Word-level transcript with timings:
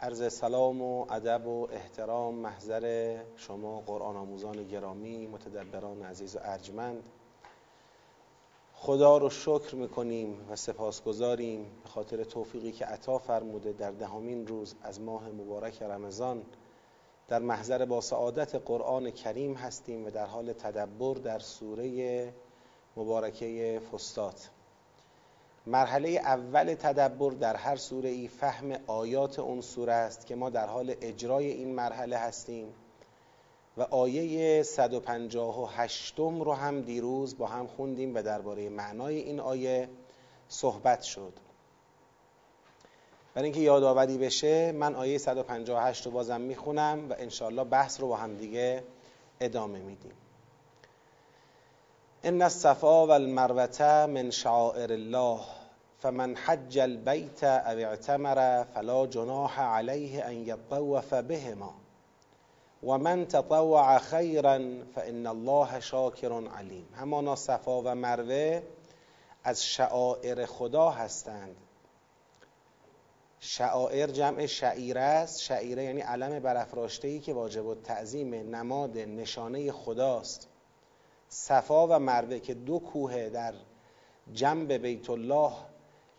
عرض 0.00 0.32
سلام 0.32 0.82
و 0.82 1.06
ادب 1.10 1.46
و 1.46 1.68
احترام 1.72 2.34
محضر 2.34 3.16
شما 3.36 3.80
قرآن 3.80 4.16
آموزان 4.16 4.68
گرامی 4.68 5.26
متدبران 5.26 6.02
عزیز 6.02 6.36
و 6.36 6.38
ارجمند. 6.42 7.08
خدا 8.74 9.18
رو 9.18 9.30
شکر 9.30 9.74
می‌کنیم 9.74 10.46
و 10.50 10.56
سپاسگزاریم 10.56 11.66
به 11.82 11.88
خاطر 11.88 12.24
توفیقی 12.24 12.72
که 12.72 12.84
عطا 12.84 13.18
فرموده 13.18 13.72
در 13.72 13.90
دهمین 13.90 14.46
روز 14.46 14.74
از 14.82 15.00
ماه 15.00 15.28
مبارک 15.28 15.82
رمضان. 15.82 16.42
در 17.28 17.38
محضر 17.38 17.84
با 17.84 18.00
سعادت 18.00 18.54
قرآن 18.54 19.10
کریم 19.10 19.54
هستیم 19.54 20.06
و 20.06 20.10
در 20.10 20.26
حال 20.26 20.52
تدبر 20.52 21.14
در 21.14 21.38
سوره 21.38 22.34
مبارکه 22.96 23.80
فستات 23.92 24.50
مرحله 25.66 26.08
اول 26.08 26.74
تدبر 26.74 27.30
در 27.30 27.56
هر 27.56 27.76
سوره 27.76 28.08
ای 28.08 28.28
فهم 28.28 28.72
آیات 28.86 29.38
اون 29.38 29.60
سوره 29.60 29.92
است 29.92 30.26
که 30.26 30.34
ما 30.34 30.50
در 30.50 30.66
حال 30.66 30.94
اجرای 31.00 31.46
این 31.46 31.74
مرحله 31.74 32.16
هستیم 32.16 32.74
و 33.76 33.82
آیه 33.82 34.62
158 34.62 36.18
رو 36.18 36.52
هم 36.52 36.80
دیروز 36.80 37.38
با 37.38 37.46
هم 37.46 37.66
خوندیم 37.66 38.14
و 38.14 38.22
درباره 38.22 38.68
معنای 38.68 39.16
این 39.16 39.40
آیه 39.40 39.88
صحبت 40.48 41.02
شد. 41.02 41.32
برای 43.34 43.44
اینکه 43.44 43.60
یادآوری 43.60 44.18
بشه 44.18 44.72
من 44.72 44.94
آیه 44.94 45.18
158 45.18 46.06
رو 46.06 46.12
بازم 46.12 46.40
می‌خونم 46.40 47.10
و 47.10 47.14
انشاءالله 47.18 47.64
بحث 47.64 48.00
رو 48.00 48.08
با 48.08 48.16
هم 48.16 48.36
دیگه 48.36 48.84
ادامه 49.40 49.78
میدیم. 49.78 50.12
ان 52.24 52.42
الصفا 52.42 53.06
والمروه 53.06 54.06
من 54.06 54.30
شعائر 54.30 54.92
الله 54.92 55.40
فمن 56.06 56.36
حج 56.36 56.78
البيت 56.78 57.44
او 57.44 57.78
اعتمر 57.78 58.64
فلا 58.64 59.06
جناح 59.06 59.60
عليه 59.60 60.28
ان 60.28 60.34
يطوف 60.48 61.14
بهما 61.14 61.74
ومن 62.82 63.28
تطوع 63.28 63.98
خيرا 63.98 64.84
فان 64.94 65.26
الله 65.26 65.80
شاکر 65.80 66.48
علیم 66.48 66.86
همانا 66.94 67.34
صفا 67.34 67.82
و 67.82 67.94
مروه 67.94 68.62
از 69.44 69.64
شعائر 69.64 70.46
خدا 70.46 70.90
هستند. 70.90 71.56
شعائر 73.40 74.06
جمع 74.06 74.46
شعیره 74.46 75.00
است. 75.00 75.40
شعیره 75.40 75.84
یعنی 75.84 76.00
علم 76.00 76.38
برافراشته 76.38 77.08
ای 77.08 77.20
که 77.20 77.32
واجب 77.32 77.66
التعظیم 77.66 78.34
نماد 78.34 78.98
نشانه 78.98 79.72
خداست. 79.72 80.48
صفا 81.28 81.86
و 81.86 81.98
مروه 81.98 82.38
که 82.38 82.54
دو 82.54 82.78
کوه 82.78 83.28
در 83.28 83.54
جنب 84.32 84.72
بیت 84.72 85.10
الله 85.10 85.52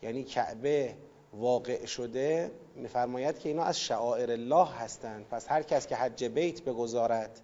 یعنی 0.02 0.24
کعبه 0.24 0.94
واقع 1.32 1.86
شده 1.86 2.50
میفرماید 2.74 3.38
که 3.38 3.48
اینا 3.48 3.62
از 3.62 3.80
شعائر 3.80 4.30
الله 4.30 4.66
هستند. 4.66 5.26
پس 5.30 5.46
هر 5.48 5.62
کس 5.62 5.86
که 5.86 5.96
حج 5.96 6.24
بیت 6.24 6.62
بگذارد 6.62 7.40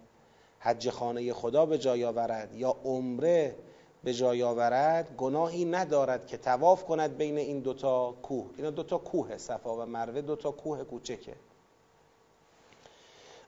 حج 0.59 0.89
خانه 0.89 1.33
خدا 1.33 1.65
به 1.65 1.77
جای 1.77 2.05
آورد 2.05 2.53
یا 2.53 2.75
عمره 2.85 3.55
به 4.03 4.13
جای 4.13 4.43
آورد 4.43 5.15
گناهی 5.17 5.65
ندارد 5.65 6.27
که 6.27 6.37
تواف 6.37 6.83
کند 6.83 7.17
بین 7.17 7.37
این 7.37 7.59
دوتا 7.59 8.15
کوه. 8.21 8.49
اینا 8.57 8.69
دوتا 8.69 8.97
کوه 8.97 9.37
صفا 9.37 9.77
و 9.77 9.85
مروه 9.85 10.21
دوتا 10.21 10.51
کوه 10.51 10.83
کوچکه. 10.83 11.35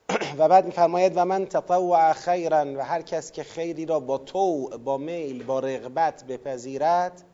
و 0.38 0.48
بعد 0.48 0.66
میفرماید 0.66 1.12
و 1.16 1.24
من 1.24 1.46
تطوع 1.46 2.12
خیرا 2.12 2.64
و 2.76 2.84
هر 2.84 3.02
کس 3.02 3.32
که 3.32 3.42
خیری 3.42 3.86
را 3.86 4.00
با 4.00 4.18
تو 4.18 4.78
با 4.78 4.98
میل 4.98 5.44
با 5.44 5.60
رغبت 5.60 6.24
بپذیرد 6.24 7.24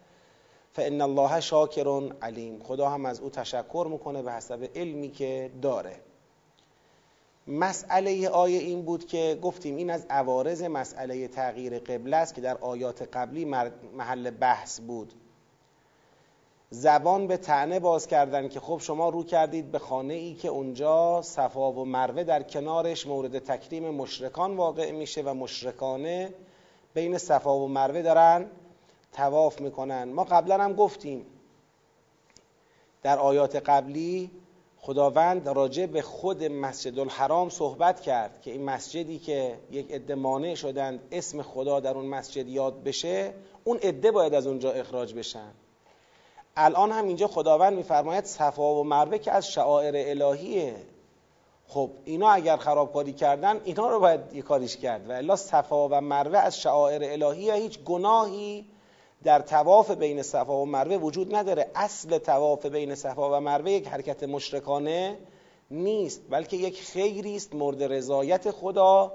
فان 0.75 1.01
الله 1.01 1.41
شاکر 1.41 2.13
علیم 2.23 2.63
خدا 2.63 2.89
هم 2.89 3.07
از 3.07 3.21
او 3.21 3.31
تشکر 3.31 3.87
می‌کنه 3.91 4.23
به 4.23 4.33
حسب 4.33 4.69
علمی 4.75 5.11
که 5.11 5.51
داره. 5.63 5.97
مسئله 7.47 8.29
آیه 8.29 8.59
این 8.59 8.83
بود 8.83 9.07
که 9.07 9.39
گفتیم 9.43 9.77
این 9.77 9.91
از 9.91 10.07
عوارض 10.11 10.63
مسئله 10.63 11.29
تغییر 11.29 11.79
قبله 11.79 12.17
است 12.17 12.35
که 12.35 12.41
در 12.41 12.59
آیات 12.59 13.03
قبلی 13.03 13.45
محل 13.95 14.31
بحث 14.31 14.81
بود. 14.81 15.13
زبان 16.71 17.27
به 17.27 17.37
تعنه 17.37 17.81
باز 17.81 18.07
کردن 18.07 18.49
که 18.49 18.61
خب 18.61 18.79
شما 18.79 19.09
رو 19.09 19.25
کردید 19.25 19.71
به 19.71 19.79
خانه 19.79 20.15
ای 20.15 20.35
که 20.35 20.49
اونجا 20.49 21.23
صفا 21.23 21.73
و 21.73 21.85
مروه 21.85 22.25
در 22.25 22.43
کنارش 22.43 23.07
مورد 23.07 23.39
تکریم 23.39 23.91
مشرکان 23.91 24.57
واقع 24.57 24.93
میشه 24.93 25.23
و 25.23 25.35
مشرکانه 25.35 26.35
بین 26.95 27.19
صفا 27.19 27.59
و 27.59 27.69
مروه 27.69 28.03
دارن. 28.03 28.51
تواف 29.15 29.61
می‌کنن. 29.61 30.05
ما 30.05 30.25
قبلا 30.25 30.65
هم 30.65 30.73
گفتیم. 30.73 31.27
در 33.03 33.19
آیات 33.19 33.57
قبلی 33.57 34.31
خداوند 34.79 35.49
راجع 35.49 35.87
به 35.87 36.03
خود 36.03 36.45
مسجد 36.45 36.99
الحرام 36.99 37.49
صحبت 37.49 38.01
کرد 38.01 38.41
که 38.41 38.51
این 38.51 38.65
مسجدی 38.65 39.19
که 39.19 39.59
یک 39.71 39.93
عده 39.93 40.15
مانع 40.15 40.55
شدند 40.55 41.01
اسم 41.13 41.43
خدا 41.43 41.81
در 41.81 41.95
اون 41.95 42.07
مسجد 42.07 42.49
یاد 42.49 42.83
بشه 42.83 43.35
اون 43.65 43.77
عده 43.77 44.11
باید 44.11 44.35
از 44.35 44.47
اونجا 44.47 44.73
اخراج 44.73 45.15
بشن. 45.15 45.53
الان 46.57 46.93
هم 46.93 47.07
اینجا 47.07 47.27
خداوند 47.27 47.77
میفرماید 47.77 48.25
صفا 48.25 48.75
و 48.75 48.85
مروه 48.85 49.19
که 49.19 49.33
از 49.33 49.49
شعائر 49.49 50.23
الهیه. 50.23 50.77
خب 51.69 51.91
اینا 52.05 52.29
اگر 52.29 52.57
خرابکاری 52.57 53.13
کردن 53.13 53.61
اینا 53.65 53.91
رو 53.91 54.01
باید 54.01 54.21
یه 54.33 54.43
کاریش 54.43 54.77
کرد. 54.77 55.11
و 55.11 55.13
الا 55.13 55.37
صفا 55.37 55.89
و 55.89 56.01
مروه 56.01 56.39
از 56.39 56.61
شعائر 56.61 57.23
الهیه 57.23 57.55
هیچ 57.55 57.81
گناهی 57.81 58.67
در 59.25 59.41
تواف 59.41 59.91
بین 59.91 60.23
صفا 60.23 60.63
و 60.63 60.67
مروه 60.67 60.97
وجود 60.97 61.35
نداره. 61.35 61.71
اصل 61.75 62.19
تواف 62.19 62.67
بین 62.67 62.95
صفا 62.95 63.39
و 63.39 63.41
مروه 63.41 63.71
یک 63.71 63.89
حرکت 63.89 64.23
مشرکانه 64.23 65.19
نیست 65.71 66.21
بلکه 66.31 66.57
یک 66.57 66.83
خیری 66.83 67.37
است 67.37 67.55
مورد 67.55 67.83
رضایت 67.83 68.51
خدا 68.51 69.13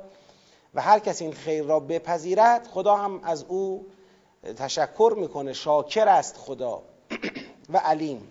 و 0.73 0.81
هر 0.81 0.99
کس 0.99 1.21
این 1.21 1.33
خیر 1.33 1.63
را 1.63 1.79
بپذیرد 1.79 2.67
خدا 2.67 2.95
هم 2.95 3.21
از 3.23 3.45
او 3.47 3.85
تشکر 4.57 5.13
می‌کنه 5.17 5.53
شاکر 5.53 6.07
است 6.07 6.37
خدا 6.37 6.81
و 7.73 7.77
علیم. 7.77 8.27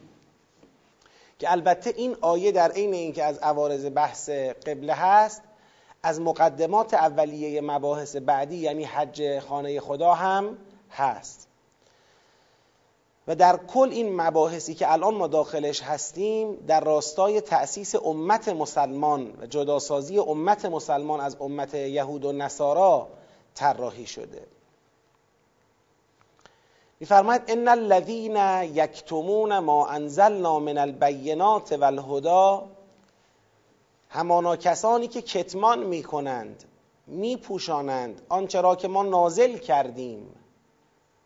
که 1.39 1.53
البته 1.53 1.95
این 1.97 2.17
آیه 2.21 2.53
در 2.53 2.73
عین 2.73 2.95
اینکه 2.95 3.25
از 3.25 3.39
عوارض 3.39 3.87
بحث 3.95 4.31
قبله 4.31 4.95
هست 4.95 5.43
از 6.03 6.21
مقدمات 6.21 6.95
اولیه 6.95 7.61
مباحث 7.61 8.17
بعدی 8.17 8.57
یعنی 8.57 8.85
حج 8.85 9.39
خانه 9.39 9.81
خدا 9.81 10.15
هم 10.15 10.59
هست. 10.91 11.48
و 13.29 13.35
در 13.35 13.57
کل 13.57 13.89
این 13.91 14.21
مباحثی 14.21 14.75
که 14.75 14.93
الان 14.93 15.15
ما 15.15 15.27
داخلش 15.27 15.83
هستیم 15.83 16.55
در 16.55 16.81
راستای 16.81 17.41
تأسیس 17.41 17.95
امت 17.95 18.49
مسلمان 18.49 19.33
و 19.41 19.47
جداسازی 19.47 20.19
امت 20.19 20.65
مسلمان 20.65 21.21
از 21.21 21.37
امت 21.41 21.75
یهود 21.75 22.25
و 22.25 22.33
نصارا 22.33 23.09
طراحی 23.55 24.07
شده. 24.07 24.47
میفرماید 27.01 27.43
ان 27.49 27.69
الذين 27.69 28.37
یکتمون 28.75 29.59
ما 29.59 29.87
انزلنا 29.87 30.59
من 30.59 30.79
البینات 30.79 31.73
والهدى. 31.73 32.67
همانا 34.09 34.57
کسانی 34.57 35.09
که 35.09 35.23
کتمان 35.23 35.79
می‌کنند 35.83 36.65
میپوشانند 37.07 38.23
آنچه 38.29 38.61
را 38.61 38.77
که 38.77 38.89
ما 38.89 39.03
نازل 39.03 39.59
کردیم. 39.59 40.38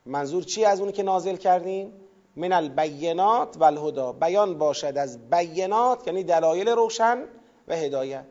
منظور 0.06 0.42
چی 0.42 0.64
از 0.64 0.80
اونی 0.80 0.92
که 0.92 1.02
نازل 1.02 1.36
کردیم 1.36 1.92
من 2.36 2.52
البینات 2.52 3.56
والهدى 3.56 4.18
بیان 4.20 4.58
باشد 4.58 4.98
از 4.98 5.30
بینات 5.30 6.06
یعنی 6.06 6.24
دلایل 6.24 6.68
روشن 6.68 7.24
و 7.68 7.76
هدایت. 7.76 8.24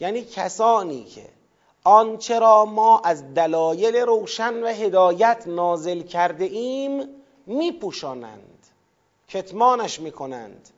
یعنی 0.00 0.24
کسانی 0.24 1.04
که 1.04 1.28
آنچه 1.84 2.38
را 2.38 2.64
ما 2.64 3.00
از 3.00 3.34
دلایل 3.34 3.96
روشن 3.96 4.62
و 4.62 4.66
هدایت 4.66 5.42
نازل 5.46 6.02
کرده 6.02 6.44
ایم 6.44 7.08
میپوشانند 7.46 8.66
کتمانش 9.28 10.00
می‌کنند. 10.00 10.68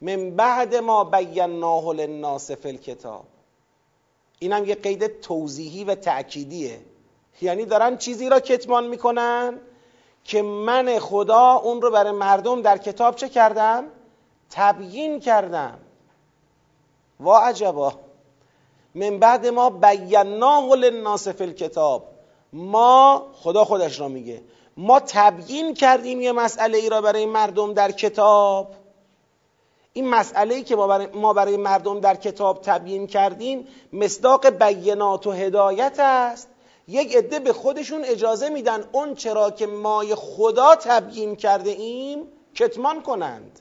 من 0.00 0.30
بعد 0.30 0.74
ما 0.74 1.04
بیناه 1.04 1.94
للناس 1.94 2.50
فی 2.50 2.68
الکتاب. 2.68 3.24
اینم 4.38 4.64
یه 4.64 4.74
قید 4.74 5.20
توضیحی 5.20 5.84
و 5.84 5.94
تأکیدیه. 5.94 6.80
یعنی 7.42 7.64
دارن 7.64 7.96
چیزی 7.96 8.28
را 8.28 8.40
کتمان 8.40 8.86
می‌کنن 8.86 9.60
که 10.24 10.42
من 10.42 10.98
خدا 10.98 11.52
اون 11.52 11.82
رو 11.82 11.90
برای 11.90 12.12
مردم 12.12 12.62
در 12.62 12.78
کتاب 12.78 13.16
چه 13.16 13.28
کردم؟ 13.28 13.84
تبیین 14.50 15.20
کردم. 15.20 15.78
وا 17.20 17.38
عجبا. 17.38 17.92
من 18.94 19.18
بعد 19.18 19.46
ما 19.46 19.70
بیناه 19.70 20.74
للناس 20.74 21.28
فی 21.28 21.44
الکتاب. 21.44 22.04
ما 22.52 23.26
خدا 23.32 23.64
خودش 23.64 24.00
را 24.00 24.08
میگه. 24.08 24.42
ما 24.76 25.00
تبیین 25.00 25.74
کردیم 25.74 26.20
یه 26.20 26.32
مسئله 26.32 26.78
ای 26.78 26.88
را 26.88 27.00
برای 27.00 27.26
مردم 27.26 27.74
در 27.74 27.92
کتاب. 27.92 28.74
این 29.92 30.08
مسئله 30.08 30.54
ای 30.54 30.62
که 30.62 30.76
ما 30.76 30.86
برای, 30.86 31.06
ما 31.06 31.32
برای 31.32 31.56
مردم 31.56 32.00
در 32.00 32.14
کتاب 32.14 32.60
تبیین 32.62 33.06
کردیم 33.06 33.68
مصداق 33.92 34.46
بینات 34.46 35.26
و 35.26 35.32
هدایت 35.32 36.00
است. 36.00 36.48
یک 36.88 37.16
عده 37.16 37.38
به 37.38 37.52
خودشون 37.52 38.04
اجازه 38.04 38.48
میدن 38.48 38.88
اون 38.92 39.14
چرا 39.14 39.50
که 39.50 39.66
مای 39.66 40.14
خدا 40.14 40.76
تبیین 40.76 41.36
کرده 41.36 41.70
ایم 41.70 42.28
کتمان 42.54 43.02
کنند 43.02 43.60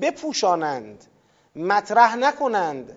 بپوشانند 0.00 1.04
مطرح 1.56 2.16
نکنند 2.16 2.96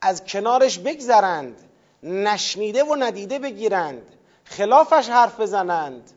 از 0.00 0.24
کنارش 0.24 0.78
بگذرند 0.78 1.62
نشنیده 2.02 2.84
و 2.84 2.96
ندیده 2.98 3.38
بگیرند 3.38 4.16
خلافش 4.44 5.08
حرف 5.08 5.40
بزنند. 5.40 6.10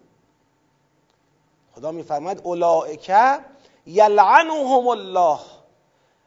خدا 1.75 1.91
میفرماید 1.91 2.41
اولائکه 2.43 3.39
یلعنهم 3.85 4.87
الله. 4.87 5.39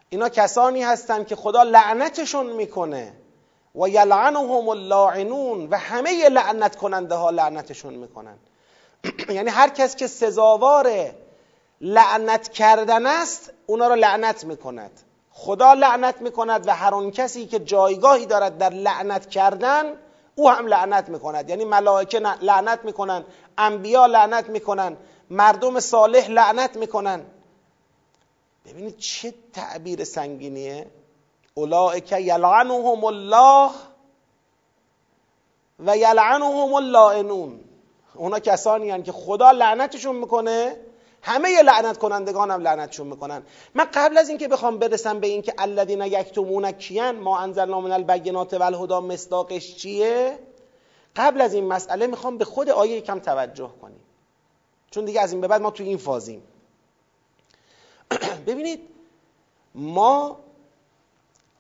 اینا 0.09 0.29
کسانی 0.29 0.83
هستند 0.83 1.27
که 1.27 1.37
خدا 1.37 1.63
لعنتشون 1.63 2.47
می‌کنه. 2.47 3.13
و 3.75 3.89
یلعنهم 3.89 4.69
اللاعنون 4.69 5.69
و 5.71 5.79
همه 5.79 6.29
لعنت 6.29 6.77
کننده 6.77 7.15
ها 7.15 7.31
لعنتشون 7.31 7.95
می‌کنن. 7.95 8.39
یعنی 9.37 9.51
هر 9.51 9.69
کس 9.69 9.97
که 9.97 10.07
سزاوار 10.07 11.11
لعنت 11.81 12.49
کردن 12.49 13.07
است 13.07 13.53
اونا 13.67 13.89
رو 13.89 13.95
لعنت 13.95 14.45
می‌کند. 14.45 15.01
خدا 15.31 15.73
لعنت 15.73 16.21
می‌کند 16.21 16.69
و 16.69 16.75
هر 16.75 16.95
اون 16.95 17.11
کسی 17.11 17.47
که 17.47 17.59
جایگاهی 17.59 18.27
دارد 18.27 18.59
در 18.59 18.71
لعنت 18.71 19.31
کردن 19.31 19.85
او 20.35 20.51
هم 20.51 20.67
لعنت 20.67 21.09
می‌کند. 21.09 21.51
یعنی 21.51 21.65
ملائکه 21.65 22.19
لعنت 22.19 22.85
می‌کنن 22.85 23.25
انبیا 23.59 24.07
لعنت 24.07 24.49
می‌کنن 24.49 24.97
مردم 25.31 25.81
صالح 25.81 26.29
لعنت 26.29 26.77
می‌کنن. 26.77 27.23
ببینید 28.67 28.97
چه 28.99 29.35
تعبیر 29.53 30.05
سنگینیه. 30.05 30.87
اولئک 31.55 32.13
یلعنهم 32.13 33.05
الله 33.05 33.71
و 35.79 35.97
یلعنهم 35.97 36.75
اللائنون 36.75 37.61
اونا 38.15 38.39
کسانی 38.39 38.91
هن 38.91 39.03
که 39.03 39.13
خدا 39.13 39.51
لعنتشون 39.51 40.17
می‌کنه 40.17 40.77
همه 41.23 41.63
لعنت 41.63 41.99
کنندگان 41.99 42.51
هم 42.51 42.61
لعنتشون 42.61 43.07
می‌کنن. 43.07 43.43
من 43.75 43.85
قبل 43.95 44.19
از 44.19 44.29
اینکه 44.29 44.49
بخوام 44.49 44.79
برسم 44.79 45.21
به 45.21 45.27
اینکه 45.27 45.55
الذین 45.59 46.01
یکتمون 46.01 46.73
کیان 46.73 47.17
ما 47.17 47.39
انزلنا 47.39 47.81
من 47.81 47.93
البینات 47.93 48.55
و 48.55 48.63
الهدی 48.63 48.95
مصداقش 48.95 49.77
چیه؟ 49.77 50.39
قبل 51.17 51.41
از 51.41 51.55
این 51.55 51.65
مسئله 51.65 52.07
می‌خوام 52.07 52.39
به 52.39 52.45
خود 52.45 52.69
آیه 52.69 53.01
کم 53.01 53.19
توجه 53.19 53.71
کنیم. 53.83 54.01
چون 54.91 55.05
دیگه 55.05 55.21
از 55.21 55.33
این 55.33 55.41
به 55.41 55.49
بعد 55.49 55.63
ما 55.63 55.71
تو 55.71 55.83
این 55.83 55.99
فازیم. 55.99 56.43
ببینید 58.47 58.81
ما 59.75 60.39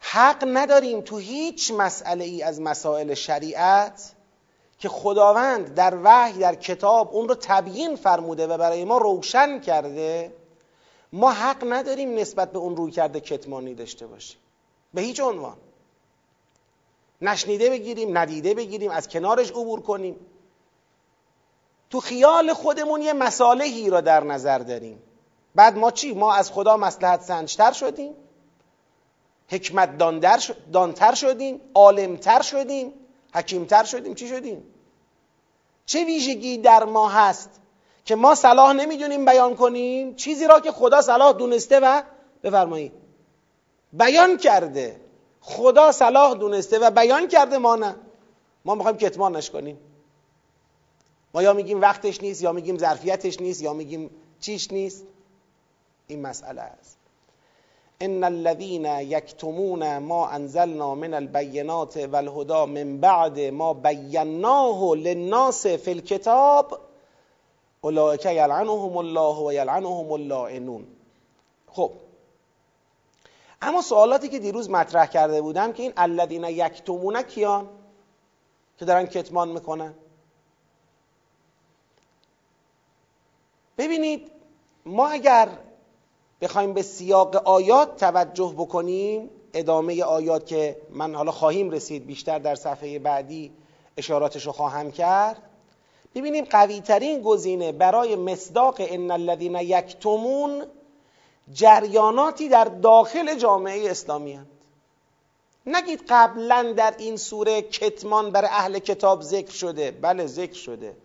حق 0.04 0.44
نداریم 0.46 1.00
تو 1.00 1.19
هیچ 1.19 1.72
مسئله 1.72 2.25
ای 2.25 2.43
از 2.43 2.60
مسائل 2.60 3.14
شریعت 3.14 4.12
که 4.78 4.88
خداوند 4.88 5.75
در 5.75 5.99
وحی 6.02 6.38
در 6.38 6.54
کتاب 6.54 7.14
اون 7.14 7.28
رو 7.28 7.34
تبیین 7.34 7.96
فرموده 7.96 8.46
و 8.46 8.58
برای 8.58 8.84
ما 8.84 8.99
روشن 8.99 9.60
کرده 9.60 10.32
ما 11.12 11.32
حق 11.32 11.64
نداریم 11.69 12.14
نسبت 12.14 12.52
به 12.52 12.58
اون 12.58 12.76
روی 12.76 12.90
کرده 12.90 13.20
کتمانی 13.20 13.75
داشته 13.75 14.06
باشیم. 14.06 14.38
به 14.94 15.00
هیچ 15.00 15.20
عنوان. 15.20 15.56
نشنیده 17.22 17.70
بگیریم 17.70 18.19
ندیده 18.19 18.54
بگیریم 18.54 18.90
از 18.90 19.08
کنارش 19.08 19.50
عبور 19.50 19.81
کنیم. 19.81 20.16
تو 21.90 22.00
خیال 22.00 22.52
خودمون 22.52 23.02
یه 23.02 23.12
مسالهی 23.12 23.90
را 23.90 24.00
در 24.00 24.25
نظر 24.25 24.58
داریم. 24.58 25.02
بعد 25.54 25.78
ما 25.78 25.90
چی؟ 25.90 26.14
ما 26.14 26.32
از 26.32 26.52
خدا 26.52 26.76
مسلحت 26.76 27.22
سنجتر 27.22 27.72
شدیم. 27.72 28.14
حکمت 29.52 29.99
دانتر 30.72 31.14
شدیم 31.14 31.60
عالمتر 31.75 32.43
شدیم 32.43 32.93
حکیمتر 33.34 33.84
شدیم. 33.84 34.14
چی 34.14 34.28
شدیم؟ 34.28 34.62
چه 35.87 36.04
ویژگی 36.04 36.58
در 36.58 36.84
ما 36.84 37.08
هست 37.08 37.60
که 38.04 38.14
ما 38.14 38.34
صلاح 38.34 38.72
نمی‌دونیم 38.72 39.25
بیان 39.25 39.56
کنیم؟ 39.56 40.14
چیزی 40.14 40.46
را 40.46 40.60
که 40.60 40.72
خدا 40.72 41.02
صلاح 41.02 41.32
دونسته 41.32 41.81
و 41.81 42.02
بفرمایید. 42.43 42.93
بیان 43.93 44.37
کرده. 44.37 45.00
خدا 45.40 45.93
صلاح 45.93 46.34
دونسته 46.34 46.78
و 46.78 46.90
بیان 46.90 47.28
کرده 47.28 47.58
ما 47.58 47.76
نه. 47.76 47.96
ما 48.64 48.75
می‌خوایم 48.75 48.96
کتمانش 48.96 49.50
کنیم 49.50 49.78
ما 51.34 51.43
یا 51.43 51.52
میگیم 51.52 51.81
وقتش 51.81 52.22
نیست 52.22 52.43
یا 52.43 52.52
میگیم 52.52 52.78
ظرفیتش 52.78 53.40
نیست 53.40 53.62
یا 53.62 53.72
میگیم 53.72 54.10
چیش 54.40 54.72
نیست. 54.72 55.04
این 56.06 56.22
مسئله 56.22 56.60
است. 56.60 57.01
ان 58.04 58.25
الذين 58.25 58.87
یکتمون 58.87 59.99
ما 59.99 60.28
انزلنا 60.37 60.94
من 60.94 61.14
البینات 61.14 61.96
والهدى 61.96 62.64
من 62.66 63.00
بعد 63.00 63.40
ما 63.40 63.72
بیناه 63.72 64.94
للناس 64.94 65.66
فی 65.66 65.90
الكتاب 65.90 66.78
اولئک 67.84 68.26
یلعنهم 68.26 68.96
الله 68.96 69.37
و 69.37 69.52
یلعنهم 69.52 70.12
اللاعنون 70.12 70.87
خب. 71.66 71.90
اما 73.62 73.82
سوالاتی 73.82 74.28
که 74.28 74.38
دیروز 74.38 74.70
مطرح 74.70 75.06
کرده 75.06 75.43
بودم 75.43 75.72
که 75.72 75.82
این 75.82 75.93
الذین 75.96 76.44
یکتمون 76.44 77.22
کیان؟ 77.22 77.69
که 78.78 78.84
دارن 78.84 79.06
کتمان 79.06 79.49
می‌کنن. 79.49 79.94
ببینید 83.78 84.31
ما 84.87 85.08
اگر 85.08 85.49
بخوایم 86.43 86.73
به 86.73 86.83
سیاق 86.83 87.37
آیات 87.37 87.97
توجه 87.97 88.55
بکنیم 88.56 89.31
ادامه 89.55 90.03
آیات 90.03 90.47
که 90.47 90.77
من 90.91 91.15
حالا 91.15 91.33
خواهیم 91.33 91.71
رسید 91.71 92.06
بیشتر 92.06 92.39
در 92.39 92.55
صفحه 92.55 92.99
بعدی 92.99 93.53
اشاراتش 93.97 94.47
رو 94.47 94.53
خواهم 94.53 94.91
کرد. 94.91 95.43
ببینیم 96.15 96.44
قوی 96.44 96.81
ترین 96.81 97.23
گزینه 97.23 97.73
برای 97.73 98.17
مصداق 98.17 98.77
ان 98.79 99.11
الذین 99.11 99.55
یکتمون 99.55 100.62
جریاناتی 101.53 102.49
در 102.49 102.65
داخل 102.65 103.35
جامعه 103.35 103.91
اسلامی 103.91 104.33
هست. 104.33 104.47
نگید 105.67 106.05
قبلا 106.09 106.75
در 106.77 106.95
این 106.99 107.16
سوره 107.16 107.62
کتمان 107.62 108.31
برای 108.31 108.50
اهل 108.52 108.78
کتاب 108.78 109.23
ذکر 109.23 109.52
شده. 109.52 109.90
بله 109.90 110.26
ذکر 110.26 110.55
شده. 110.59 110.97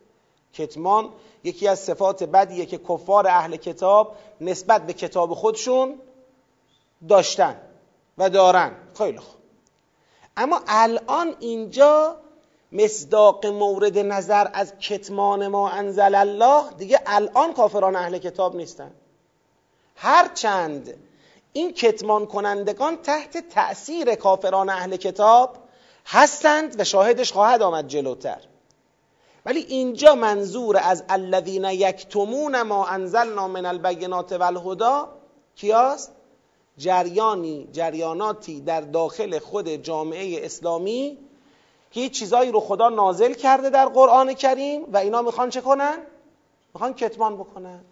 کتمان 0.54 1.10
یکی 1.44 1.68
از 1.68 1.80
صفات 1.80 2.24
بدیه 2.24 2.66
که 2.66 2.78
کفار 2.78 3.28
اهل 3.28 3.56
کتاب 3.56 4.16
نسبت 4.42 4.86
به 4.86 4.94
کتاب 4.94 5.34
خودشون 5.34 6.00
داشتن 7.10 7.62
و 8.18 8.30
دارن. 8.30 8.76
خیلی 8.98 9.18
خوب. 9.18 9.38
اما 10.38 10.62
الان 10.68 11.36
اینجا 11.40 12.16
مصداق 12.72 13.46
مورد 13.46 13.98
نظر 13.98 14.48
از 14.54 14.74
کتمان 14.80 15.48
ما 15.48 15.70
انزل 15.70 16.16
الله 16.16 16.72
دیگه 16.78 17.00
الان 17.06 17.54
کافران 17.54 17.96
اهل 17.96 18.18
کتاب 18.18 18.56
نیستن. 18.56 18.92
هرچند 19.96 20.94
این 21.54 21.74
کتمان 21.74 22.26
کنندگان 22.26 22.98
تحت 22.98 23.50
تأثیر 23.50 24.16
کافران 24.16 24.70
اهل 24.70 24.96
کتاب 24.96 25.58
هستند 26.06 26.80
و 26.80 26.84
شاهدش 26.84 27.32
خواهد 27.32 27.62
آمد 27.62 27.88
جلوتر. 27.88 28.42
ولی 29.48 29.60
اینجا 29.60 30.16
منظور 30.16 30.78
از 30.78 31.04
الذین 31.10 31.64
یکتمون 31.64 32.62
ما 32.62 32.86
انزلنا 32.86 33.48
من 33.48 33.66
البینات 33.66 34.32
والهدى 34.32 35.08
کیاست؟ 35.56 36.12
جریانی 36.78 37.68
جریاناتی 37.72 38.62
در 38.62 38.82
داخل 38.82 39.40
خود 39.40 39.70
جامعه 39.70 40.46
اسلامی 40.46 41.18
که 41.92 42.02
یه 42.02 42.10
چیزایی 42.10 42.52
رو 42.52 42.60
خدا 42.60 42.90
نازل 42.90 43.34
کرده 43.34 43.70
در 43.70 43.86
قرآن 43.86 44.34
کریم 44.34 44.86
و 44.94 44.98
اینا 44.98 45.22
می‌خوان 45.22 45.50
چه 45.50 45.62
کنن؟ 45.62 45.98
می‌خوان 46.74 46.94
کتمان 46.94 47.38
بکنن. 47.38 47.86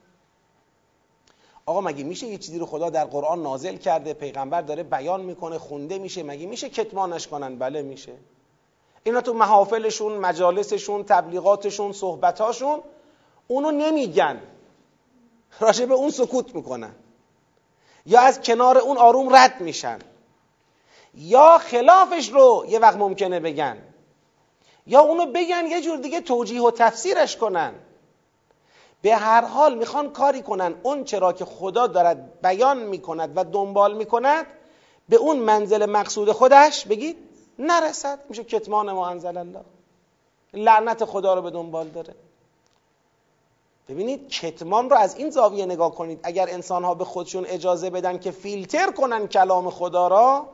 آقا 1.65 1.81
مگه 1.81 2.03
میشه 2.03 2.27
یه 2.27 2.37
چیزی 2.37 2.59
رو 2.59 2.65
خدا 2.65 2.89
در 2.89 3.05
قرآن 3.05 3.43
نازل 3.43 3.75
کرده 3.75 4.13
پیغمبر 4.13 4.61
داره 4.61 4.83
بیان 4.83 5.21
می‌کنه 5.21 5.57
خونده 5.57 5.97
میشه 5.97 6.23
مگه 6.23 6.45
میشه 6.45 6.69
کتمانش 6.69 7.27
کنن؟ 7.27 7.57
بله 7.57 7.81
میشه. 7.81 8.13
اینا 9.07 9.21
تو 9.21 9.33
محافلشون 9.33 10.17
مجالسشون 10.17 11.03
تبلیغاتشون 11.03 11.91
صحبتاشون 11.91 12.79
اونو 13.47 13.71
نمیگن. 13.71 14.41
راجع 15.59 15.85
به 15.85 15.93
اون 15.93 16.09
سکوت 16.09 16.55
می‌کنن. 16.55 16.95
یا 18.05 18.21
از 18.21 18.41
کنار 18.41 18.77
اون 18.77 18.97
آروم 18.97 19.35
رد 19.35 19.61
میشن. 19.61 19.99
یا 21.13 21.57
خلافش 21.57 22.29
رو 22.29 22.65
یه 22.67 22.79
وقت 22.79 22.97
ممکنه 22.97 23.39
بگن. 23.39 23.77
یا 24.87 24.99
اونو 24.99 25.25
بگن 25.25 25.65
یه 25.67 25.81
جور 25.81 25.97
دیگه 25.97 26.21
توجیه 26.21 26.61
و 26.61 26.71
تفسیرش 26.71 27.37
کنن. 27.37 27.73
به 29.01 29.15
هر 29.15 29.45
حال 29.45 29.77
می‌خوان 29.77 30.11
کاری 30.11 30.41
کنن. 30.41 30.75
اون 30.83 31.03
چرا 31.03 31.33
که 31.33 31.45
خدا 31.45 31.87
دارد 31.87 32.41
بیان 32.41 32.77
می‌کند 32.77 33.31
و 33.35 33.43
دنبال 33.43 33.97
می‌کند 33.97 34.45
به 35.09 35.15
اون 35.15 35.37
منزل 35.37 35.85
مقصود 35.85 36.31
خودش 36.31 36.85
بگید 36.85 37.24
نرسد. 37.59 38.19
میشه 38.29 38.43
کتمان 38.43 38.91
ما 38.91 39.07
انزل 39.07 39.37
الله. 39.37 39.61
لعنت 40.53 41.05
خدا 41.05 41.33
رو 41.33 41.41
به 41.41 41.49
دنبال 41.49 41.87
داره. 41.87 42.15
ببینید 43.89 44.29
کتمان 44.29 44.89
رو 44.89 44.95
از 44.97 45.15
این 45.15 45.29
زاویه 45.29 45.65
نگاه 45.65 45.95
کنید. 45.95 46.19
اگر 46.23 46.49
انسان 46.49 46.83
ها 46.83 46.93
به 46.93 47.05
خودشون 47.05 47.45
اجازه 47.45 47.89
بدن 47.89 48.17
که 48.17 48.31
فیلتر 48.31 48.91
کنن 48.91 49.27
کلام 49.27 49.69
خدا 49.69 50.07
را 50.07 50.45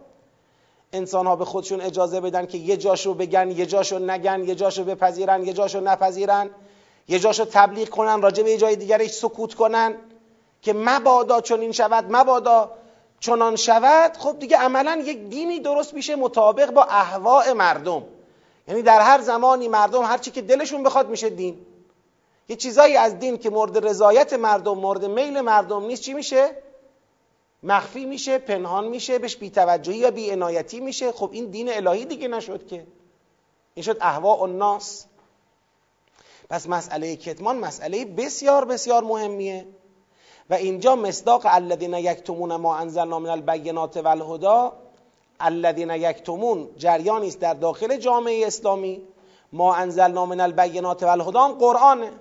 انسان 0.93 1.27
ها 1.27 1.35
به 1.35 1.45
خودشون 1.45 1.81
اجازه 1.81 2.21
بدن 2.21 2.45
که 2.45 2.57
یه 2.57 2.77
جاشو 2.77 3.13
بگن 3.13 3.51
یه 3.51 3.65
جاشو 3.65 3.99
نگن 3.99 4.43
یه 4.43 4.55
جاشو 4.55 4.83
بپذیرن 4.83 5.43
یه 5.43 5.53
جاشو 5.53 5.79
نپذیرن 5.79 6.49
یه 7.07 7.19
جاشو 7.19 7.45
تبلیغ 7.45 7.89
کنن 7.89 8.21
راجع 8.21 8.43
به 8.43 8.51
یه 8.51 8.57
جای 8.57 8.75
دیگرش 8.75 9.09
سکوت 9.09 9.53
کنن 9.53 9.95
که 10.61 10.73
مبادا 10.73 11.41
چنین 11.41 11.71
شود 11.71 12.05
مبادا 12.09 12.71
چنان 13.21 13.55
شود 13.55 14.17
خب 14.17 14.39
دیگه 14.39 14.57
عملا 14.57 15.01
یک 15.05 15.29
دینی 15.29 15.59
درست 15.59 15.93
میشه 15.93 16.15
مطابق 16.15 16.71
با 16.71 16.83
اهواء 16.83 17.53
مردم. 17.53 18.03
یعنی 18.67 18.81
در 18.81 19.01
هر 19.01 19.21
زمانی 19.21 19.67
مردم 19.67 20.03
هر 20.03 20.17
چی 20.17 20.31
که 20.31 20.41
دلشون 20.41 20.83
بخواد 20.83 21.09
میشه 21.09 21.29
دین. 21.29 21.65
یه 22.49 22.55
چیزایی 22.55 22.97
از 22.97 23.19
دین 23.19 23.37
که 23.37 23.49
مورد 23.49 23.87
رضایت 23.87 24.33
مردم 24.33 24.77
مورد 24.77 25.05
میل 25.05 25.41
مردم 25.41 25.85
نیست 25.85 26.01
چی 26.01 26.13
میشه؟ 26.13 26.57
مخفی 27.63 28.05
میشه 28.05 28.37
پنهان 28.37 28.87
میشه 28.87 29.19
بهش 29.19 29.35
بیتوجهی 29.35 29.97
یا 29.97 30.11
بیعنایتی 30.11 30.79
میشه. 30.79 31.11
خب 31.11 31.29
این 31.33 31.45
دین 31.45 31.73
الهی 31.73 32.05
دیگه 32.05 32.27
نشد 32.27 32.67
که. 32.67 32.87
این 33.73 33.83
شد 33.83 33.97
اهواء 34.01 34.41
الناس. 34.41 35.05
پس 36.49 36.69
مسئله 36.69 37.15
کتمان 37.15 37.57
مسئله 37.57 38.05
بسیار 38.05 38.65
بسیار 38.65 39.03
مهمیه. 39.03 39.67
و 40.51 40.53
اینجا 40.53 40.95
مصداق 40.95 41.41
الذین 41.45 41.93
یکتمون 41.93 42.55
ما 42.55 42.75
انزلنا 42.75 43.19
من 43.19 43.29
البینات 43.29 43.97
و 43.97 44.07
الهدا 44.07 44.73
الذین 45.39 45.89
یکتمون 45.89 46.69
جریانی 46.77 47.27
است 47.27 47.39
در 47.39 47.53
داخل 47.53 47.97
جامعه 47.97 48.47
اسلامی. 48.47 49.01
ما 49.53 49.75
انزلنا 49.75 50.25
من 50.25 50.39
البینات 50.39 51.03
و 51.03 51.07
الهدا 51.07 51.47
قرآنه. 51.47 52.11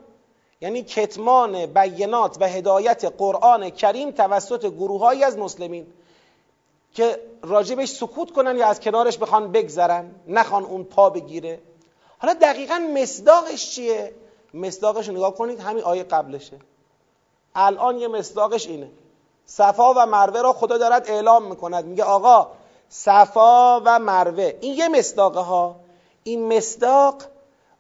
یعنی 0.61 0.83
کتمان 0.83 1.67
بینات 1.67 2.37
و 2.41 2.49
هدایت 2.49 3.05
قرآن 3.19 3.71
کریم 3.71 4.11
توسط 4.11 4.67
گروههایی 4.67 5.25
از 5.25 5.39
مسلمین 5.39 5.87
که 6.95 7.21
راجبش 7.43 7.89
سکوت 7.89 8.31
کنن 8.31 8.57
یا 8.57 8.67
از 8.67 8.81
کنارش 8.81 9.19
بخوان 9.19 9.53
بگذرن 9.53 10.11
نخوان 10.29 10.65
اون 10.65 10.85
پا 10.85 11.11
بگیره. 11.11 11.61
حالا 12.19 12.35
دقیقا 12.35 12.79
مصداقش 12.95 13.71
چیه؟ 13.71 14.15
مصداقش 14.55 15.09
نگاه 15.09 15.35
کنید 15.35 15.61
همین 15.61 15.85
آیه 15.85 16.03
قبلشه. 16.03 16.57
الان 17.55 17.99
یه 17.99 18.09
مصداقش 18.09 18.67
اینه. 18.67 18.91
صفا 19.47 19.95
و 19.95 20.07
مروه 20.07 20.43
را 20.43 20.53
خدا 20.53 20.79
دارد 20.79 21.11
اعلام 21.11 21.49
می‌کند. 21.49 21.85
میگه 21.85 22.05
آقا 22.05 22.49
صفا 22.89 23.81
و 23.85 23.99
مروه 23.99 24.53
این 24.61 24.75
یه 24.75 24.89
مصداقه 24.89 25.41
ها. 25.41 25.77
این 26.25 26.57
مصداق 26.57 27.23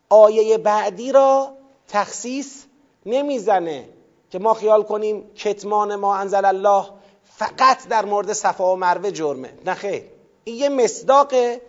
آیه 0.09 0.59
بعدی 0.59 1.13
را 1.13 1.49
تخصیص 1.89 2.65
نمی‌زنه 3.07 3.89
که 4.31 4.39
ما 4.39 4.55
خیال 4.55 4.83
کنیم 4.83 5.31
کتمان 5.35 5.95
ما 5.95 6.17
انزل 6.17 6.45
الله 6.45 6.85
فقط 7.25 7.89
در 7.89 8.05
مورد 8.05 8.33
صفا 8.33 8.73
و 8.73 8.77
مروه 8.77 9.11
جرمه. 9.11 9.53
نه 9.67 9.75
خیر. 9.75 10.03
این 10.45 10.57
یه 10.57 10.69
مصداقه. 10.69 11.61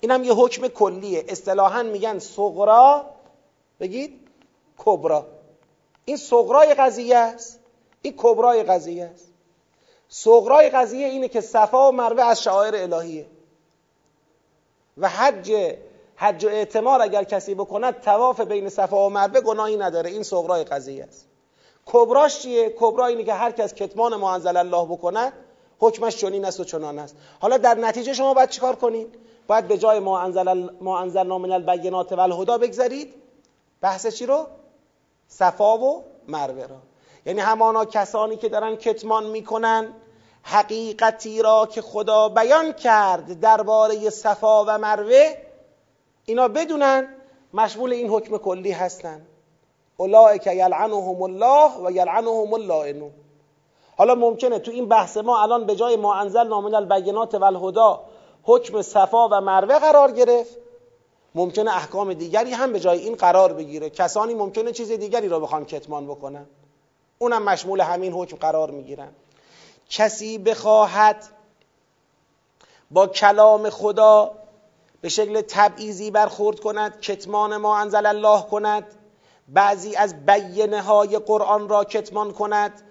اینم 0.00 0.24
یه 0.24 0.32
حکم 0.32 0.68
کلیه. 0.68 1.24
اصطلاحا 1.28 1.82
میگن 1.82 2.18
صغرا 2.18 3.04
بگید 3.80 4.20
کبرا. 4.78 5.26
این 6.04 6.16
صغرای 6.16 6.74
قضیه 6.74 7.16
است. 7.16 7.60
این 8.02 8.14
کبرای 8.16 8.62
قضیه 8.62 9.04
است. 9.04 9.32
صغرای 10.08 10.70
قضیه 10.70 11.06
اینه 11.06 11.28
که 11.28 11.40
صفا 11.40 11.88
و 11.88 11.92
مروه 11.92 12.22
از 12.22 12.42
شعائر 12.42 12.74
الهیه. 12.74 13.26
و 14.98 15.08
حج 15.08 15.52
حج 16.16 16.44
و 16.44 16.48
اعتمار 16.48 17.02
اگر 17.02 17.24
کسی 17.24 17.54
بکند 17.54 18.00
تواف 18.00 18.40
بین 18.40 18.68
صفا 18.68 19.06
و 19.06 19.10
مروه 19.10 19.40
گناهی 19.40 19.76
نداره. 19.76 20.10
این 20.10 20.22
صغرای 20.22 20.64
قضیه 20.64 21.04
است. 21.04 21.26
کبراش 21.86 22.38
چیه؟ 22.38 22.74
کبرا 22.78 23.06
اینه 23.06 23.24
که 23.24 23.34
هر 23.34 23.50
کس 23.50 23.74
کتمان 23.74 24.16
ما 24.16 24.34
انزل 24.34 24.56
الله 24.56 24.86
بکند 24.86 25.32
حکمش 25.78 26.16
چنین 26.16 26.44
است 26.44 26.60
و 26.60 26.64
چنان 26.64 26.98
است. 26.98 27.16
حالا 27.40 27.56
در 27.56 27.74
نتیجه 27.74 28.12
شما 28.14 28.34
باید 28.34 28.48
چیکار 28.48 28.76
کنید؟ 28.76 29.18
باید 29.46 29.68
به 29.68 29.78
جای 29.78 29.98
ما 29.98 30.20
انزل 30.20 30.68
ما 30.80 30.98
انزلنا 30.98 31.38
من 31.38 31.64
و 31.64 32.20
الهدا 32.20 32.58
بگذارید 32.58 33.14
بحث 33.80 34.06
چی 34.06 34.26
رو؟ 34.26 34.46
صفا 35.30 35.78
و 35.78 36.04
مروه 36.28 36.66
را. 36.66 36.76
یعنی 37.26 37.40
همانا 37.40 37.84
کسانی 37.84 38.36
که 38.36 38.48
دارن 38.48 38.76
کتمان 38.76 39.26
می‌کنن 39.26 39.94
حقیقتی 40.42 41.42
را 41.42 41.68
که 41.70 41.82
خدا 41.82 42.28
بیان 42.28 42.72
کرد 42.72 43.40
درباره 43.40 44.10
صفا 44.10 44.64
و 44.64 44.78
مروه 44.78 45.34
اینا 46.24 46.48
بدونن 46.48 47.08
مشمول 47.54 47.92
این 47.92 48.10
حکم 48.10 48.36
کلی 48.36 48.72
هستن. 48.72 49.26
اولئک 49.96 50.46
یلعنهم 50.46 51.22
الله 51.22 51.70
و 51.84 51.90
یلعنهم 51.90 52.54
اللائنون. 52.54 53.12
حالا 53.96 54.14
ممکنه 54.14 54.58
تو 54.58 54.70
این 54.70 54.88
بحث 54.88 55.16
ما 55.16 55.42
الان 55.42 55.66
به 55.66 55.76
جای 55.76 55.96
ما 55.96 56.14
انزل 56.14 56.46
نامن 56.46 56.74
البینات 56.74 57.34
و 57.34 57.44
الهدا 57.44 58.00
حکم 58.42 58.82
صفا 58.82 59.28
و 59.28 59.40
مروه 59.40 59.78
قرار 59.78 60.10
گرفت. 60.10 60.56
ممکنه 61.34 61.76
احکام 61.76 62.14
دیگری 62.14 62.52
هم 62.52 62.72
به 62.72 62.80
جای 62.80 62.98
این 62.98 63.14
قرار 63.14 63.52
بگیره. 63.52 63.90
کسانی 63.90 64.34
ممکنه 64.34 64.72
چیز 64.72 64.92
دیگری 64.92 65.28
را 65.28 65.40
بخوان 65.40 65.64
کتمان 65.64 66.06
بکنن. 66.06 66.46
اونم 67.18 67.42
مشمول 67.42 67.80
همین 67.80 68.12
حکم 68.12 68.36
قرار 68.36 68.70
می‌گیرن. 68.70 69.08
کسی 69.90 70.38
بخواهد 70.38 71.24
با 72.90 73.06
کلام 73.06 73.70
خدا 73.70 74.30
به 75.00 75.08
شکل 75.08 75.40
تبعیزی 75.40 76.10
برخورد 76.10 76.60
کند 76.60 77.00
کتمان 77.00 77.56
ما 77.56 77.78
انزل 77.78 78.06
الله 78.06 78.42
کند. 78.42 78.86
بعضی 79.48 79.96
از 79.96 80.26
بیینه 80.26 80.82
های 80.82 81.18
قرآن 81.18 81.68
را 81.68 81.84
کتمان 81.84 82.32
کند. 82.32 82.82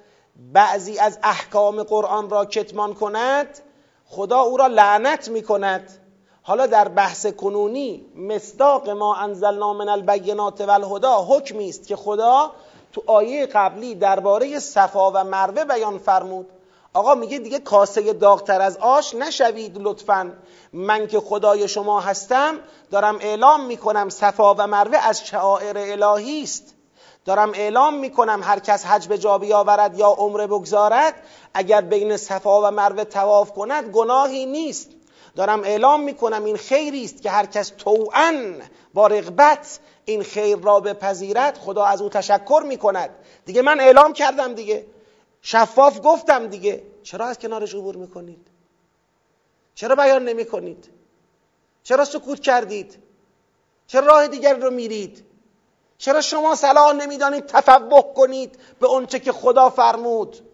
بعضی 0.54 1.00
از 1.00 1.20
احکام 1.24 1.84
قرآن 1.84 2.30
را 2.30 2.46
کتمان 2.46 2.94
کند. 2.94 3.60
خدا 4.06 4.40
او 4.40 4.58
را 4.58 4.68
لعنت 4.68 5.30
می 5.30 5.42
کند 5.42 6.09
حالا 6.44 6.68
در 6.68 6.88
بحث 6.88 7.26
کنونی 7.26 8.06
مصداق 8.16 8.90
ما 8.90 9.16
انزلنا 9.16 9.74
من 9.74 9.90
البینات 9.90 10.62
و 10.62 11.26
حکمی 11.28 11.70
است 11.70 11.88
که 11.88 11.96
خدا 11.96 12.52
تو 12.94 13.04
آیه 13.08 13.46
قبلی 13.46 13.96
درباره 13.96 14.60
صفا 14.60 15.12
و 15.12 15.24
مروه 15.24 15.64
بیان 15.66 15.98
فرمود. 15.98 16.48
آقا 16.94 17.16
میگه 17.16 17.40
دیگه 17.40 17.60
کاسه 17.60 18.14
داغتر 18.14 18.62
از 18.62 18.78
آش 18.78 19.16
نشوید 19.16 19.78
لطفا. 19.78 20.34
من 20.74 21.08
که 21.08 21.20
خدای 21.20 21.68
شما 21.68 22.00
هستم 22.00 22.56
دارم 22.92 23.18
اعلام 23.22 23.66
می‌کنم 23.66 24.10
صفا 24.10 24.54
و 24.54 24.68
مروه 24.68 24.98
از 24.98 25.26
شعائر 25.26 25.78
الهی 25.78 26.44
است. 26.44 26.76
دارم 27.26 27.52
اعلام 27.54 27.94
می‌کنم 27.94 28.42
هر 28.44 28.60
کس 28.60 28.86
حج 28.86 29.08
به 29.08 29.18
جا 29.18 29.38
بیاورد 29.38 30.00
یا 30.00 30.08
عمره 30.08 30.48
بگذارد 30.48 31.14
اگر 31.54 31.82
بین 31.82 32.18
صفا 32.18 32.62
و 32.62 32.72
مروه 32.72 33.04
تواف 33.04 33.54
کند 33.54 33.92
گناهی 33.92 34.46
نیست. 34.46 34.92
دارم 35.36 35.64
اعلام 35.64 36.04
می‌کنم 36.04 36.44
این 36.44 36.58
خیری 36.58 37.06
است 37.06 37.22
که 37.22 37.30
هر 37.30 37.46
کس 37.46 37.70
توعا 37.70 38.54
با 38.94 39.08
رغبت 39.08 39.80
این 40.06 40.24
خیر 40.24 40.58
را 40.58 40.80
بپذیرد 40.80 41.58
خدا 41.58 41.86
از 41.86 42.02
او 42.02 42.10
تشکر 42.10 42.64
می‌کند. 42.68 43.10
دیگه 43.46 43.62
من 43.62 43.80
اعلام 43.80 44.14
کردم 44.14 44.54
دیگه. 44.54 44.86
شفاف 45.42 46.00
گفتم 46.04 46.48
دیگه. 46.48 46.84
چرا 47.04 47.26
از 47.26 47.40
کنارش 47.40 47.76
عبور 47.76 47.96
می‌کنید؟ 47.96 48.48
چرا 49.76 49.96
بیان 49.96 50.24
نمی 50.24 50.46
کنید 50.46 50.90
چرا 51.84 52.06
سکوت 52.06 52.40
کردید؟ 52.40 52.98
چرا 53.88 54.06
راه 54.06 54.28
دیگر 54.28 54.56
رو 54.56 54.72
میرید؟ 54.72 55.26
چرا 55.98 56.22
شما 56.22 56.56
صلاح 56.56 56.94
نمی‌دانید 56.94 57.46
تفوق 57.46 58.14
کنید 58.14 58.60
به 58.80 58.88
اونچه 58.88 59.20
که 59.20 59.32
خدا 59.32 59.70
فرمود؟ 59.70 60.49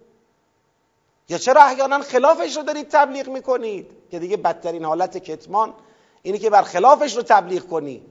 یا 1.29 1.37
چرا 1.37 1.61
احیانا 1.61 1.99
خلافش 1.99 2.57
رو 2.57 2.63
دارید 2.63 2.87
تبلیغ 2.89 3.29
می‌کنید؟ 3.29 3.87
که 4.11 4.19
دیگه 4.19 4.37
بدترین 4.37 4.85
حالت 4.85 5.17
کتمان 5.17 5.73
اینه 6.21 6.37
که 6.37 6.49
بر 6.49 6.61
خلافش 6.61 7.15
رو 7.15 7.23
تبلیغ 7.23 7.67
کنی. 7.67 8.05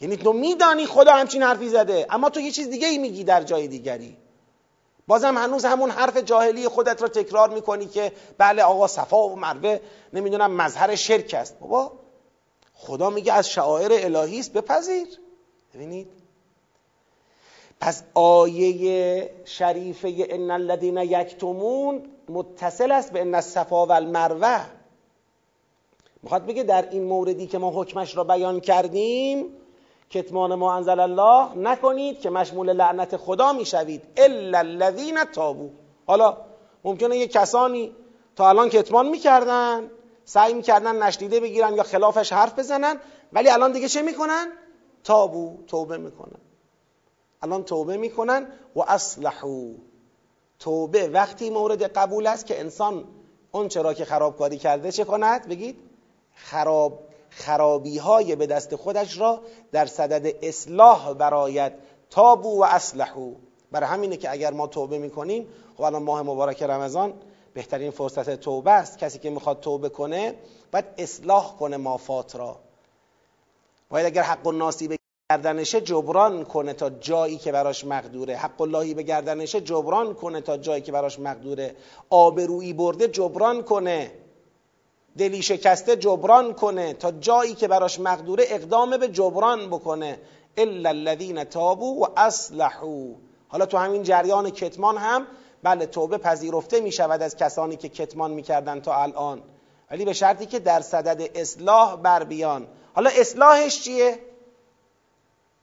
یعنی 0.00 0.16
تو 0.16 0.32
میدانی 0.32 0.86
خدا 0.86 1.12
همچین 1.12 1.42
حرفی 1.42 1.68
زده 1.68 2.06
اما 2.10 2.30
تو 2.30 2.40
یه 2.40 2.50
چیز 2.50 2.70
دیگه 2.70 2.88
ای 2.88 2.98
میگی 2.98 3.24
در 3.24 3.42
جای 3.42 3.68
دیگری. 3.68 4.16
بازم 5.06 5.38
هنوز 5.38 5.64
همون 5.64 5.90
حرف 5.90 6.16
جاهلی 6.16 6.68
خودت 6.68 7.02
را 7.02 7.08
تکرار 7.08 7.50
می‌کنی 7.50 7.86
که 7.86 8.12
بله 8.38 8.62
آقا 8.62 8.86
صفا 8.86 9.28
و 9.28 9.36
مروه 9.36 9.78
نمی‌دونم 10.12 10.52
مظهر 10.52 10.94
شرک 10.94 11.34
است. 11.34 11.58
بابا 11.58 11.92
خدا 12.74 13.10
میگه 13.10 13.32
از 13.32 13.50
شعائر 13.50 13.88
الهی 13.92 14.40
است 14.40 14.52
بپذیر. 14.52 15.08
ببینید. 15.74 16.08
پس 17.80 18.02
آیه 18.14 19.30
شریفه 19.44 20.26
ان 20.30 20.50
الذين 20.50 20.96
یکتمون 20.96 22.02
متصل 22.28 22.92
است 22.92 23.12
به 23.12 23.20
ان 23.20 23.34
الصفا 23.34 23.86
و 23.86 23.92
المروه. 23.92 24.66
می‌خواد 26.22 26.46
بگه 26.46 26.62
در 26.62 26.90
این 26.90 27.04
موردی 27.04 27.46
که 27.46 27.58
ما 27.58 27.70
حکمش 27.74 28.16
را 28.16 28.24
بیان 28.24 28.60
کردیم 28.60 29.46
کتمان 30.10 30.54
ما 30.54 30.74
انزل 30.74 31.00
الله 31.00 31.54
نکنید 31.54 32.20
که 32.20 32.30
مشمول 32.30 32.72
لعنت 32.72 33.16
خدا 33.16 33.52
می‌شوید. 33.52 34.02
الا 34.16 34.58
الذین 34.58 35.24
تابو. 35.24 35.70
حالا 36.06 36.36
ممکنه 36.84 37.16
یه 37.16 37.26
کسانی 37.26 37.94
تا 38.36 38.48
الان 38.48 38.68
کتمان 38.68 39.08
می‌کردن 39.08 39.90
سعی 40.24 40.54
می‌کردن 40.54 41.02
نشنیده 41.02 41.40
بگیرن 41.40 41.74
یا 41.74 41.82
خلافش 41.82 42.32
حرف 42.32 42.58
بزنن 42.58 42.96
ولی 43.32 43.48
الان 43.48 43.72
دیگه 43.72 43.88
چه 43.88 44.02
می‌کنن؟ 44.02 44.46
تابو 45.04 45.58
توبه 45.66 45.96
می‌کنن. 45.96 46.40
الان 47.42 47.64
توبه 47.64 47.96
می‌کنن 47.96 48.46
و 48.76 48.80
اصلحو. 48.80 49.74
توبه. 50.58 51.08
وقتی 51.08 51.50
مورد 51.50 51.82
قبول 51.82 52.26
است 52.26 52.46
که 52.46 52.60
انسان 52.60 53.04
اون 53.52 53.68
چرا 53.68 53.94
که 53.94 54.04
خرابکاری 54.04 54.58
کرده 54.58 54.92
چه 54.92 55.04
کند؟ 55.04 55.48
بگید 55.48 55.76
خراب 56.34 56.98
خرابی 57.30 57.98
های 57.98 58.36
به 58.36 58.46
دست 58.46 58.76
خودش 58.76 59.18
را 59.18 59.40
در 59.72 59.86
صدد 59.86 60.34
اصلاح 60.42 61.14
براید 61.14 61.72
تابو 62.10 62.60
و 62.60 62.64
اصلحو 62.64 63.34
برای 63.70 63.88
همینه 63.88 64.16
که 64.16 64.30
اگر 64.30 64.52
ما 64.52 64.66
توبه 64.66 64.98
می‌کنیم 64.98 65.46
خب 65.76 65.82
الان 65.82 66.02
ماه 66.02 66.22
مبارک 66.22 66.62
رمضان 66.62 67.12
بهترین 67.54 67.90
فرصت 67.90 68.30
توبه 68.30 68.70
است. 68.70 68.98
کسی 68.98 69.18
که 69.18 69.30
می‌خواد 69.30 69.60
توبه 69.60 69.88
کنه 69.88 70.34
باید 70.72 70.84
اصلاح 70.98 71.56
کنه 71.56 71.76
مافات 71.76 72.36
را. 72.36 72.56
باید 73.88 74.06
اگر 74.06 74.22
حق 74.22 74.46
الناسی 74.46 74.88
به 74.88 74.96
گردنشه 75.30 75.80
جبران 75.80 76.44
کنه 76.44 76.72
تا 76.72 76.90
جایی 76.90 77.36
که 77.36 77.52
براش 77.52 77.84
مقدوره. 77.84 78.36
حق 78.36 78.60
اللهی 78.60 78.94
به 78.94 79.02
گردنشه 79.02 79.60
جبران 79.60 80.14
کنه 80.14 80.40
تا 80.40 80.56
جایی 80.56 80.82
که 80.82 80.92
براش 80.92 81.18
مقدوره. 81.18 81.76
آبرویی 82.10 82.72
برده 82.72 83.08
جبران 83.08 83.62
کنه. 83.62 84.10
دلی 85.18 85.42
شکسته 85.42 85.96
جبران 85.96 86.52
کنه 86.54 86.92
تا 86.92 87.10
جایی 87.10 87.54
که 87.54 87.68
براش 87.68 88.00
مقدوره 88.00 88.44
اقدام 88.48 88.96
به 88.96 89.08
جبران 89.08 89.66
بکنه. 89.66 90.18
الا 90.56 90.88
الذين 90.88 91.44
تابوا 91.44 91.94
و 92.00 92.08
حالا 93.48 93.66
تو 93.66 93.78
همین 93.78 94.02
جریان 94.02 94.50
کتمان 94.50 94.96
هم 94.96 95.26
بله 95.62 95.86
توبه 95.86 96.18
پذیرفته 96.18 96.80
می 96.80 96.92
شود 96.92 97.22
از 97.22 97.36
کسانی 97.36 97.76
که 97.76 97.88
کتمان 97.88 98.30
می‌کردن 98.30 98.80
تا 98.80 99.02
الان. 99.02 99.42
ولی 99.90 100.04
به 100.04 100.12
شرطی 100.12 100.46
که 100.46 100.58
در 100.58 100.80
صدد 100.80 101.30
اصلاح 101.34 101.96
بر 101.96 102.24
بیان. 102.24 102.66
حالا 102.94 103.10
اصلاحش 103.10 103.80
چیه؟ 103.80 104.18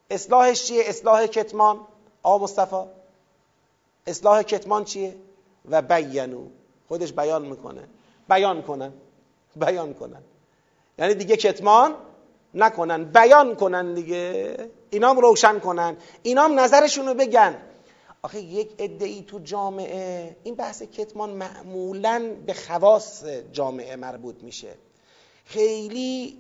اصلاحش 0.10 0.64
چیه؟ 0.64 0.84
اصلاح 0.86 1.26
کتمان. 1.26 1.80
آقا 2.24 2.44
مصطفی. 2.44 2.84
اصلاح 4.08 4.42
کتمان 4.42 4.84
چیه؟ 4.84 5.16
و 5.70 5.82
بینو 5.82 6.48
خودش 6.88 7.14
بیان 7.14 7.46
می‌کنه. 7.46 7.88
بیان 8.30 8.62
کنن. 8.62 8.94
بیان 9.56 9.94
کنن. 9.94 10.22
یعنی 11.00 11.14
دیگه 11.14 11.38
کتمان 11.38 11.96
نکنن. 12.54 13.04
بیان 13.04 13.56
کنن 13.56 13.94
دیگه. 13.94 14.58
اینام 14.90 15.20
روشن 15.20 15.60
کنن. 15.60 15.98
اینام 16.24 16.60
نظرشون 16.60 17.08
رو 17.08 17.14
بگن. 17.14 17.58
آخه 18.22 18.42
یک 18.42 18.72
ادعی 18.78 19.22
تو 19.22 19.40
جامعه. 19.40 20.36
این 20.44 20.56
بحث 20.56 20.84
کتمان 20.84 21.30
معمولا 21.30 22.36
به 22.46 22.54
خواص 22.54 23.24
جامعه 23.52 23.96
مربوط 23.96 24.44
میشه. 24.44 24.76
خیلی 25.46 26.38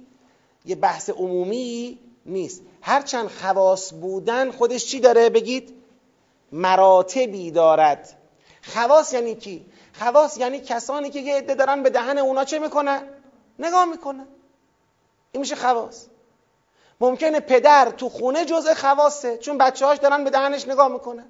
یه 0.65 0.75
بحث 0.75 1.10
عمومی 1.10 2.00
نیست. 2.25 2.62
هرچند 2.82 3.27
خواص 3.27 3.94
بودن 3.94 4.51
خودش 4.51 4.86
چی 4.86 5.00
داره 5.00 5.30
بگید؟ 5.30 5.84
مراتبی 6.51 7.51
دارد. 7.51 8.18
خواص 8.62 9.13
یعنی 9.13 9.36
کی؟ 9.36 9.65
خواص 9.94 10.38
یعنی 10.38 10.60
کسانی 10.60 11.10
که 11.10 11.20
یه 11.20 11.36
عده 11.36 11.56
دارن 11.56 11.84
به 11.84 11.89
دهن 11.89 12.18
اونا 12.18 12.44
چه 12.44 12.60
می‌کنن؟ 12.60 13.03
نگاه 13.60 13.86
می‌کنن. 13.86 14.27
این 15.32 15.42
میشه 15.42 15.56
خواص. 15.56 16.06
ممکنه 17.01 17.39
پدر 17.39 17.89
تو 17.89 18.10
خونه 18.10 18.46
جزء 18.46 18.74
خواسته 18.74 19.38
چون 19.38 19.58
بچه 19.58 19.86
هاش 19.86 19.98
دارن 19.98 20.24
به 20.24 20.30
دهنش 20.30 20.68
نگاه 20.68 20.88
می‌کنن. 20.88 21.25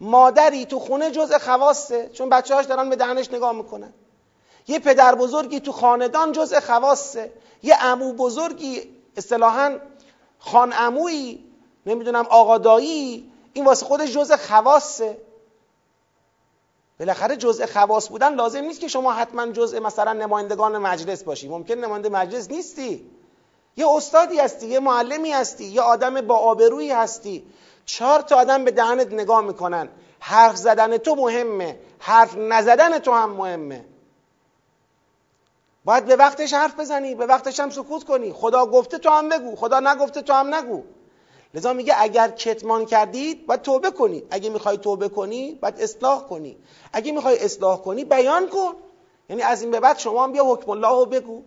مادری 0.00 0.66
تو 0.66 0.78
خونه 0.78 1.10
جزء 1.10 1.38
خواسته 1.38 2.08
چون 2.08 2.28
بچه 2.28 2.54
هاش 2.54 2.64
دارن 2.64 2.90
به 2.90 2.96
دهنش 2.96 3.30
نگاه 3.30 3.52
می‌کنن. 3.52 3.92
یه 4.68 4.78
پدر 4.78 5.14
بزرگی 5.14 5.60
تو 5.60 5.72
خاندان 5.72 6.32
جزء 6.32 6.60
خواسته 6.60 7.32
یه 7.62 7.84
عمو 7.84 8.12
بزرگی 8.12 8.82
اصطلاحا 9.16 9.78
خان 10.38 10.72
عمویی 10.72 11.44
نمی‌دونم 11.86 12.26
آقادایی 12.30 13.32
این 13.52 13.64
واسه 13.64 13.86
خودش 13.86 14.12
جزء 14.12 14.36
خواسته 14.36 15.18
بالاخره 17.00 17.36
جزء 17.36 17.66
خواص 17.66 18.08
بودن 18.08 18.34
لازم 18.34 18.60
نیست 18.64 18.80
که 18.80 18.88
شما 18.88 19.12
حتما 19.12 19.46
جزء 19.46 19.80
مثلا 19.80 20.12
نمایندگان 20.12 20.78
مجلس 20.78 21.24
باشی. 21.24 21.48
ممکن 21.48 21.74
نماینده 21.74 22.08
مجلس 22.08 22.50
نیستی. 22.50 23.10
یه 23.76 23.88
استادی 23.88 24.38
هستی 24.38 24.66
یه 24.66 24.80
معلمی 24.80 25.32
هستی 25.32 25.64
یه 25.64 25.80
آدم 25.80 26.20
با 26.20 26.36
آبرویی 26.36 26.90
هستی. 26.90 27.46
چهار 27.86 28.20
تا 28.20 28.36
آدم 28.36 28.64
به 28.64 28.70
دهنت 28.70 29.12
نگاه 29.12 29.40
می‌کنن. 29.40 29.88
حرف 30.20 30.56
زدن 30.56 30.96
تو 30.96 31.14
مهمه 31.14 31.78
حرف 31.98 32.36
نزدن 32.36 32.98
تو 32.98 33.12
هم 33.12 33.30
مهمه. 33.30 33.84
باید 35.86 36.04
به 36.04 36.16
وقتش 36.16 36.54
حرف 36.54 36.80
بزنی 36.80 37.14
به 37.14 37.26
وقتش 37.26 37.60
هم 37.60 37.70
سکوت 37.70 38.04
کنی. 38.04 38.32
خدا 38.32 38.66
گفته 38.66 38.98
تو 38.98 39.10
هم 39.10 39.28
بگو 39.28 39.56
خدا 39.56 39.80
نگفته 39.80 40.22
تو 40.22 40.32
هم 40.32 40.54
نگو. 40.54 40.82
لذا 41.54 41.72
میگه 41.72 41.94
اگر 41.98 42.28
کتمان 42.28 42.86
کردید 42.86 43.46
باید 43.46 43.62
توبه 43.62 43.90
کنید 43.90 44.26
اگه 44.30 44.50
می‌خوای 44.50 44.78
توبه 44.78 45.08
کنی 45.08 45.54
باید 45.54 45.80
اصلاح 45.80 46.22
کنی. 46.28 46.56
اگه 46.92 47.12
می‌خوای 47.12 47.44
اصلاح 47.44 47.82
کنی 47.82 48.04
بیان 48.04 48.48
کن. 48.48 48.74
یعنی 49.28 49.42
از 49.42 49.62
این 49.62 49.70
به 49.70 49.80
بعد 49.80 49.98
شما 49.98 50.24
هم 50.24 50.32
بیا 50.32 50.44
حکم 50.44 50.70
الله 50.70 50.88
رو 50.88 51.06
بگو. 51.06 51.42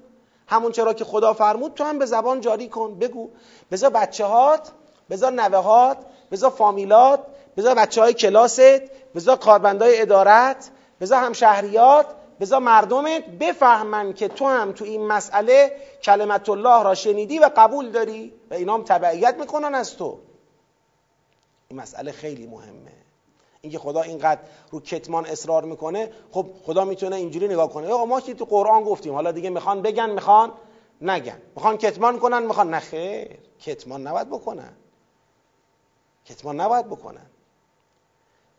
همون 0.48 0.72
چرا 0.72 0.94
که 0.94 1.06
خدا 1.06 1.34
فرمود 1.34 1.74
تو 1.74 1.84
هم 1.84 2.00
به 2.00 2.06
زبان 2.06 2.42
جاری 2.42 2.68
کن 2.70 3.00
بگو. 3.00 3.30
بذار 3.72 3.90
بچه 3.90 4.26
هات 4.26 4.72
بذار 5.10 5.32
نوه 5.32 5.58
هات 5.58 5.98
بذار 6.32 6.50
فامیلات 6.50 7.20
بذار 7.58 7.76
بچه 7.76 8.02
های 8.02 8.14
کلاست 8.14 8.82
بذار 9.16 9.38
کاربندای 9.38 10.02
ادارت 10.02 10.70
بذار 11.02 11.24
همشهریات 11.24 12.06
بذار 12.40 12.60
مردمت 12.60 13.26
بفهمن 13.26 14.14
که 14.14 14.28
تو 14.28 14.48
هم 14.48 14.72
تو 14.72 14.86
این 14.86 15.08
مسئله 15.08 15.76
کلمت 16.04 16.50
الله 16.50 16.84
را 16.84 16.96
شنیدی 16.96 17.40
و 17.40 17.50
قبول 17.58 17.92
داری 17.92 18.34
و 18.52 18.54
اینا 18.54 18.74
هم 18.74 18.84
تبعیت 18.84 19.36
می‌کنن 19.40 19.76
از 19.76 19.98
تو. 19.98 20.20
این 21.68 21.80
مسئله 21.80 22.12
خیلی 22.12 22.48
مهمه. 22.48 22.92
اینکه 23.62 23.80
خدا 23.80 24.02
اینقدر 24.02 24.42
رو 24.72 24.80
کتمان 24.80 25.26
اصرار 25.26 25.66
می‌کنه 25.66 26.12
خب 26.32 26.48
خدا 26.66 26.86
می‌تونه 26.86 27.16
اینجوری 27.16 27.48
نگاه 27.48 27.70
کنه. 27.70 27.88
یا 27.88 28.06
ما 28.06 28.22
که 28.22 28.34
تو 28.34 28.46
قرآن 28.46 28.84
گفتیم 28.84 29.14
حالا 29.14 29.32
دیگه 29.32 29.50
می‌خوان 29.50 29.82
بگن 29.82 30.10
می‌خوان 30.10 30.52
نگن. 31.02 31.42
می‌خوان 31.56 31.78
کتمان 31.78 32.20
کنن 32.20 32.44
می‌خوان 32.44 32.74
نخیر 32.74 33.28
کتمان 33.60 34.08
نباید 34.08 34.30
بکنن. 34.30 34.74
کتمان 36.26 36.60
نباید 36.62 36.86
بکنن. 36.86 37.26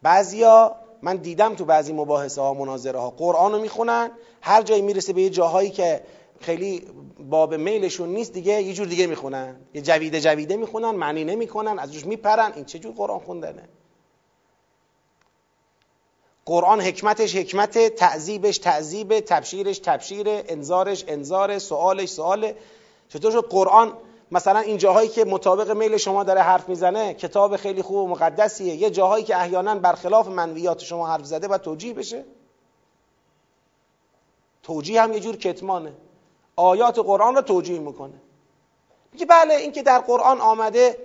بعضیا 0.02 0.76
من 1.02 1.16
دیدم 1.16 1.54
تو 1.54 1.64
بعضی 1.64 1.92
مباحثه 1.92 2.40
ها 2.40 2.54
مناظره 2.54 2.98
ها 2.98 3.10
قرآن 3.10 3.52
رو 3.52 3.58
می‌خونن. 3.58 4.10
هر 4.40 4.62
جایی 4.62 4.82
می‌رسه 4.82 5.12
به 5.12 5.22
یه 5.22 5.30
جاهایی 5.30 5.70
که 5.70 6.02
خیلی 6.40 6.86
باب 7.30 7.54
میلشون 7.54 8.08
نیست 8.08 8.32
دیگه 8.32 8.62
یه 8.62 8.72
جور 8.72 8.86
دیگه 8.86 9.06
می‌خونن. 9.06 9.56
یه 9.74 9.82
جویده 9.82 10.20
جویده 10.20 10.56
می‌خونن 10.56 10.90
معنی 10.90 11.24
نمی‌کنن 11.24 11.78
از 11.78 11.94
روش 11.94 12.06
میپرن. 12.06 12.52
این 12.56 12.64
چه 12.64 12.78
جور 12.78 12.94
قرآن 12.94 13.18
خوندنه؟ 13.18 13.68
قرآن 16.44 16.80
حکمتش 16.80 17.36
حکمت 17.36 17.88
تعذیبش 17.88 18.58
تعذیب 18.58 19.20
تبشیرش 19.20 19.78
تبشیر 19.78 20.26
انذارش 20.28 21.04
انذار 21.08 21.58
سوالش 21.58 22.08
سواله. 22.08 22.56
چطور 23.08 23.32
شد؟ 23.32 23.46
قرآن 23.50 23.92
مثلا 24.32 24.58
این 24.58 24.76
جاهایی 24.76 25.08
که 25.08 25.24
مطابق 25.24 25.70
میل 25.70 25.96
شما 25.96 26.24
داره 26.24 26.40
حرف 26.40 26.68
می‌زنه 26.68 27.14
کتاب 27.14 27.56
خیلی 27.56 27.82
خوب 27.82 27.96
و 27.96 28.08
مقدسیه. 28.08 28.74
یه 28.74 28.90
جاهایی 28.90 29.24
که 29.24 29.36
احیانا 29.36 29.74
برخلاف 29.74 30.28
منویات 30.28 30.82
شما 30.82 31.06
حرف 31.06 31.24
زده 31.24 31.48
و 31.48 31.58
توجیه 31.58 31.94
بشه. 31.94 32.24
توجیه 34.62 35.02
هم 35.02 35.12
یه 35.12 35.20
جور 35.20 35.36
کتمانه. 35.36 35.92
آیات 36.56 36.98
قرآن 36.98 37.34
رو 37.36 37.42
توجیه 37.42 37.78
می‌کنه. 37.78 38.14
میگه 39.12 39.26
بله 39.26 39.54
این 39.54 39.72
که 39.72 39.82
در 39.82 39.98
قرآن 39.98 40.40
آمده 40.40 40.96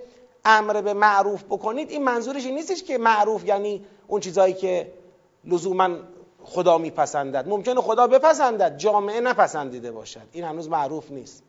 امر 0.44 0.80
به 0.80 0.94
معروف 0.94 1.44
بکنید 1.44 1.90
این 1.90 2.04
منظورش 2.04 2.46
این 2.46 2.54
نیستش 2.54 2.82
که 2.82 2.98
معروف 2.98 3.44
یعنی 3.44 3.86
اون 4.06 4.20
چیزایی 4.20 4.54
که 4.54 4.92
لزوما 5.44 5.96
خدا 6.44 6.78
میپسندد. 6.78 7.48
ممکنه 7.48 7.80
خدا 7.80 8.06
بپسندد 8.06 8.78
جامعه 8.78 9.20
نپسندیده 9.20 9.92
باشد. 9.92 10.28
این 10.32 10.44
هنوز 10.44 10.68
معروف 10.68 11.10
نیست. 11.10 11.42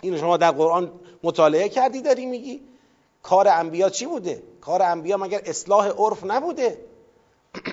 این 0.00 0.18
شما 0.18 0.36
در 0.36 0.50
قرآن 0.50 0.92
مطالعه 1.22 1.68
کردی 1.68 2.02
داری 2.02 2.26
میگی. 2.26 2.60
کار 3.22 3.48
انبیا 3.48 3.90
چی 3.90 4.06
بوده؟ 4.06 4.42
کار 4.60 4.82
انبیا 4.82 5.16
مگر 5.16 5.42
اصلاح 5.44 5.88
عرف 5.88 6.24
نبوده؟ 6.24 6.78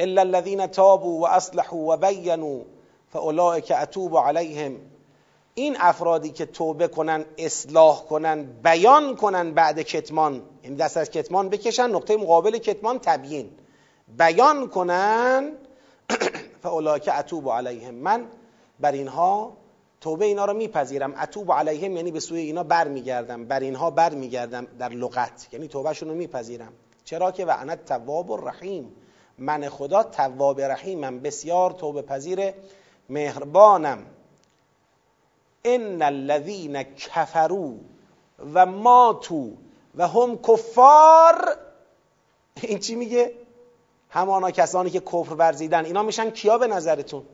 الا 0.00 0.22
الذين 0.22 0.66
تابوا 0.66 1.20
واصلحوا 1.20 1.94
وبينوا 1.94 2.60
فاولئك 3.12 3.72
اتوب 3.72 4.16
عليهم 4.16 4.76
این 5.54 5.76
افرادی 5.80 6.30
که 6.30 6.46
توبه 6.46 6.88
کنن 6.88 7.24
اصلاح 7.38 8.02
کنن 8.02 8.42
بیان 8.42 9.16
کنن 9.16 9.50
بعد 9.54 9.82
کتمان. 9.82 10.32
این 10.32 10.42
یعنی 10.64 10.76
دست 10.76 10.96
از 10.96 11.10
کتمان 11.10 11.48
بکشن 11.48 11.90
نقطه 11.90 12.16
مقابل 12.16 12.58
کتمان 12.58 12.98
تبیین. 12.98 13.50
بیان 14.18 14.68
کنن 14.68 15.52
فاولئک 16.62 17.10
اتوب 17.18 17.50
علیهم. 17.50 17.94
من 17.94 18.26
بر 18.80 18.92
اینها 18.92 19.52
توبه 20.00 20.24
اینا 20.24 20.44
رو 20.44 20.54
میپذیرم. 20.54 21.14
اتوب 21.22 21.52
علیهم 21.52 21.96
یعنی 21.96 22.10
به 22.10 22.20
سوی 22.20 22.40
اینا 22.40 22.62
برمیگردم. 22.62 23.44
بر 23.44 23.60
اینها 23.60 23.90
برمیگردم 23.90 24.66
در 24.78 24.88
لغت. 24.88 25.48
یعنی 25.52 25.68
توبهشون 25.68 26.08
رو 26.08 26.14
میپذیرم. 26.14 26.72
چرا 27.04 27.30
که 27.30 27.44
و 27.44 27.76
تواب 27.86 28.32
الرحیم. 28.32 28.92
من 29.38 29.68
خدا 29.68 30.02
تواب 30.02 30.60
رحیمم. 30.60 31.20
بسیار 31.20 31.70
توبه 31.70 32.02
پذیر 32.02 32.52
مهربانم. 33.08 34.06
ان 35.64 36.02
الذین 36.02 36.82
کفروا 36.82 37.72
و 38.54 38.66
ماتو 38.66 39.50
و 39.96 40.08
هم 40.08 40.38
کفار. 40.38 41.56
این 42.62 42.78
چی 42.78 42.94
میگه؟ 42.94 43.32
همانا 44.10 44.50
کسانی 44.50 44.90
که 44.90 45.00
کفر 45.00 45.34
ورزیدن. 45.34 45.84
اینا 45.84 46.02
میشن 46.02 46.30
کیا 46.30 46.58
به 46.58 46.66
نظرتون؟ 46.66 47.24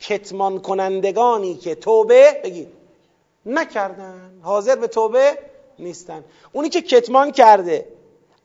کتمان 0.00 0.60
کنندگانی 0.60 1.54
که 1.54 1.74
توبه 1.74 2.40
بگید 2.44 2.68
نکردن. 3.46 4.40
حاضر 4.42 4.76
به 4.76 4.86
توبه 4.86 5.38
نیستن. 5.78 6.24
اونی 6.52 6.68
که 6.68 6.82
کتمان 6.82 7.30
کرده 7.32 7.88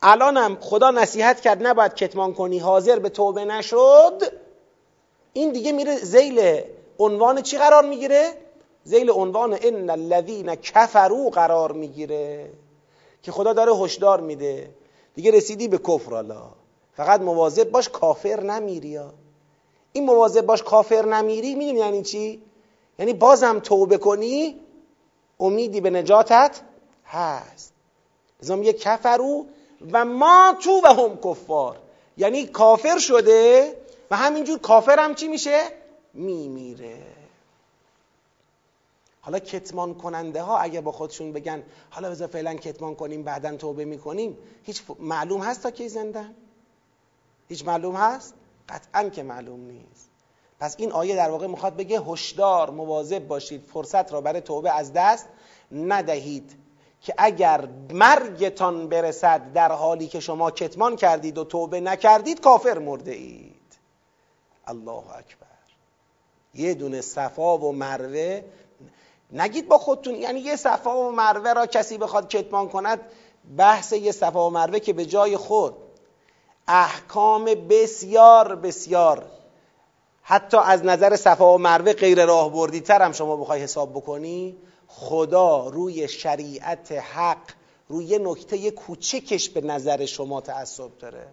الانم 0.02 0.58
خدا 0.62 0.92
نصیحت 0.92 1.42
کرد 1.42 1.68
نباید 1.68 1.94
کتمان 1.94 2.34
کنی 2.34 2.60
حاضر 2.60 3.00
به 3.00 3.10
توبه 3.10 3.46
نشد. 3.46 4.24
این 5.34 5.52
دیگه 5.52 5.72
میره 5.72 5.96
زیل 5.96 6.62
عنوان 7.00 7.42
چی 7.42 7.58
قرار 7.58 7.86
می‌گیره؟ 7.86 8.32
زیل 8.84 9.12
عنوان 9.12 9.58
ان 9.62 9.90
الذین 9.90 10.56
کفروا 10.56 11.30
قرار 11.30 11.72
می‌گیره 11.72 12.50
که 13.24 13.32
خدا 13.32 13.54
داره 13.54 13.76
هشدار 13.76 14.22
میده. 14.22 14.70
دیگه 15.16 15.32
رسیدی 15.32 15.68
به 15.68 15.78
کفر 15.78 16.14
الله. 16.14 16.42
فقط 16.94 17.22
مواظب 17.22 17.72
باش 17.72 17.90
کافر 17.90 18.40
نمیری 18.44 19.00
این 19.96 20.06
مواظب 20.06 20.46
باش 20.46 20.64
کافر 20.64 21.06
نمیری 21.06 21.56
می‌دونی 21.56 21.80
یعنی 21.80 22.02
چی؟ 22.02 22.42
یعنی 23.00 23.14
بازم 23.14 23.60
توبه 23.60 23.98
کنی 23.98 24.60
امیدی 25.40 25.82
به 25.82 25.90
نجاتت 25.90 26.62
هست. 27.06 27.74
لذا 28.42 28.56
میگه 28.56 28.74
کفرو 28.74 29.46
و 29.92 30.06
ما 30.06 30.56
تو 30.64 30.82
و 30.84 30.88
هم 30.88 31.18
کفار. 31.18 31.78
یعنی 32.18 32.46
کافر 32.46 32.98
شده 32.98 33.76
و 34.12 34.16
همینجور 34.16 34.60
کافر 34.60 35.00
هم 35.00 35.16
چی 35.16 35.28
میشه؟ 35.28 35.62
میمیره. 36.14 36.98
حالا 39.22 39.40
کتمان 39.40 39.94
کننده 39.94 40.42
ها 40.42 40.58
اگه 40.58 40.82
با 40.82 40.92
خودشون 40.92 41.34
بگن 41.34 41.64
حالا 41.90 42.10
بذار 42.10 42.28
فعلا 42.28 42.54
کتمان 42.54 42.96
کنیم 42.96 43.24
بعدا 43.24 43.56
توبه 43.56 43.86
می‌کنیم 43.86 44.38
هیچ 44.64 44.84
معلوم 45.00 45.42
هست 45.42 45.64
تا 45.64 45.72
کی 45.72 45.90
زندن؟ 45.90 46.36
هیچ 47.50 47.66
معلوم 47.66 47.96
هست؟ 47.96 48.34
قطعا 48.70 49.10
که 49.10 49.24
معلوم 49.24 49.60
نیست. 49.60 50.10
پس 50.60 50.76
این 50.78 50.92
آیه 50.92 51.16
در 51.16 51.30
واقع 51.30 51.48
می‌خواد 51.48 51.76
بگه 51.76 52.02
هشدار 52.02 52.70
مواظب 52.70 53.28
باشید 53.28 53.64
فرصت 53.64 54.14
را 54.14 54.22
برای 54.22 54.42
توبه 54.42 54.72
از 54.72 54.94
دست 54.94 55.28
ندهید 55.72 56.56
که 57.02 57.14
اگر 57.18 57.68
مرگتان 57.94 58.90
برسد 58.90 59.54
در 59.54 59.72
حالی 59.72 60.08
که 60.08 60.20
شما 60.20 60.52
کتمان 60.52 60.96
کردید 60.96 61.38
و 61.38 61.44
توبه 61.44 61.80
نکردید 61.80 62.40
کافر 62.40 62.78
مرده 62.78 63.12
اید 63.12 63.56
الله 64.68 65.16
اکبر. 65.18 65.46
یه 66.54 66.74
دونه 66.74 67.02
صفا 67.02 67.58
و 67.58 67.72
مروه. 67.72 68.42
نگید 69.32 69.68
با 69.68 69.78
خودتون 69.78 70.16
یعنی 70.16 70.40
یه 70.40 70.56
صفا 70.56 70.98
و 70.98 71.12
مروه 71.12 71.54
را 71.54 71.66
کسی 71.66 71.98
بخواد 71.98 72.28
کتمان 72.28 72.70
کند 72.70 73.02
بحث 73.58 73.94
یه 73.94 74.12
صفا 74.12 74.48
و 74.48 74.50
مروه 74.50 74.80
که 74.80 74.94
به 74.94 75.06
جای 75.06 75.38
خود 75.38 75.76
احکام 76.68 77.46
بسیار 77.46 78.56
بسیار. 78.56 79.26
حتی 80.22 80.58
از 80.58 80.86
نظر 80.86 81.16
صفا 81.16 81.56
و 81.56 81.58
مروه 81.58 81.94
غیر 81.94 82.26
راه 82.26 82.54
بردی 82.54 82.82
تر 82.82 83.02
هم 83.02 83.12
شما 83.12 83.36
بخوای 83.36 83.62
حساب 83.62 83.92
بکنی 83.92 84.58
خدا 84.88 85.68
روی 85.68 86.08
شریعت 86.08 86.92
حق 86.92 87.52
روی 87.88 88.20
نکته 88.22 88.72
کوچکش 88.72 89.50
به 89.50 89.62
نظر 89.62 90.06
شما 90.06 90.42
تعصب 90.42 90.98
داره. 91.00 91.28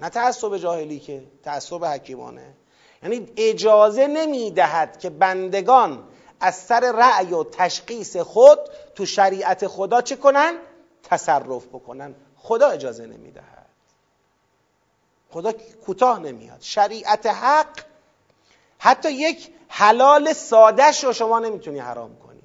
نه 0.00 0.08
تعصب 0.08 0.56
جاهلی 0.56 0.98
که 0.98 1.22
تعصب 1.42 1.84
حکیمانه. 1.84 2.54
یعنی 3.02 3.28
اجازه 3.36 4.06
نمی‌دهد 4.06 4.98
که 4.98 5.10
بندگان 5.10 6.02
از 6.40 6.54
سر 6.54 6.92
رأی 6.92 7.34
و 7.34 7.44
تشخیص 7.44 8.16
خود 8.16 8.58
تو 8.94 9.06
شریعت 9.06 9.66
خدا 9.66 10.02
چه 10.02 10.16
کنن؟ 10.16 10.54
تصرف 11.02 11.66
بکنن. 11.66 12.14
خدا 12.36 12.68
اجازه 12.68 13.06
نمی‌دهد. 13.06 13.53
خدا 15.34 15.52
کوتاه 15.86 16.18
نمیاد. 16.18 16.60
شریعت 16.60 17.26
حق 17.26 17.80
حتی 18.78 19.12
یک 19.12 19.50
حلال 19.68 20.32
سادش 20.32 21.04
رو 21.04 21.12
شما 21.12 21.38
نمی‌تونی 21.38 21.78
حرام 21.78 22.16
کنی. 22.16 22.42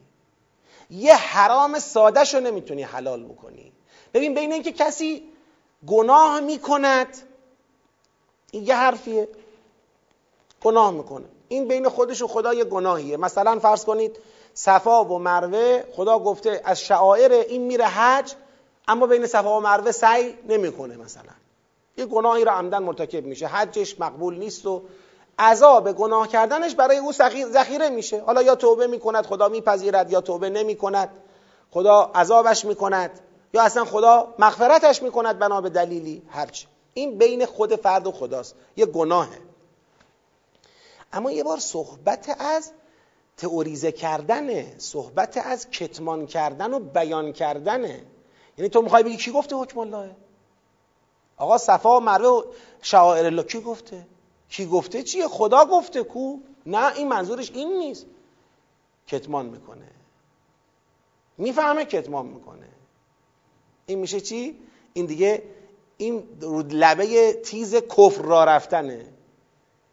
یه 0.89 1.15
حرام 1.15 1.79
سادش 1.79 2.33
رو 2.33 2.39
نمی‌تونی 2.39 2.83
حلال 2.83 3.23
بکنی. 3.23 3.71
ببین 4.13 4.33
بین 4.33 4.51
اینکه 4.51 4.71
کسی 4.71 5.23
گناه 5.87 6.39
می‌کند 6.39 7.17
این 8.51 8.63
یه 8.63 8.75
حرفیه. 8.75 9.27
گناه 10.61 10.91
می‌کنه. 10.91 11.25
این 11.47 11.67
بین 11.67 11.89
خودش 11.89 12.21
و 12.21 12.27
خدا 12.27 12.53
یه 12.53 12.63
گناهیه. 12.63 13.17
مثلا 13.17 13.59
فرض 13.59 13.85
کنید 13.85 14.19
صفا 14.53 15.05
و 15.05 15.19
مروه 15.19 15.83
خدا 15.95 16.19
گفته 16.19 16.61
از 16.65 16.81
شعائر 16.81 17.31
این 17.31 17.61
میره 17.61 17.85
حج 17.85 18.33
اما 18.87 19.07
بین 19.07 19.27
صفا 19.27 19.57
و 19.57 19.61
مروه 19.61 19.91
سعی 19.91 20.33
نمی‌کنه 20.47 20.97
مثلا. 20.97 21.31
یه 21.99 22.05
گناهی 22.05 22.45
رو 22.45 22.51
عمدن 22.51 22.83
مرتکب 22.83 23.25
میشه. 23.25 23.47
حجش 23.47 23.99
مقبول 23.99 24.37
نیست 24.37 24.65
و 24.65 24.83
عذاب 25.39 25.91
گناه 25.91 26.27
کردنش 26.27 26.75
برای 26.75 26.97
او 26.97 27.11
ذخیره 27.51 27.89
میشه. 27.89 28.21
حالا 28.21 28.41
یا 28.41 28.55
توبه 28.55 28.87
می‌کند 28.87 29.25
خدا 29.25 29.47
میپذیرد 29.47 30.11
یا 30.11 30.21
توبه 30.21 30.49
نمی‌کند 30.49 31.09
خدا 31.71 32.11
عذابش 32.15 32.65
می‌کند 32.65 33.19
یا 33.53 33.63
اصلا 33.63 33.85
خدا 33.85 34.35
مغفرتش 34.39 35.03
می‌کند 35.03 35.39
بنا 35.39 35.61
به 35.61 35.69
دلیلی 35.69 36.21
هرچی 36.29 36.67
این 36.93 37.17
بین 37.17 37.45
خود 37.45 37.75
فرد 37.75 38.07
و 38.07 38.11
خداست. 38.11 38.55
یه 38.77 38.85
گناهه. 38.85 39.39
اما 41.13 41.31
یه 41.31 41.43
بار 41.43 41.59
صحبت 41.59 42.35
از 42.39 42.71
تئوریزه 43.37 43.91
کردنه. 43.91 44.75
صحبت 44.77 45.37
از 45.37 45.69
کتمان 45.69 46.25
کردن 46.25 46.73
و 46.73 46.79
بیان 46.79 47.33
کردنه. 47.33 48.01
یعنی 48.57 48.69
تو 48.69 48.81
می‌خوای 48.81 49.03
بگی 49.03 49.17
کی 49.17 49.31
گفته 49.31 49.55
حکم 49.55 49.79
الله؟ 49.79 50.15
آقا 51.39 51.57
صفا 51.57 51.97
و 51.97 51.99
مروه 51.99 52.29
و 52.29 52.43
شعائر 52.81 53.25
الله 53.25 53.43
کی 53.43 53.61
گفته؟ 53.61 54.07
کی 54.49 54.65
گفته 54.65 55.03
چیه؟ 55.03 55.27
خدا 55.27 55.65
گفته 55.65 56.03
کو؟ 56.03 56.37
نه 56.65 56.95
این 56.95 57.07
منظورش 57.07 57.51
این 57.51 57.77
نیست. 57.77 58.05
کتمان 59.07 59.45
می‌کنه. 59.45 59.91
می‌فهمه 61.37 61.85
کتمان 61.85 62.25
می‌کنه. 62.25 62.67
این 63.85 63.99
میشه 63.99 64.21
چی؟ 64.21 64.59
این 64.93 65.05
دیگه 65.05 65.43
این 65.97 66.23
لبه 66.71 67.33
تیز 67.33 67.75
کفر 67.75 68.21
را 68.21 68.43
رفتنه. 68.43 69.05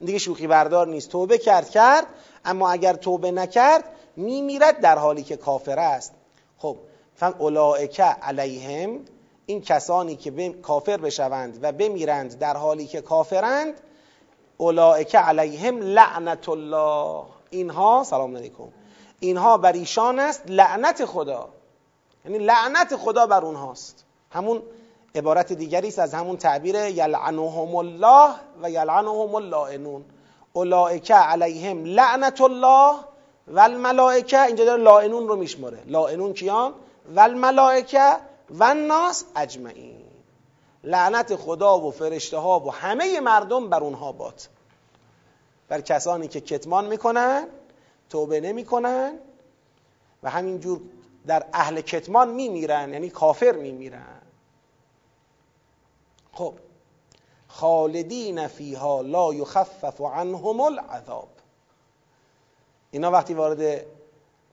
دیگه 0.00 0.18
شوخی 0.18 0.46
بردار 0.46 0.87
نیست. 0.87 1.11
توبه 1.11 1.38
کرد 1.38 1.70
کرد 1.70 2.06
اما 2.44 2.70
اگر 2.70 2.92
توبه 2.92 3.30
نکرد 3.30 3.96
میمیرد 4.16 4.80
در 4.80 4.98
حالی 4.98 5.22
که 5.22 5.37
کافر 5.37 5.78
است. 5.78 6.12
خب 6.59 6.76
فن 7.14 7.35
اولائک 7.38 8.00
علیهم 8.00 9.00
این 9.46 9.61
کسانی 9.61 10.16
که 10.16 10.52
کافر 10.62 10.96
بشوند 10.96 11.59
و 11.62 11.72
بمیرند 11.72 12.38
در 12.38 12.56
حالی 12.56 12.87
که 12.87 13.00
کافرند 13.00 13.80
اولائک 14.56 15.16
علیهم 15.16 15.80
لعنت 15.80 16.48
الله. 16.48 17.22
اینها 17.50 18.02
سلام 18.06 18.37
علیکم 18.37 18.68
اینها 19.20 19.56
بر 19.56 19.72
ایشان 19.72 20.18
است 20.18 20.42
لعنت 20.46 21.04
خدا. 21.04 21.48
یعنی 22.24 22.38
لعنت 22.38 22.96
خدا 22.96 23.26
بر 23.26 23.44
اونهاست. 23.44 24.04
همون 24.30 24.62
عبارت 25.14 25.52
دیگری 25.52 25.88
است 25.88 25.98
از 25.98 26.14
همون 26.14 26.37
تعبیر 26.37 26.74
یلعنهم 26.74 27.76
الله 27.76 28.30
و 28.62 28.70
یلعنهم 28.70 29.35
اللائنون. 29.35 30.04
اولائک 30.52 31.11
علیهم 31.11 31.85
لعنت 31.85 32.40
الله 32.40 32.94
و 33.46 33.61
الملائکه 33.61 34.42
اینجا 34.42 34.64
داره 34.64 34.82
لائنون 34.82 35.28
رو 35.28 35.37
میشماره. 35.37 35.78
لائنون 35.87 36.32
کیان؟ 36.32 36.72
و 37.14 37.20
الملائکه 37.20 38.16
و 38.50 38.64
الناس 38.64 39.24
اجمعین. 39.37 40.06
لعنت 40.85 41.37
خدا 41.37 41.78
و 41.80 41.90
فرشته 41.90 42.38
ها 42.38 42.61
و 42.61 42.72
همه 42.72 43.20
مردم 43.20 43.68
بر 43.68 43.80
اونها 43.80 44.12
باد. 44.12 44.40
بر 45.68 45.80
کسانی 45.80 46.28
که 46.28 46.40
کتمان 46.40 46.87
می‌کنن 46.87 47.48
توبه 48.11 48.40
نمی‌کنن 48.40 49.18
و 50.22 50.30
همینجور 50.30 50.80
در 51.26 51.46
اهل 51.52 51.80
کتمان 51.80 52.30
میمیرن 52.30 52.92
یعنی 52.92 53.11
کافر 53.11 53.52
میمیرن. 53.52 54.22
خب 56.32 56.54
خالدین 57.48 58.46
فیها 58.46 59.00
لا 59.00 59.35
یخفف 59.35 60.00
عنهم 60.00 60.61
العذاب. 60.61 61.28
اینا 62.90 63.11
وقتی 63.11 63.35
وارد 63.35 63.87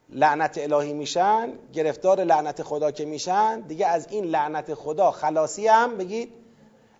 لعنت 0.10 0.58
الهی 0.58 0.94
میشن 0.94 1.54
گرفتار 1.74 2.24
لعنت 2.24 2.63
خدا 2.63 2.92
که 2.92 3.06
میشن. 3.06 3.60
دیگه 3.60 3.88
از 3.88 4.08
این 4.10 4.26
لعنت 4.26 4.74
خدا 4.74 5.12
خلاصی 5.12 5.68
هم 5.68 5.98
بگید. 5.98 6.34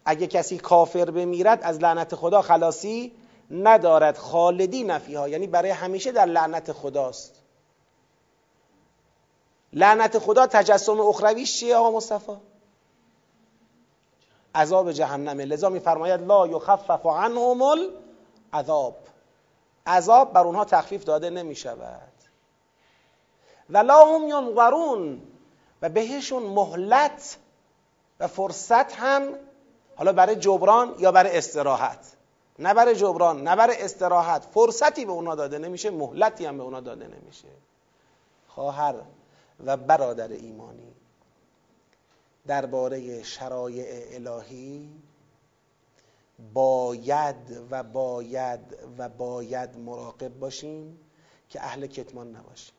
اگه 0.06 0.28
کسی 0.28 0.58
کافر 0.58 1.12
بمیرد 1.12 1.60
از 1.63 1.80
لعنت 1.80 2.16
خدا 2.16 2.42
خلاصی 2.42 3.12
ندارد. 3.52 4.18
خالدی 4.18 4.84
نفیها 4.84 5.30
یعنی 5.30 5.48
برای 5.48 5.72
همیشه 5.72 6.12
در 6.12 6.26
لعنت 6.26 6.72
خداست. 6.72 7.34
لعنت 9.74 10.20
خدا 10.20 10.48
تجسم 10.48 11.00
اخرویش 11.00 11.60
چیه 11.60 11.76
آقا 11.76 11.92
مصطفی؟ 11.92 12.38
عذاب 14.56 14.92
جهنمه. 14.92 15.46
لذا 15.46 15.70
میفرماید 15.70 16.22
لا 16.22 16.48
یخفف 16.48 17.06
عنهم 17.06 17.62
العذاب. 18.54 18.98
عذاب 19.88 20.34
بر 20.34 20.44
اونها 20.44 20.66
تخفیف 20.66 21.04
داده 21.04 21.30
نمی 21.30 21.56
شود 21.56 22.12
و 23.69 23.78
لا 23.78 24.06
هم 24.06 24.28
ینظرون. 24.28 25.21
و 25.82 25.89
بهشون 25.89 26.43
مهلت 26.43 27.38
و 28.19 28.28
فرصت 28.28 28.95
هم 28.95 29.36
حالا 29.95 30.13
برای 30.13 30.36
جبران 30.36 30.95
یا 30.99 31.12
برای 31.12 31.38
استراحت. 31.38 32.13
نه 32.60 32.73
برای 32.73 32.95
جبران 32.95 33.43
نه 33.43 33.56
برای 33.56 33.82
استراحت. 33.82 34.45
فرصتی 34.52 35.06
به 35.06 35.12
اونا 35.12 35.36
داده 35.36 35.58
نمیشه 35.58 35.89
مهلتی 35.89 36.45
هم 36.45 36.58
به 36.58 36.63
اونا 36.63 36.80
داده 36.80 37.08
نمیشه. 37.08 37.47
خواهر 38.47 38.95
و 39.65 39.78
برادر 39.78 40.28
ایمانی 40.28 40.93
درباره 42.47 43.23
شرایع 43.23 43.86
الهی 44.15 44.89
باید 46.54 47.36
و 47.71 47.84
باید 47.84 48.78
و 48.97 49.10
باید 49.10 49.78
مراقب 49.78 50.39
باشیم 50.39 50.99
که 51.49 51.63
اهل 51.63 51.88
کتمان 51.88 52.36
نباشیم. 52.36 52.76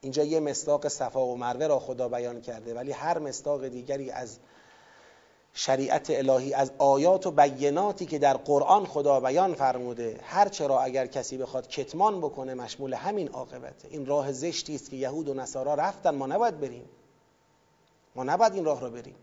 اینجا 0.00 0.24
یه 0.24 0.40
مصداق 0.40 0.88
صفا 0.88 1.26
و 1.26 1.36
مروه 1.36 1.66
را 1.66 1.78
خدا 1.78 2.08
بیان 2.08 2.40
کرده 2.40 2.74
ولی 2.74 2.92
هر 2.92 3.18
مصداق 3.18 3.68
دیگری 3.68 4.10
از 4.10 4.38
شریعت 5.54 6.10
الهی 6.10 6.54
از 6.54 6.72
آیات 6.78 7.26
و 7.26 7.30
بیناتی 7.30 8.06
که 8.06 8.18
در 8.18 8.36
قرآن 8.36 8.86
خدا 8.86 9.20
بیان 9.20 9.54
فرموده 9.54 10.20
هر 10.22 10.48
چرا 10.48 10.80
اگر 10.80 11.06
کسی 11.06 11.36
بخواد 11.36 11.68
کتمان 11.68 12.20
بکنه 12.20 12.54
مشمول 12.54 12.94
همین 12.94 13.28
عاقبته. 13.28 13.88
این 13.90 14.06
راه 14.06 14.32
زشتی 14.32 14.74
است 14.74 14.90
که 14.90 14.96
یهود 14.96 15.28
و 15.28 15.34
نصارا 15.34 15.74
رفتن. 15.74 16.10
ما 16.14 16.26
نباید 16.26 16.60
بریم. 16.60 16.88
ما 18.14 18.24
نباید 18.24 18.54
این 18.54 18.64
راه 18.64 18.80
رو 18.80 18.90
بریم. 18.90 19.16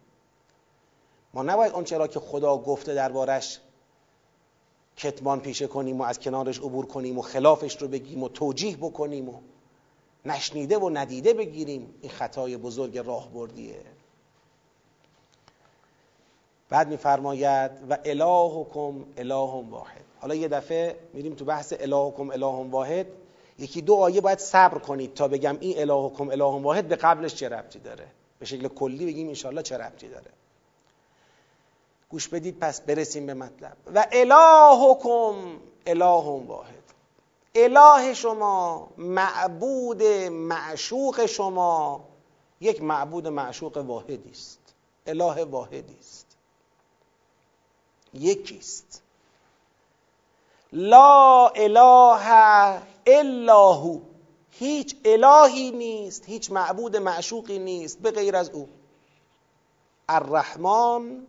ما 1.33 1.43
نباید 1.43 1.73
اون 1.73 1.83
چرا 1.83 2.07
که 2.07 2.19
خدا 2.19 2.57
گفته 2.57 2.93
دربارش 2.93 3.59
کتمان 4.97 5.39
پیشه 5.39 5.67
کنیم 5.67 6.01
و 6.01 6.03
از 6.03 6.19
کنارش 6.19 6.59
عبور 6.59 6.85
کنیم 6.85 7.17
و 7.17 7.21
خلافش 7.21 7.81
رو 7.81 7.87
بگیم 7.87 8.23
و 8.23 8.29
توجیه 8.29 8.77
بکنیم 8.77 9.29
و 9.29 9.33
نشنیده 10.25 10.77
و 10.77 10.89
ندیده 10.89 11.33
بگیریم 11.33 11.95
این 12.01 12.11
خطای 12.11 12.57
بزرگ 12.57 12.97
راه 12.97 13.29
بردیه 13.29 13.81
بعد 16.69 16.87
میفرماید 16.87 17.71
و 17.89 17.97
الهکم 18.05 19.05
اله 19.17 19.69
واحد. 19.69 20.05
حالا 20.19 20.35
یه 20.35 20.47
دفعه 20.47 20.95
میریم 21.13 21.33
تو 21.33 21.45
بحث 21.45 21.73
الهکم 21.79 22.29
اله 22.29 22.69
واحد. 22.69 23.07
یکی 23.59 23.81
دو 23.81 23.95
آیه 23.95 24.21
باید 24.21 24.39
صبر 24.39 24.77
کنید 24.77 25.13
تا 25.13 25.27
بگم 25.27 25.57
این 25.59 25.79
الهکم 25.79 26.29
اله 26.29 26.61
واحد 26.61 26.87
به 26.87 26.95
قبلش 26.95 27.35
چه 27.35 27.49
ربطی 27.49 27.79
داره؟ 27.79 28.07
به 28.39 28.45
شکل 28.45 28.67
کلی 28.67 29.05
بگیم 29.05 29.27
انشاءالله 29.27 29.61
چه 29.61 29.77
ربطی 29.77 30.07
داره. 30.07 30.31
گوش 32.09 32.27
بدید 32.27 32.59
پس 32.59 32.81
برسیم 32.81 33.25
به 33.25 33.33
مطلب. 33.33 33.77
و 33.95 34.07
الهکم 34.11 35.59
اله 35.85 36.45
واحد. 36.47 36.74
اله 37.55 38.13
شما 38.13 38.87
معبود 38.97 40.03
معشوق 40.29 41.25
شما. 41.25 42.03
یک 42.61 42.81
معبود 42.81 43.27
معشوق 43.27 43.77
واحدی 43.77 44.31
است. 44.31 44.59
اله 45.07 45.43
واحدی 45.43 45.95
است. 45.99 46.37
یکیست 48.13 49.01
لا 50.73 51.47
اله 51.47 52.81
الا 53.07 53.73
هو. 53.73 53.99
هیچ 54.51 54.95
الهی 55.05 55.71
نیست 55.71 56.25
هیچ 56.25 56.51
معبود 56.51 56.97
معشوقی 56.97 57.59
نیست 57.59 57.99
به 57.99 58.11
غیر 58.11 58.35
از 58.35 58.49
او. 58.49 58.69
الرحمن 60.09 61.27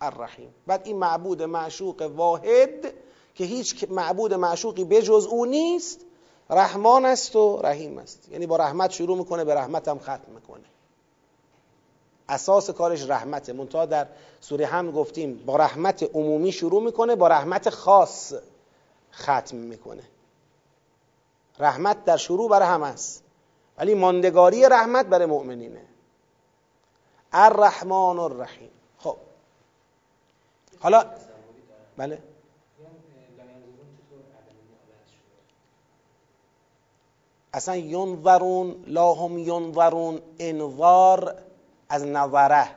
الرحیم. 0.00 0.54
بعد 0.66 0.86
این 0.86 0.96
معبود 0.96 1.42
معشوق 1.42 2.02
واحد 2.02 2.94
که 3.38 3.44
هیچ 3.44 3.84
معبود 3.90 4.34
معشوقی 4.34 4.84
بجز 4.84 5.26
او 5.26 5.46
نیست 5.46 6.00
رحمان 6.50 7.04
است 7.04 7.36
و 7.36 7.60
رحیم 7.62 7.98
است. 7.98 8.28
یعنی 8.30 8.46
با 8.46 8.56
رحمت 8.56 8.90
شروع 8.90 9.18
می‌کنه 9.18 9.44
به 9.44 9.54
رحمت 9.54 9.88
هم 9.88 9.98
ختم 9.98 10.32
می‌کنه. 10.34 10.64
اساس 12.28 12.70
کارش 12.70 13.10
رحمته. 13.10 13.52
منتها 13.52 13.86
در 13.86 14.06
سوره 14.40 14.66
هم 14.66 14.90
گفتیم 14.90 15.42
با 15.46 15.56
رحمت 15.56 16.02
عمومی 16.02 16.52
شروع 16.52 16.82
می‌کنه 16.82 17.16
با 17.16 17.28
رحمت 17.28 17.70
خاص 17.70 18.34
ختم 19.14 19.56
می‌کنه. 19.56 20.02
رحمت 21.58 22.04
در 22.04 22.16
شروع 22.16 22.50
برای 22.50 22.68
هم 22.68 22.82
است. 22.82 23.22
ولی 23.78 23.94
ماندگاری 23.94 24.68
رحمت 24.68 25.06
برای 25.06 25.26
مؤمنینه. 25.26 25.84
الرحمن 27.32 28.18
الرحیم. 28.18 28.70
خب. 28.98 29.16
حالا 30.80 31.04
بله؟ 31.96 32.22
اصلا 37.54 37.76
ینظرون 37.76 38.84
لا 38.86 39.14
هم 39.14 39.38
ینظرون 39.38 40.20
انظار 40.38 41.34
از 41.88 42.04
نظره. 42.04 42.68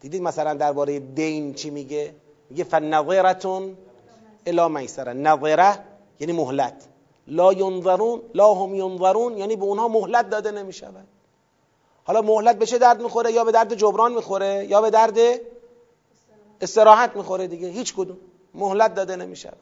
دیدید 0.00 0.22
مثلا 0.22 0.54
درباره 0.54 0.98
دین 0.98 1.54
چی 1.54 1.70
میگه؟ 1.70 2.14
میگه 2.50 2.64
فنظرتون 2.64 3.76
الا 4.46 4.68
میسره. 4.68 5.12
نظره 5.12 5.78
یعنی 6.20 6.32
مهلت. 6.32 6.88
لا 7.26 7.52
ینظرون 7.52 8.22
لا 8.34 8.54
هم 8.54 8.74
ینظرون 8.74 9.38
یعنی 9.38 9.56
به 9.56 9.64
اونها 9.64 9.88
مهلت 9.88 10.30
داده 10.30 10.50
نمی‌شود. 10.50 11.06
حالا 12.04 12.22
مهلت 12.22 12.58
به 12.58 12.66
چه 12.66 12.78
درد 12.78 13.02
می‌خوره؟ 13.02 13.32
یا 13.32 13.44
به 13.44 13.52
درد 13.52 13.74
جبران 13.74 14.12
می‌خوره؟ 14.12 14.66
یا 14.68 14.80
به 14.80 14.90
درد 14.90 15.18
استراحت 16.60 17.16
می‌خوره 17.16 17.46
دیگه؟ 17.46 17.68
هیچ 17.68 17.94
کدوم. 17.94 18.16
مهلت 18.54 18.94
داده 18.94 19.16
نمی‌شود. 19.16 19.58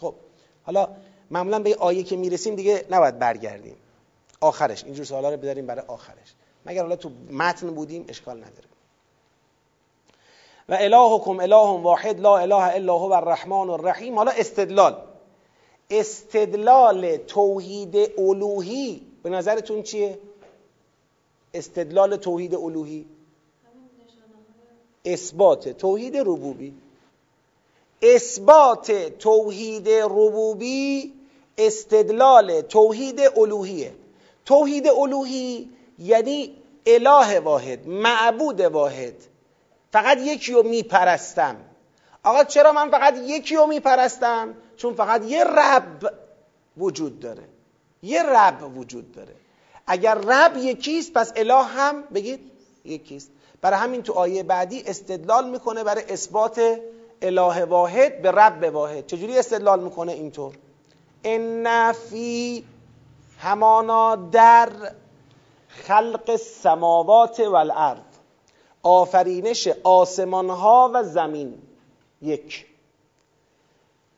خب 0.00 0.14
حالا 0.62 0.88
معمولا 1.30 1.58
به 1.58 1.74
آیه 1.74 2.02
که 2.02 2.16
می‌رسیم 2.16 2.54
دیگه 2.54 2.84
نباید 2.90 3.18
برگردیم. 3.18 3.76
آخرش. 4.40 4.84
اینجور 4.84 5.04
سوالا 5.04 5.30
رو 5.30 5.36
بداریم 5.36 5.66
برای 5.66 5.84
آخرش. 5.86 6.34
مگر 6.66 6.82
حالا 6.82 6.96
تو 6.96 7.10
متن 7.30 7.70
بودیم 7.70 8.04
اشکال 8.08 8.36
نداره. 8.36 8.68
و 10.68 10.76
الهکم 10.80 11.40
اله 11.40 11.80
واحد 11.82 12.20
لا 12.20 12.38
اله 12.38 12.74
الا 12.74 12.98
هو 12.98 13.12
الرحمن 13.12 13.70
الرحیم. 13.70 14.16
حالا 14.16 14.30
استدلال. 14.30 15.02
استدلال 15.90 17.16
توحید 17.16 17.96
الوهی 18.18 19.02
به 19.22 19.30
نظرتون 19.30 19.82
چیه؟ 19.82 20.18
استدلال 21.54 22.16
توحید 22.16 22.54
الوهی. 22.54 23.06
اثبات 25.04 25.68
توحید 25.68 26.16
ربوبی. 26.16 26.74
اثبات 28.02 28.92
توحید 29.18 29.88
ربوبی 29.88 31.15
استدلال 31.58 32.60
توحید 32.60 33.20
الوهیه. 33.36 33.94
توحید 34.44 34.88
الوهی 34.88 35.70
یعنی 35.98 36.56
اله 36.86 37.40
واحد 37.40 37.88
معبود 37.88 38.60
واحد. 38.60 39.14
فقط 39.92 40.18
یکی 40.18 40.52
رو 40.52 40.62
میپرستم. 40.62 41.56
آقا 42.22 42.44
چرا 42.44 42.72
من 42.72 42.90
فقط 42.90 43.14
یکی 43.26 43.56
رو 43.56 43.66
میپرستم؟ 43.66 44.54
چون 44.76 44.94
فقط 44.94 45.24
یه 45.24 45.44
رب 45.44 46.12
وجود 46.76 47.20
داره. 47.20 47.44
یه 48.02 48.22
رب 48.22 48.78
وجود 48.78 49.12
داره. 49.12 49.34
اگر 49.86 50.14
رب 50.14 50.56
یکیست 50.56 51.12
پس 51.12 51.32
اله 51.36 51.62
هم 51.62 52.02
بگید 52.02 52.40
یکیست. 52.84 53.30
برای 53.60 53.78
همین 53.78 54.02
تو 54.02 54.12
آیه 54.12 54.42
بعدی 54.42 54.82
استدلال 54.86 55.50
می‌کنه 55.50 55.84
برای 55.84 56.04
اثبات 56.08 56.80
اله 57.22 57.64
واحد 57.64 58.22
به 58.22 58.30
رب 58.30 58.74
واحد. 58.74 59.06
چجوری 59.06 59.38
استدلال 59.38 59.84
می‌کنه 59.84 60.12
اینطور؟ 60.12 60.54
ان 61.24 61.92
فی 61.92 62.64
همانا 63.38 64.16
در 64.16 64.70
خلق 65.68 66.30
السماوات 66.30 67.40
والارض. 67.40 68.00
آفرینش 68.82 69.68
آسمان 69.84 70.50
ها 70.50 70.90
و 70.94 71.02
زمین. 71.02 71.54
یک. 72.22 72.66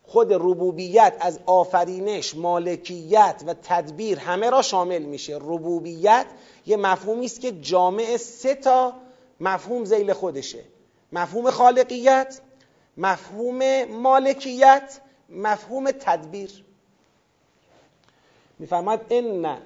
خود 0.03 0.33
ربوبیت 0.33 1.17
از 1.21 1.41
آفرینش 1.47 2.37
مالکیت 2.37 3.43
و 3.47 3.55
تدبیر 3.63 4.19
همه 4.19 4.51
را 4.51 4.63
شامل 4.63 5.03
میشه. 5.03 5.37
ربوبیت 5.37 6.27
یه 6.67 6.77
مفهومی 6.77 7.25
است 7.25 7.41
که 7.41 7.53
جامع 7.53 8.17
سه 8.17 8.55
تا 8.55 8.93
مفهوم 9.41 9.85
زیل 9.85 10.13
خودشه. 10.13 10.65
مفهوم 11.13 11.51
خالقیت 11.51 12.41
مفهوم 12.97 13.85
مالکیت 13.85 15.01
مفهوم 15.29 15.91
تدبیر. 15.91 16.65
میفرماد 18.59 19.07
ان 19.11 19.59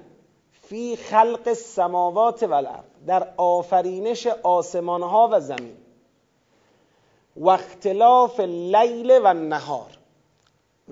فی 0.61 0.95
خلق 0.95 1.41
السماوات 1.45 2.43
و 2.43 2.63
در 3.07 3.33
آفرینش 3.37 4.27
آسمان 4.27 5.03
ها 5.03 5.29
و 5.31 5.39
زمین. 5.39 5.77
و 7.35 7.49
اختلاف 7.49 8.39
لیل 8.39 9.19
و 9.23 9.33
نهار 9.33 9.97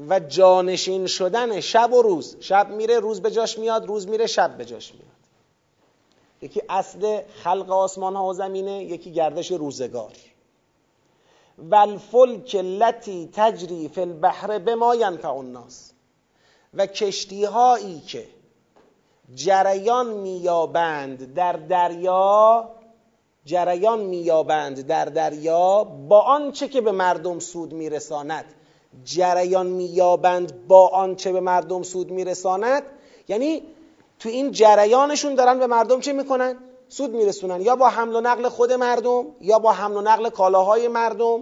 و 0.10 0.20
جانشین 0.20 1.08
شدن 1.08 1.60
شب 1.60 1.94
و 1.94 2.02
روز. 2.02 2.38
شب 2.40 2.70
میره 2.70 3.00
روز 3.00 3.22
به 3.22 3.32
جاش 3.32 3.60
میاد 3.60 3.86
روز 3.86 4.08
میره 4.08 4.28
شب 4.28 4.58
به 4.58 4.66
جاش 4.66 4.94
میاد. 4.94 5.06
یکی 6.42 6.62
اصل 6.70 7.22
خلق 7.44 7.72
آسمان 7.72 8.16
ها 8.16 8.26
و 8.26 8.34
زمینه 8.34 8.84
یکی 8.84 9.12
گردش 9.12 9.52
روزگار. 9.52 10.12
و 11.58 11.76
الفلک 11.76 12.56
لتی 12.56 13.30
تجری 13.34 13.90
فی 13.90 14.02
البحر 14.02 14.60
به 14.60 14.76
ما 14.76 14.96
ینفع 14.96 15.34
الناس 15.34 15.91
و 16.74 16.86
کشتی 16.86 17.44
هایی 17.44 18.00
که 18.00 18.28
جریان 19.36 20.08
میابند 20.08 21.34
در 21.34 21.54
دریا 21.54 22.70
جریان 23.46 24.00
میابند 24.00 24.88
در 24.88 25.06
دریا 25.06 25.84
با 25.84 26.22
آنچه 26.22 26.68
که 26.68 26.82
به 26.82 26.92
مردم 26.92 27.40
سود 27.40 27.74
میرساند. 27.74 28.46
جریان 29.04 29.68
میابند 29.68 30.68
با 30.68 30.88
آنچه 30.88 31.32
به 31.32 31.40
مردم 31.40 31.84
سود 31.84 32.12
میرساند. 32.12 32.84
یعنی 33.28 33.64
تو 34.20 34.30
این 34.30 34.52
جریانشون 34.52 35.36
دارن 35.36 35.60
به 35.60 35.68
مردم 35.68 36.00
چه 36.00 36.14
می‌کنن؟ 36.14 36.58
سود 36.90 37.12
میرسونن. 37.12 37.62
یا 37.62 37.76
با 37.76 37.90
حمل 37.90 38.16
و 38.16 38.22
نقل 38.22 38.50
خود 38.50 38.74
مردم 38.74 39.26
یا 39.42 39.60
با 39.60 39.72
حمل 39.72 39.98
و 39.98 40.02
نقل 40.02 40.30
کالاهای 40.30 40.88
مردم. 40.88 41.42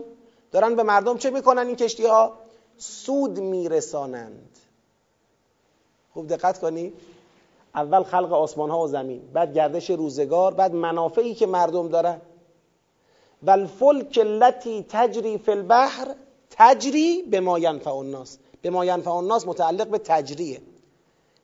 دارن 0.52 0.76
به 0.76 0.84
مردم 0.84 1.18
چه 1.18 1.30
می‌کنن 1.30 1.68
این 1.68 1.76
کشتی 1.76 2.06
ها؟ 2.06 2.34
سود 2.78 3.40
میرسانند. 3.40 4.59
خوب 6.14 6.28
دقت 6.28 6.60
کنی. 6.60 6.94
اول 7.76 8.04
خلق 8.04 8.34
آسمان 8.34 8.70
ها 8.70 8.80
و 8.80 8.88
زمین 8.88 9.22
بعد 9.34 9.54
گردش 9.54 9.90
روزگار 9.90 10.54
بعد 10.54 10.74
منافعی 10.74 11.34
که 11.34 11.48
مردم 11.48 11.88
دارن. 11.88 12.22
و 13.44 13.52
الفلک 13.52 14.20
التي 14.22 14.86
تجری 14.90 15.38
فی 15.38 15.52
البحر 15.52 16.16
تجری 16.50 17.22
به 17.22 17.40
ما 17.40 17.60
ینفع 17.60 17.96
الناس. 17.96 18.38
به 18.62 18.70
ما 18.70 18.86
ینفع 18.86 19.12
الناس 19.12 19.48
متعلق 19.48 19.88
به 19.88 19.98
تجریه. 19.98 20.62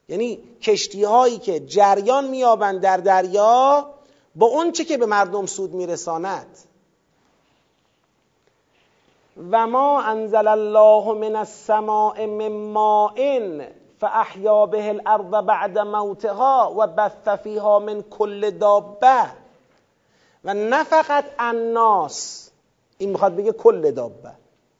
یعنی 0.09 0.39
کشتی 0.61 1.03
هایی 1.03 1.37
که 1.37 1.59
جریان 1.59 2.27
میابند 2.27 2.81
در 2.81 2.97
دریا 2.97 3.89
با 4.35 4.45
اون 4.45 4.71
چه 4.71 4.85
که 4.85 4.97
به 4.97 5.05
مردم 5.05 5.45
سود 5.45 5.73
میرساند. 5.73 6.57
و 9.51 9.67
ما 9.67 10.01
انزل 10.01 10.47
الله 10.47 11.13
من 11.13 11.35
السماء 11.35 12.25
من 12.25 12.47
ماء 12.47 13.13
فاحیا 13.99 14.65
به 14.65 14.89
الارض 14.89 15.45
بعد 15.45 15.79
موتها 15.79 16.73
و 16.77 16.87
بث 16.87 17.27
فیها 17.27 17.79
من 17.79 18.01
کل 18.01 18.51
دابه. 18.51 19.25
و 20.43 20.53
نه 20.53 20.83
فقط 20.83 21.25
الناس 21.39 22.51
این 22.97 23.09
می‌خواد 23.09 23.35
بگه 23.35 23.51
کل 23.51 23.91
دابه. 23.91 24.31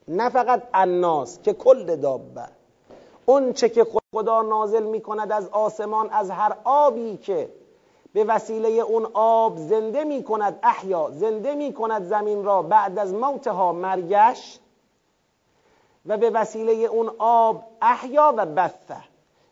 نه 0.08 0.30
فقط 0.30 0.64
الناس 0.74 1.40
که 1.44 1.54
کل 1.54 1.96
دابه. 1.96 2.48
اون 3.26 3.54
چه 3.54 3.70
که 3.70 3.88
خدا 4.14 4.42
نازل 4.42 4.84
می‌کند 4.84 5.32
از 5.32 5.50
آسمان 5.50 6.10
از 6.10 6.30
هر 6.30 6.56
آبی 6.64 7.18
که 7.18 7.50
به 8.14 8.24
وسیله 8.24 8.70
اون 8.70 9.08
آب 9.14 9.58
زنده 9.58 10.04
می 10.04 10.24
کند 10.24 10.60
احیا 10.64 11.10
زنده 11.12 11.56
می 11.56 11.74
کند 11.74 12.04
زمین 12.04 12.44
را 12.44 12.62
بعد 12.62 13.00
از 13.00 13.14
موتها 13.14 13.72
مرگش 13.72 14.60
و 16.08 16.18
به 16.18 16.30
وسیله 16.30 16.72
اون 16.72 17.12
آب 17.18 17.64
احیا 17.82 18.34
و 18.38 18.46
بثه. 18.46 18.98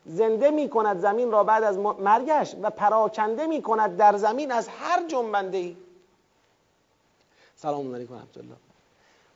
زنده 0.05 0.51
می 0.51 0.69
کند 0.69 0.99
زمین 0.99 1.31
را 1.31 1.43
بعد 1.43 1.63
از 1.63 1.77
مرگش 1.77 2.55
و 2.61 2.69
پراکنده 2.69 3.47
می 3.47 3.61
کند 3.61 3.97
در 3.97 4.17
زمین 4.17 4.51
از 4.51 4.67
هر 4.67 5.07
جنبنده 5.07 5.57
ای 5.57 5.75
سلام 7.55 7.95
علیکم 7.95 8.13
الله 8.13 8.55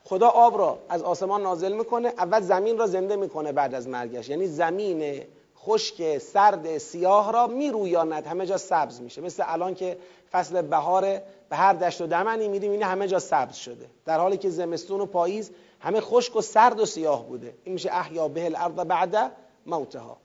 خدا 0.03 0.27
آب 0.27 0.57
را 0.57 0.77
از 0.89 1.03
آسمان 1.03 1.41
نازل 1.41 1.73
می‌کنه 1.73 2.13
اول 2.17 2.41
زمین 2.41 2.77
را 2.77 2.87
زنده 2.87 3.15
می‌کنه 3.15 3.51
بعد 3.51 3.73
از 3.73 3.87
مرگش. 3.87 4.29
یعنی 4.29 4.47
زمین 4.47 5.21
خشک 5.59 6.17
سرد 6.17 6.77
سیاه 6.77 7.31
را 7.31 7.47
میرویاند. 7.47 8.27
همه 8.27 8.45
جا 8.45 8.57
سبز 8.57 9.01
میشه. 9.01 9.21
مثل 9.21 9.43
الان 9.47 9.75
که 9.75 9.97
فصل 10.31 10.61
بهار 10.61 11.01
به 11.49 11.55
هر 11.55 11.73
دشت 11.73 12.01
و 12.01 12.07
دمنی 12.07 12.47
میریم 12.47 12.71
این 12.71 12.83
همه 12.83 13.07
جا 13.07 13.19
سبز 13.19 13.55
شده. 13.55 13.85
در 14.05 14.19
حالی 14.19 14.37
که 14.37 14.49
زمستون 14.49 15.01
و 15.01 15.05
پاییز 15.05 15.51
همه 15.87 16.01
خشک 16.01 16.35
و 16.35 16.41
سرد 16.41 16.79
و 16.79 16.85
سیاه 16.85 17.25
بوده. 17.25 17.53
این 17.63 17.73
میشه 17.73 17.89
احیا 17.91 18.27
به 18.27 18.45
الارض 18.45 18.73
بعد 18.73 19.31
موتها. 19.65 20.17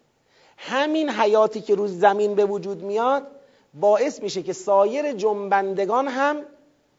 همین 0.56 1.10
حیاتی 1.10 1.60
که 1.60 1.74
روز 1.74 1.98
زمین 1.98 2.34
به 2.34 2.44
وجود 2.44 2.82
میاد 2.82 3.22
باعث 3.74 4.22
میشه 4.22 4.42
که 4.42 4.52
سایر 4.52 5.12
جنبندگان 5.12 6.08
هم 6.08 6.36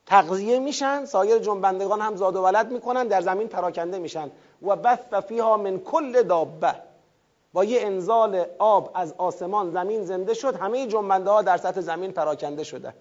تغذیه 0.05 0.59
میشن 0.59 1.05
سایر 1.05 1.39
جنبندگان 1.39 2.01
هم 2.01 2.15
زاد 2.15 2.35
و 2.35 2.41
ولد 2.41 2.71
می‌کنن 2.71 3.07
در 3.07 3.21
زمین 3.21 3.47
پراکنده 3.47 3.99
میشن. 3.99 4.31
و 4.61 4.75
بث 4.75 4.99
فیها 5.27 5.57
من 5.57 5.79
کل 5.79 6.23
دابه. 6.23 6.75
با 7.53 7.63
یه 7.63 7.81
انزال 7.81 8.45
آب 8.59 8.91
از 8.93 9.13
آسمان 9.17 9.71
زمین 9.71 10.03
زنده 10.03 10.33
شد 10.33 10.55
همه 10.55 10.87
جنبنده 10.87 11.29
ها 11.29 11.41
در 11.41 11.57
سطح 11.57 11.81
زمین 11.81 12.11
پراکنده 12.11 12.63
شده. 12.63 12.93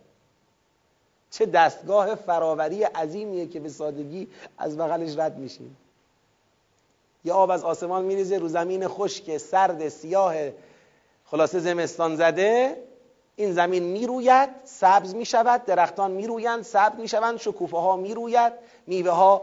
چه 1.32 1.46
دستگاه 1.46 2.14
فراوری 2.14 2.82
عظیمیه 2.84 3.46
که 3.46 3.60
به 3.60 3.68
سادگی 3.68 4.28
از 4.58 4.78
بغلش 4.78 5.18
رد 5.18 5.38
میشیم. 5.38 5.76
یه 7.24 7.32
آب 7.32 7.50
از 7.50 7.64
آسمان 7.64 8.04
میریزه 8.04 8.38
رو 8.38 8.48
زمین 8.48 8.88
خشک 8.88 9.36
سرد 9.36 9.88
سیاه 9.88 10.34
خلاصه 11.24 11.58
زمستان 11.58 12.16
زده. 12.16 12.82
این 13.36 13.52
زمین 13.52 13.82
می‌روید 13.82 14.48
سبز 14.64 15.14
می‌شود 15.14 15.64
درختان 15.64 16.10
میرویند 16.10 16.62
سبز 16.62 17.00
می‌شوند 17.00 17.38
شکوفه 17.38 17.76
ها 17.76 17.96
می‌روید 17.96 18.52
میوه 18.86 19.10
ها 19.10 19.42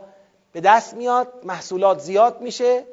به 0.52 0.62
دست 0.62 0.94
میاد 0.94 1.28
محصولات 1.44 2.00
زیاد 2.00 2.42
میشه. 2.42 2.84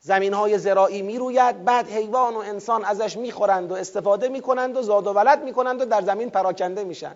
زمین 0.00 0.34
های 0.34 0.58
زراعی 0.58 1.02
می‌روید 1.02 1.64
بعد 1.64 1.88
حیوان 1.88 2.34
و 2.34 2.38
انسان 2.38 2.84
ازش 2.84 3.16
می‌خورند 3.16 3.72
و 3.72 3.74
استفاده 3.74 4.28
می‌کنند 4.28 4.76
و 4.76 4.82
زاد 4.82 5.06
و 5.06 5.12
ولد 5.12 5.44
می‌کنند 5.44 5.80
و 5.80 5.84
در 5.84 6.02
زمین 6.02 6.30
پراکنده 6.30 6.84
میشن. 6.84 7.14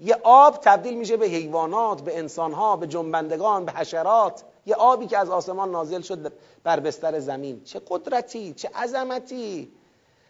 یه 0.00 0.20
آب 0.24 0.58
تبدیل 0.62 0.94
میشه 0.94 1.16
به 1.16 1.26
حیوانات 1.26 2.02
به 2.02 2.18
انسانها 2.18 2.76
به 2.76 2.86
جنبندگان 2.86 3.64
به 3.64 3.72
حشرات. 3.72 4.44
یه 4.66 4.74
آبی 4.74 5.06
که 5.06 5.18
از 5.18 5.30
آسمان 5.30 5.70
نازل 5.70 6.00
شد 6.00 6.32
بر 6.64 6.80
بستر 6.80 7.20
زمین. 7.20 7.64
چه 7.64 7.80
قدرتی 7.88 8.54
چه 8.54 8.68
عظمتی 8.68 9.72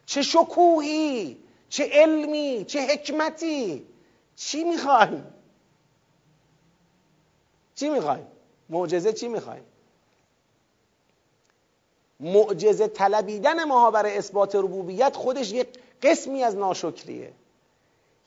چه 0.07 0.23
شکوهی 0.23 1.39
چه 1.69 1.89
علمی 1.93 2.65
چه 2.65 2.81
حکمتی. 2.81 3.87
چی 4.37 4.65
می‌خوایم؟ 4.65 5.25
چی 7.75 7.89
می‌خوایم؟ 7.89 8.27
معجزه 8.69 9.13
چی 9.13 9.29
می‌خوایم؟ 9.29 9.65
معجزه 12.21 12.89
طلبیدن 12.89 13.65
ما 13.65 13.91
برای 13.91 14.19
اثبات 14.19 14.55
ربوبیت 14.55 15.17
خودش 15.17 15.53
یک 15.53 15.69
قسمی 16.03 16.43
از 16.43 16.57
ناشکریه. 16.57 17.33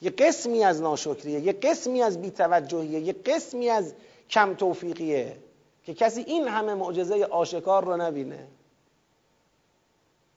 یه 0.01 0.09
قسمی 0.09 0.63
از 0.63 0.81
ناشکریه 0.81 1.39
یه 1.39 1.53
قسمی 1.53 2.01
از 2.01 2.21
بیتوجهیه 2.21 2.99
یه 2.99 3.13
قسمی 3.13 3.69
از 3.69 3.93
کم 4.29 4.55
توفیقیه 4.55 5.37
که 5.85 5.93
کسی 5.93 6.21
این 6.21 6.47
همه 6.47 6.73
معجزه 6.73 7.25
آشکار 7.25 7.85
رو 7.85 7.97
نبینه. 7.97 8.47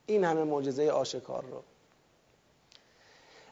این 0.06 0.24
همه 0.24 0.44
معجزه 0.44 0.90
آشکار 0.90 1.42
رو. 1.42 1.62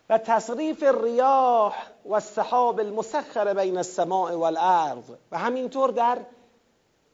و 0.08 0.18
تصریف 0.18 0.82
ریاح 1.02 1.74
و 2.04 2.14
السحاب 2.14 2.80
المسخر 2.80 3.54
بین 3.54 3.76
السماء 3.76 4.36
والارض 4.36 5.04
و 5.32 5.38
همینطور 5.38 5.90
در 5.90 6.18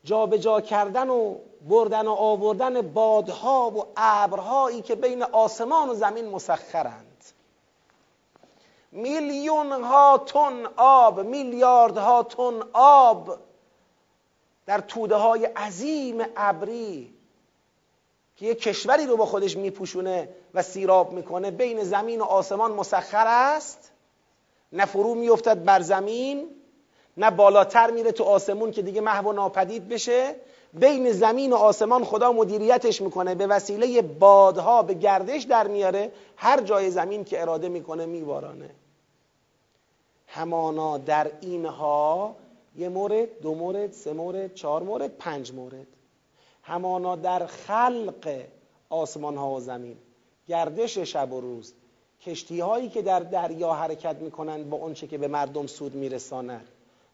جابجا 0.04 0.60
کردن 0.60 1.08
و 1.08 1.34
بردن 1.68 2.06
و 2.06 2.10
آوردن 2.10 2.80
بادها 2.80 3.70
و 3.70 3.86
ابرهایی 3.96 4.82
که 4.82 4.94
بین 4.94 5.22
آسمان 5.22 5.90
و 5.90 5.94
زمین 5.94 6.28
مسخرند. 6.28 7.24
میلیون 8.92 9.72
ها 9.72 10.18
تن 10.26 10.66
آب 10.76 11.20
میلیاردها 11.20 12.22
تن 12.22 12.60
آب 12.72 13.38
در 14.66 14.80
توده 14.80 15.14
های 15.14 15.44
عظیم 15.44 16.24
ابری 16.36 17.14
که 18.36 18.46
یه 18.46 18.54
کشوری 18.54 19.06
رو 19.06 19.16
با 19.16 19.26
خودش 19.26 19.56
میپوشونه 19.56 20.28
و 20.54 20.62
سیراب 20.62 21.12
می‌کنه 21.12 21.50
بین 21.50 21.84
زمین 21.84 22.20
و 22.20 22.24
آسمان 22.24 22.72
مسخر 22.72 23.24
است. 23.26 23.92
نه 24.72 24.84
فرو 24.84 25.14
میفتد 25.14 25.64
بر 25.64 25.80
زمین 25.80 26.48
نه 27.16 27.30
بالاتر 27.30 27.90
میره 27.90 28.12
تو 28.12 28.24
آسمون 28.24 28.70
که 28.70 28.82
دیگه 28.82 29.00
محو 29.00 29.28
و 29.28 29.32
ناپدید 29.32 29.88
بشه. 29.88 30.34
بین 30.72 31.12
زمین 31.12 31.52
و 31.52 31.56
آسمان 31.56 32.04
خدا 32.04 32.32
مدیریتش 32.32 33.00
می‌کنه 33.00 33.34
به 33.34 33.46
وسیله 33.46 34.02
بادها 34.02 34.82
به 34.82 34.94
گردش 34.94 35.42
در 35.42 35.66
میاره. 35.66 36.12
هر 36.36 36.60
جای 36.60 36.90
زمین 36.90 37.24
که 37.24 37.40
اراده 37.40 37.68
می‌کنه 37.68 38.06
میبارانه. 38.06 38.70
همانا 40.36 40.98
در 40.98 41.30
اینها 41.40 42.36
یه 42.76 42.88
مورد 42.88 43.40
دو 43.40 43.54
مورد 43.54 43.92
سه 43.92 44.12
مورد 44.12 44.54
چهار 44.54 44.82
مورد 44.82 45.16
پنج 45.18 45.52
مورد. 45.52 45.86
همانا 46.62 47.16
در 47.16 47.46
خلق 47.46 48.44
آسمان 48.90 49.36
ها 49.36 49.50
و 49.50 49.60
زمین. 49.60 49.96
گردش 50.48 50.98
شب 50.98 51.32
و 51.32 51.40
روز. 51.40 51.72
کشتی 52.22 52.60
هایی 52.60 52.88
که 52.88 53.02
در 53.02 53.20
دریا 53.20 53.72
حرکت 53.72 54.16
می‌کنند 54.16 54.70
با 54.70 54.76
اونچه 54.76 55.06
که 55.06 55.18
به 55.18 55.28
مردم 55.28 55.66
سود 55.66 55.94
میرساند 55.94 56.68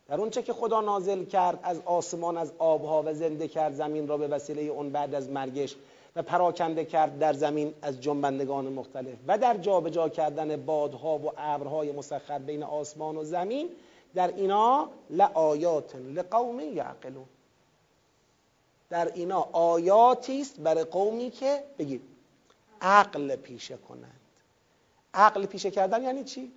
در 0.09 0.21
اون 0.21 0.31
چه 0.31 0.43
که 0.43 0.53
خدا 0.53 0.81
نازل 0.81 1.25
کرد 1.25 1.59
از 1.63 1.81
آسمان 1.85 2.37
از 2.37 2.53
آبها 2.59 3.03
و 3.07 3.15
زنده 3.15 3.49
کرد 3.49 3.75
زمین 3.75 4.09
را 4.09 4.17
به 4.17 4.29
وسیله 4.29 4.63
اون 4.63 4.91
بعد 4.91 5.15
از 5.15 5.31
مرگش. 5.31 5.77
و 6.17 6.23
پراکنده 6.23 6.85
کرد 6.85 7.19
در 7.19 7.33
زمین 7.33 7.75
از 7.83 8.01
جنبندگان 8.01 8.65
مختلف 8.65 9.19
و 9.27 9.39
در 9.39 9.57
جابجا 9.57 9.91
جا 9.91 10.09
کردن 10.09 10.57
بادها 10.57 11.19
و 11.19 11.33
ابرهای 11.37 11.93
مسخر 11.93 12.39
بین 12.39 12.63
آسمان 12.63 13.17
و 13.17 13.25
زمین 13.25 13.69
در 14.15 14.29
اینا 14.37 14.89
لآیات 15.11 15.97
لقوم 15.97 16.61
یعقلون. 16.61 17.25
در 18.91 19.13
اینا 19.15 19.49
آیاتی 19.53 20.41
است 20.41 20.61
برای 20.61 20.85
قومی 20.85 21.31
که 21.31 21.65
بگید 21.79 22.03
عقل 22.81 23.37
پیشه 23.37 23.77
کنند. 23.77 24.21
عقل 25.15 25.47
پیشه 25.47 25.71
کردن 25.71 26.03
یعنی 26.03 26.25
چی؟ 26.25 26.53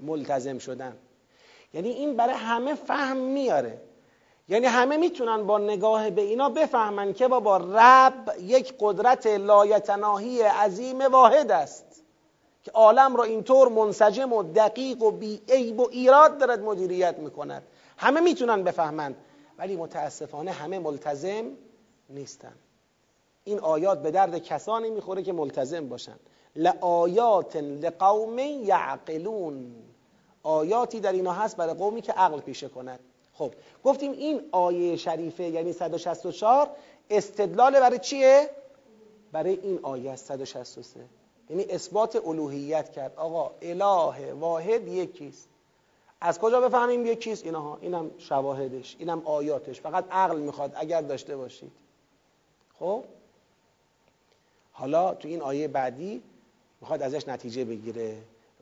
ملتزم 0.00 0.58
شدن. 0.58 0.96
یعنی 1.74 1.88
این 1.88 2.16
برای 2.16 2.34
همه 2.34 2.74
فهم 2.74 3.16
میاره. 3.16 3.80
یعنی 4.48 4.66
همه 4.66 4.96
می‌تونن 4.96 5.46
با 5.46 5.58
نگاه 5.58 6.10
به 6.10 6.22
اینا 6.22 6.48
بفهمن 6.48 7.12
که 7.12 7.28
بابا 7.28 7.56
رب 7.56 8.34
یک 8.40 8.74
قدرت 8.80 9.26
لایتناهی 9.26 10.42
عظیم 10.42 11.00
واحد 11.00 11.50
است 11.50 12.02
که 12.64 12.70
عالم 12.70 13.16
را 13.16 13.24
اینطور 13.24 13.68
منسجم 13.68 14.32
و 14.32 14.42
دقیق 14.42 15.02
و 15.02 15.10
بی 15.10 15.42
عیب 15.48 15.80
و 15.80 15.88
ایراد 15.90 16.38
دارد 16.38 16.62
مدیریت 16.62 17.18
می‌کند. 17.18 17.62
همه 17.98 18.20
می‌تونن 18.20 18.62
بفهمند 18.62 19.16
ولی 19.58 19.76
متاسفانه 19.76 20.50
همه 20.50 20.78
ملتزم 20.78 21.44
نیستن. 22.10 22.54
این 23.44 23.58
آیات 23.60 24.02
به 24.02 24.10
درد 24.10 24.38
کسانی 24.38 24.90
می‌خوره 24.90 25.22
که 25.22 25.32
ملتزم 25.32 25.88
باشن. 25.88 26.16
لآیات 26.56 27.56
لقوم 27.56 28.38
یعقلون. 28.38 29.74
آیاتی 30.42 31.00
در 31.00 31.12
اینا 31.12 31.32
هست 31.32 31.56
برای 31.56 31.74
قومی 31.74 32.02
که 32.02 32.12
عقل 32.12 32.40
پیشه 32.40 32.68
کند. 32.68 33.00
خب 33.34 33.52
گفتیم 33.84 34.12
این 34.12 34.40
آیه 34.52 34.96
شریفه 34.96 35.44
یعنی 35.44 35.72
164 35.72 36.70
استدلال 37.10 37.80
برای 37.80 37.98
چیه؟ 37.98 38.50
برای 39.32 39.58
این 39.62 39.78
آیه 39.82 40.16
163 40.16 41.00
یعنی 41.50 41.64
اثبات 41.64 42.26
الوهیت 42.26 42.92
کرد. 42.92 43.12
آقا 43.16 43.50
اله 43.62 44.32
واحد 44.32 44.88
یکیست. 44.88 45.48
از 46.20 46.38
کجا 46.38 46.60
بفهمیم 46.60 47.06
یکیست؟ 47.06 47.44
اینها. 47.44 47.78
اینم 47.80 48.10
شواهدش. 48.18 48.96
اینم 48.98 49.22
آیاتش. 49.24 49.80
فقط 49.80 50.04
عقل 50.10 50.40
می‌خواد 50.40 50.72
اگر 50.74 51.00
داشته 51.00 51.36
باشید. 51.36 51.72
خب؟ 52.78 53.04
حالا 54.72 55.14
تو 55.14 55.28
این 55.28 55.42
آیه 55.42 55.68
بعدی 55.68 56.22
می‌خواد 56.80 57.02
ازش 57.02 57.28
نتیجه 57.28 57.64
بگیره. 57.64 58.16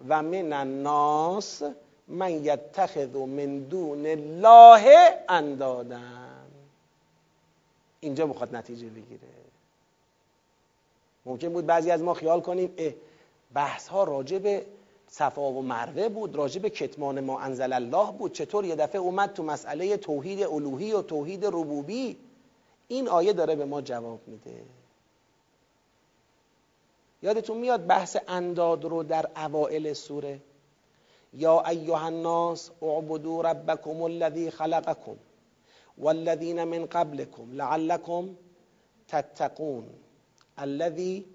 و 0.08 0.22
من 0.22 0.52
الناس 0.52 1.62
من 2.10 2.44
یتخذ 2.44 3.16
من 3.16 3.58
دون 3.58 4.06
الله 4.06 5.14
اندادن 5.28 6.46
اینجا 8.00 8.26
می‌خواد 8.26 8.56
نتیجه 8.56 8.86
بگیره. 8.86 9.20
ممکن 11.26 11.48
بود 11.48 11.66
بعضی 11.66 11.90
از 11.90 12.02
ما 12.02 12.14
خیال 12.14 12.40
کنیم 12.40 12.74
اه 12.78 12.92
بحث 13.54 13.88
ها 13.88 14.04
راجع 14.04 14.38
به 14.38 14.66
صفا 15.08 15.52
و 15.52 15.62
مروه 15.62 16.08
بود 16.08 16.34
راجع 16.34 16.60
به 16.60 16.70
کتمان 16.70 17.20
ما 17.20 17.40
انزل 17.40 17.72
الله 17.72 18.12
بود. 18.12 18.32
چطور 18.32 18.64
یه 18.64 18.76
دفعه 18.76 19.00
اومد 19.00 19.32
تو 19.32 19.42
مسئله 19.42 19.96
توحید 19.96 20.42
الوهی 20.42 20.92
و 20.92 21.02
توحید 21.02 21.44
ربوبی؟ 21.44 22.16
این 22.88 23.08
آیه 23.08 23.32
داره 23.32 23.56
به 23.56 23.64
ما 23.64 23.80
جواب 23.80 24.20
میده. 24.26 24.62
یادتون 27.22 27.56
میاد 27.58 27.86
بحث 27.86 28.16
انداد 28.28 28.84
رو 28.84 29.02
در 29.02 29.26
اوائل 29.36 29.92
سوره؟ 29.92 30.40
یا 31.32 31.62
ایها 31.66 32.06
الناس 32.06 32.70
اعبدوا 32.82 33.42
ربکم 33.42 34.02
الذی 34.02 34.50
خلقکم 34.50 35.16
والذین 35.98 36.64
من 36.64 36.86
قبلكم 36.86 37.52
لعلكم 37.52 38.34
تتقون. 39.08 39.88
الذي 40.58 41.26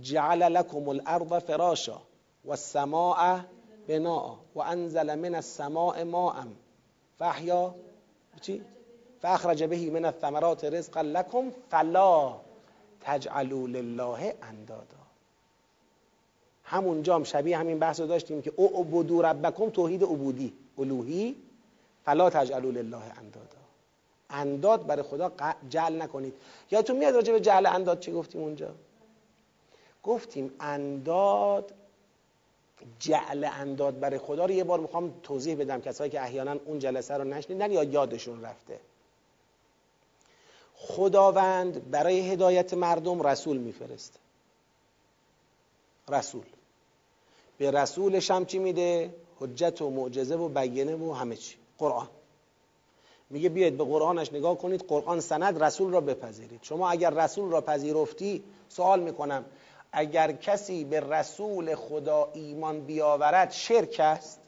جعل 0.00 0.54
لكم 0.54 0.90
الأرض 0.90 1.38
فراشا 1.38 1.98
والسماء 2.44 3.40
بناء 3.88 4.38
وأنزل 4.54 5.16
من 5.18 5.34
السماء 5.34 6.04
ماء. 6.04 6.46
فاحیا 7.18 7.74
چی 8.40 8.60
فأخرج 9.22 9.64
به 9.64 9.90
من 9.90 10.04
الثمرات 10.04 10.64
رزقا 10.64 11.02
لكم 11.02 11.50
فلا 11.70 12.34
تجعلوا 13.06 13.68
لله 13.68 14.34
أندادا. 14.50 15.05
همونجا 16.66 17.14
هم 17.14 17.24
شبیه 17.24 17.58
همین 17.58 17.78
بحث 17.78 18.00
رو 18.00 18.06
داشتیم 18.06 18.42
که 18.42 18.52
او 18.56 18.80
عبدو 18.80 19.22
ربکم 19.22 19.70
توحید 19.70 20.02
عبودی 20.02 20.52
الوهی 20.78 21.36
فلا 22.04 22.30
تجعلوا 22.30 22.70
لله 22.70 22.96
اندادا. 22.96 23.56
انداد 24.30 24.86
برای 24.86 25.02
خدا 25.02 25.32
جعل 25.70 26.02
نکنید. 26.02 26.34
یادتون 26.70 26.96
میاد 26.96 27.14
راجع 27.14 27.32
به 27.32 27.40
جعل 27.40 27.66
انداد 27.66 28.00
چی 28.00 28.12
گفتیم 28.12 28.40
اونجا؟ 28.40 28.74
گفتیم 30.02 30.52
انداد 30.60 31.74
جعل 32.98 33.48
انداد 33.52 34.00
برای 34.00 34.18
خدا 34.18 34.44
رو 34.44 34.50
یه 34.50 34.64
بار 34.64 34.80
می‌خوام 34.80 35.14
توضیح 35.22 35.56
بدم. 35.56 35.80
کسایی 35.80 36.10
که 36.10 36.22
احیانا 36.22 36.56
اون 36.64 36.78
جلسه 36.78 37.14
رو 37.14 37.24
نشنیدن 37.24 37.72
یا 37.72 37.84
یادشون 37.84 38.42
رفته؟ 38.42 38.80
خداوند 40.76 41.90
برای 41.90 42.30
هدایت 42.32 42.74
مردم 42.74 43.22
رسول 43.22 43.56
میفرسته 43.56 44.18
رسول. 46.08 46.44
به 47.58 47.70
رسولش 47.70 48.30
هم 48.30 48.44
چی 48.44 48.58
میده؟ 48.58 49.14
حجت 49.40 49.82
و 49.82 49.90
معجزه 49.90 50.36
و 50.36 50.48
بیانه 50.48 50.96
و 50.96 51.12
همه 51.12 51.36
چی. 51.36 51.56
قرآن. 51.78 52.08
میگه 53.30 53.48
بیاید 53.48 53.76
به 53.76 53.84
قرآنش 53.84 54.32
نگاه 54.32 54.58
کنید 54.58 54.84
قرآن 54.88 55.20
سند 55.20 55.62
رسول 55.64 55.92
را 55.92 56.00
بپذیرید. 56.00 56.60
شما 56.62 56.90
اگر 56.90 57.10
رسول 57.10 57.50
را 57.50 57.60
پذیرفتی 57.60 58.44
سوال 58.68 59.00
می‌کنم 59.00 59.44
اگر 59.92 60.32
کسی 60.32 60.84
به 60.84 61.00
رسول 61.00 61.74
خدا 61.74 62.28
ایمان 62.32 62.80
بیاورد 62.80 63.50
شرک 63.50 63.96
است؟ 64.00 64.40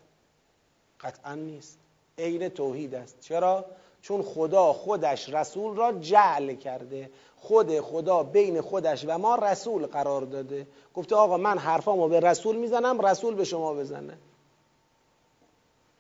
قطعا 1.00 1.34
نیست. 1.34 1.78
عین 2.18 2.48
توحید 2.48 2.94
است. 2.94 3.20
چرا؟ 3.20 3.64
چون 4.02 4.22
خدا 4.22 4.72
خودش 4.72 5.28
رسول 5.28 5.76
را 5.76 5.92
جعل 5.92 6.54
کرده. 6.54 7.11
خود 7.41 7.80
خدا 7.80 8.22
بین 8.22 8.61
خودش 8.61 9.05
و 9.09 9.18
ما 9.18 9.34
رسول 9.34 9.86
قرار 9.86 10.22
داده. 10.22 10.66
گفته 10.95 11.16
آقا 11.16 11.36
من 11.36 11.59
حرفامو 11.59 12.09
به 12.09 12.20
رسول 12.20 12.57
می‌زنم 12.57 13.07
رسول 13.07 13.34
به 13.34 13.45
شما 13.45 13.74
بزنه. 13.74 14.18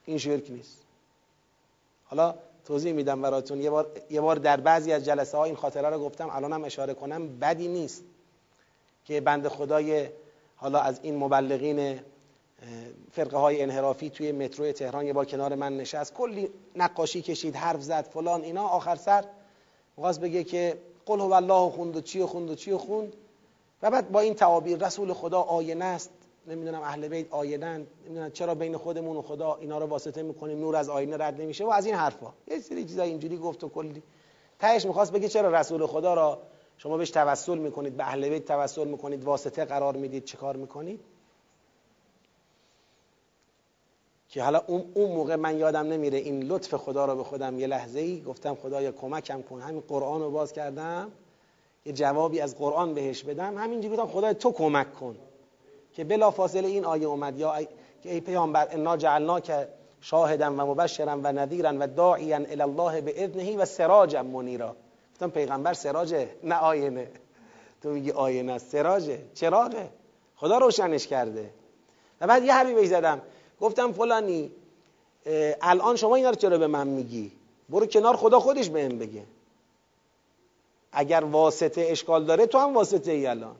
این 0.04 0.18
شرک 0.18 0.50
نیست. 0.50 0.82
حالا 2.04 2.34
توضیح 2.64 2.92
میدم 2.92 3.22
براتون. 3.22 3.60
یه 3.60 3.70
بار, 3.70 3.90
یه 4.10 4.20
بار 4.20 4.36
در 4.36 4.60
بعضی 4.60 4.92
از 4.92 5.04
جلسه 5.04 5.36
ها 5.36 5.44
این 5.44 5.56
خاطره 5.56 5.90
رو 5.90 5.98
گفتم 5.98 6.30
الانم 6.32 6.64
اشاره 6.64 6.94
کنم 6.94 7.38
بدی 7.38 7.68
نیست 7.68 8.04
که 9.04 9.20
بند 9.20 9.48
خدای 9.48 10.08
حالا 10.56 10.78
از 10.78 11.00
این 11.02 11.16
مبلغین 11.16 12.00
فرقه 13.12 13.36
های 13.36 13.62
انحرافی 13.62 14.10
توی 14.10 14.32
مترو 14.32 14.72
تهران 14.72 15.06
یه 15.06 15.12
بار 15.12 15.24
کنار 15.24 15.54
من 15.54 15.76
نشست. 15.76 16.14
کلی 16.14 16.50
نقاشی 16.76 17.22
کشید 17.22 17.56
حرف 17.56 17.82
زد 17.82 18.04
فلان 18.04 18.42
اینا. 18.42 18.68
آخر 18.68 18.96
سر 18.96 19.24
مغاز 19.98 20.20
بگه 20.20 20.44
که 20.44 20.78
قل 21.08 21.20
هو 21.20 21.32
الله 21.32 21.70
خوند 21.70 21.96
و 21.96 22.00
چی 22.00 22.24
خوند 22.24 22.50
و 22.50 22.54
چی 22.54 22.74
خوند. 22.74 23.16
و 23.82 23.90
بعد 23.90 24.12
با 24.12 24.20
این 24.20 24.34
تعابیر 24.34 24.86
رسول 24.86 25.12
خدا 25.12 25.40
آینه 25.40 25.84
است. 25.84 26.10
نمی‌دونم 26.46 26.82
اهل 26.82 27.08
بیت 27.08 27.32
آینه 27.32 27.86
نمی‌دونم 28.06 28.30
چرا 28.30 28.54
بین 28.54 28.76
خودمون 28.76 29.16
و 29.16 29.22
خدا 29.22 29.54
اینا 29.54 29.78
رو 29.78 29.86
واسطه 29.86 30.22
می‌کنیم 30.22 30.60
نور 30.60 30.76
از 30.76 30.88
آینه 30.88 31.16
رد 31.16 31.40
نمیشه 31.40 31.64
و 31.64 31.68
از 31.68 31.86
این 31.86 31.94
حرفا. 31.94 32.32
یه 32.48 32.60
سری 32.60 32.84
چیزای 32.84 33.08
اینجوری 33.08 33.36
گفت 33.36 33.64
و 33.64 33.68
کلی. 33.68 34.02
تهش 34.58 34.86
می‌خواست 34.86 35.12
بگه 35.12 35.28
چرا 35.28 35.60
رسول 35.60 35.86
خدا 35.86 36.14
را 36.14 36.38
شما 36.76 36.96
بهش 36.96 37.10
توسل 37.10 37.58
می‌کنید 37.58 37.96
به 37.96 38.04
اهل 38.04 38.28
بیت 38.28 38.44
توسل 38.44 38.88
می‌کنید 38.88 39.24
واسطه 39.24 39.64
قرار 39.64 39.96
می‌دید 39.96 40.24
چه 40.24 40.36
کار 40.36 40.56
می‌کنید؟ 40.56 41.00
که 44.28 44.42
حالا 44.42 44.62
اون 44.66 44.84
اون 44.94 45.10
موقع 45.10 45.36
من 45.36 45.58
یادم 45.58 45.86
نمیره 45.86 46.18
این 46.18 46.42
لطف 46.42 46.74
خدا 46.74 47.04
رو 47.04 47.16
به 47.16 47.24
خودم 47.24 47.58
یه 47.58 47.66
لحظه 47.66 48.00
ای 48.00 48.22
گفتم 48.22 48.54
خدایا 48.54 48.92
کمکم 48.92 49.42
کن. 49.42 49.60
همین 49.60 49.82
قرآن 49.88 50.20
رو 50.20 50.30
باز 50.30 50.52
کردم. 50.52 51.12
یه 51.86 51.92
جوابی 51.92 52.40
از 52.40 52.58
قرآن 52.58 52.94
بهش 52.94 53.22
بدم. 53.22 53.58
همینجوری 53.58 53.96
گفتم 53.96 54.12
خدای 54.12 54.34
تو 54.34 54.52
کمک 54.52 54.94
کن. 54.94 55.16
که 55.92 56.04
بلا 56.04 56.30
فاصله 56.30 56.68
این 56.68 56.84
آیه 56.84 57.06
اومد. 57.06 57.38
یا 57.38 57.54
ای... 57.54 57.68
که 58.02 58.12
ای 58.12 58.20
پیامبر 58.20 58.68
انا 58.70 58.96
جعلنا 58.96 59.40
که 59.40 59.68
شاهدا 60.00 60.46
و 60.46 60.56
مبشرا 60.56 61.20
و 61.22 61.32
نذیرا 61.32 61.74
و 61.78 61.86
داعیا 61.86 62.36
الی 62.36 62.62
الله 62.62 63.00
به 63.00 63.24
اذنه 63.24 63.56
و 63.56 63.64
سراجا 63.64 64.22
منیرا. 64.22 64.76
گفتم 65.12 65.30
پیغمبر 65.30 65.72
سراجه 65.72 66.28
نه 66.44 66.54
آینه. 66.54 67.08
تو 67.82 67.90
میگی 67.90 68.10
آینه 68.10 68.52
است. 68.52 68.70
سراجه. 68.70 69.18
چراغه. 69.34 69.88
خدا 70.36 70.58
روشنش 70.58 71.06
کرده. 71.06 71.50
و 72.20 72.26
بعد 72.26 72.44
یه 72.44 72.54
حرفی 72.54 72.74
بهش 72.74 72.88
زدم. 72.88 73.22
گفتم 73.60 73.92
فلانی 73.92 74.50
الان 75.62 75.96
شما 75.96 76.14
اینا 76.14 76.30
رو 76.30 76.36
چرا 76.36 76.58
به 76.58 76.66
من 76.66 76.86
میگی؟ 76.86 77.32
برو 77.68 77.86
کنار 77.86 78.16
خدا 78.16 78.40
خودش 78.40 78.68
بهم 78.68 78.98
بگه. 78.98 79.24
اگر 80.92 81.24
واسطه 81.24 81.86
اشکال 81.88 82.24
داره 82.24 82.46
تو 82.46 82.58
هم 82.58 82.74
واسطه 82.74 83.12
ای 83.12 83.26
الان. 83.26 83.56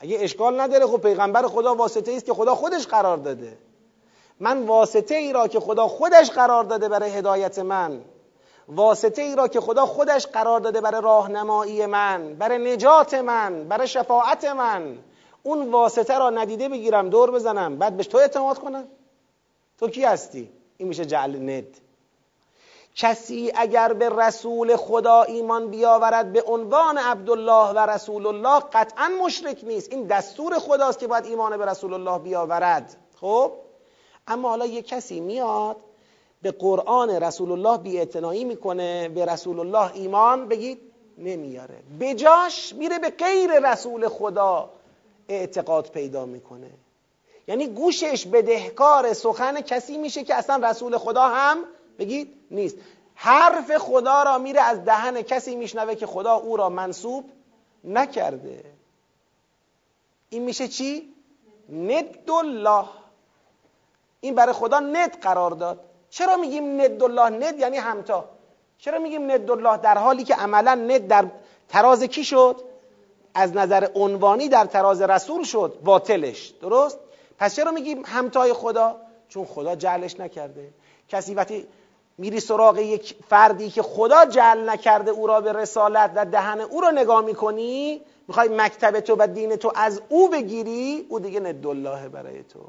اگه 0.00 0.18
اشکال 0.20 0.60
نداره 0.60 0.86
خب 0.86 1.00
پیغمبر 1.00 1.42
خدا 1.42 1.74
واسطه 1.74 2.12
است 2.12 2.24
که 2.26 2.34
خدا 2.34 2.54
خودش 2.54 2.86
قرار 2.86 3.16
داده. 3.16 3.56
من 4.40 4.66
واسطه 4.66 5.14
ای 5.14 5.32
را 5.32 5.48
که 5.48 5.60
خدا 5.60 5.88
خودش 5.88 6.30
قرار 6.30 6.64
داده 6.64 6.88
برای 6.88 7.10
هدایت 7.10 7.58
من 7.58 8.00
واسطه 8.68 9.22
ای 9.22 9.36
را 9.36 9.48
که 9.48 9.60
خدا 9.60 9.86
خودش 9.86 10.26
قرار 10.26 10.60
داده 10.60 10.80
برای 10.80 11.02
راهنمایی 11.02 11.86
من 11.86 12.34
برای 12.34 12.72
نجات 12.72 13.14
من 13.14 13.68
برای 13.68 13.88
شفاعت 13.88 14.44
من 14.44 14.98
اون 15.42 15.70
واسطه 15.70 16.18
را 16.18 16.30
ندیده 16.30 16.68
بگیرم 16.68 17.10
دور 17.10 17.30
بزنم 17.30 17.76
بعد 17.76 17.96
بهش 17.96 18.06
تو 18.06 18.18
اعتماد 18.18 18.58
کنم. 18.58 18.84
تو 19.80 19.88
کی 19.88 20.04
هستی؟ 20.04 20.50
این 20.78 20.88
میشه 20.88 21.06
جعل 21.06 21.50
ند. 21.50 21.76
کسی 22.96 23.52
اگر 23.54 23.92
به 23.92 24.08
رسول 24.08 24.76
خدا 24.76 25.22
ایمان 25.22 25.70
بیاورد 25.70 26.32
به 26.32 26.42
عنوان 26.42 26.98
عبدالله 26.98 27.70
و 27.70 27.78
رسول 27.78 28.26
الله 28.26 28.60
قطعا 28.72 29.10
مشرک 29.24 29.64
نیست. 29.64 29.92
این 29.92 30.06
دستور 30.06 30.58
خداست 30.58 30.98
که 30.98 31.06
باید 31.06 31.24
ایمان 31.24 31.56
به 31.56 31.66
رسول 31.66 31.94
الله 31.94 32.18
بیاورد. 32.18 32.96
خب؟ 33.20 33.52
اما 34.26 34.48
حالا 34.48 34.66
یه 34.66 34.82
کسی 34.82 35.20
میاد 35.20 35.76
به 36.42 36.50
قرآن 36.50 37.10
رسول 37.10 37.50
الله 37.52 37.78
بی 37.78 38.44
می‌کنه 38.44 39.08
به 39.08 39.24
رسول 39.24 39.60
الله 39.60 39.94
ایمان 39.94 40.48
بگید 40.48 40.78
نمیاره. 41.18 41.76
بجاش 42.00 42.74
میره 42.74 42.98
به 42.98 43.10
غیر 43.10 43.72
رسول 43.72 44.08
خدا 44.08 44.70
اعتقاد 45.28 45.90
پیدا 45.90 46.26
می‌کنه. 46.26 46.70
یعنی 47.50 47.66
گوشش 47.66 48.26
بدهکار 48.26 49.12
سخن 49.12 49.60
کسی 49.60 49.98
میشه 49.98 50.24
که 50.24 50.34
اصلا 50.34 50.68
رسول 50.70 50.98
خدا 50.98 51.28
هم 51.28 51.64
بگید 51.98 52.34
نیست. 52.50 52.76
حرف 53.14 53.76
خدا 53.76 54.22
را 54.22 54.38
میره 54.38 54.60
از 54.60 54.84
دهن 54.84 55.22
کسی 55.22 55.56
میشنوه 55.56 55.94
که 55.94 56.06
خدا 56.06 56.34
او 56.34 56.56
را 56.56 56.68
منصوب 56.68 57.24
نکرده. 57.84 58.64
این 60.28 60.42
میشه 60.42 60.68
چی؟ 60.68 61.14
ند 61.68 62.30
الله 62.30 62.84
این 64.20 64.34
برای 64.34 64.52
خدا 64.52 64.80
ند 64.80 65.20
قرار 65.20 65.50
داد. 65.50 65.80
چرا 66.10 66.36
میگیم 66.36 66.80
ند 66.80 67.02
الله 67.02 67.28
ند 67.28 67.58
یعنی 67.58 67.76
همتا؟ 67.76 68.24
چرا 68.78 68.98
میگیم 68.98 69.30
ند 69.30 69.50
الله 69.50 69.76
در 69.76 69.98
حالی 69.98 70.24
که 70.24 70.34
عملا 70.34 70.74
ند 70.74 71.06
در 71.06 71.26
تراز 71.68 72.02
کی 72.02 72.24
شد؟ 72.24 72.56
از 73.34 73.56
نظر 73.56 73.88
عنوانی 73.94 74.48
در 74.48 74.64
تراز 74.64 75.02
رسول 75.02 75.44
شد. 75.44 75.78
باطلش. 75.84 76.54
درست؟ 76.60 76.98
پس 77.40 77.56
چرا 77.56 77.70
میگیم 77.70 78.02
همتای 78.06 78.52
خدا؟ 78.52 78.96
چون 79.28 79.44
خدا 79.44 79.76
جعلش 79.76 80.20
نکرده. 80.20 80.70
کسی 81.08 81.34
وقتی 81.34 81.66
میری 82.18 82.40
سراغ 82.40 82.78
یک 82.78 83.14
فردی 83.28 83.70
که 83.70 83.82
خدا 83.82 84.24
جعل 84.24 84.70
نکرده 84.70 85.10
او 85.10 85.26
را 85.26 85.40
به 85.40 85.52
رسالت 85.52 86.12
و 86.14 86.24
دهن 86.24 86.60
او 86.60 86.80
را 86.80 86.90
نگاه 86.90 87.24
می‌کنی 87.24 88.00
می‌خوای 88.28 88.48
مکتب 88.48 89.00
تو 89.00 89.16
و 89.18 89.26
دین 89.26 89.56
تو 89.56 89.72
از 89.74 90.02
او 90.08 90.28
بگیری 90.28 91.06
او 91.08 91.20
دیگه 91.20 91.40
ند 91.40 91.66
الله 91.66 92.08
برای 92.08 92.42
تو. 92.42 92.60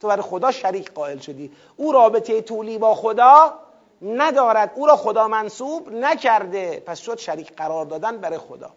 تو 0.00 0.08
برای 0.08 0.22
خدا 0.22 0.52
شریک 0.52 0.92
قائل 0.92 1.18
شدی. 1.18 1.52
او 1.76 1.92
رابطه 1.92 2.40
طولی 2.40 2.78
با 2.78 2.94
خدا 2.94 3.54
ندارد. 4.02 4.72
او 4.74 4.86
را 4.86 4.96
خدا 4.96 5.28
منصوب 5.28 5.92
نکرده. 5.92 6.82
پس 6.86 7.00
شد 7.00 7.18
شریک 7.18 7.52
قرار 7.56 7.84
دادن 7.84 8.16
برای 8.16 8.38
خدا. 8.38 8.70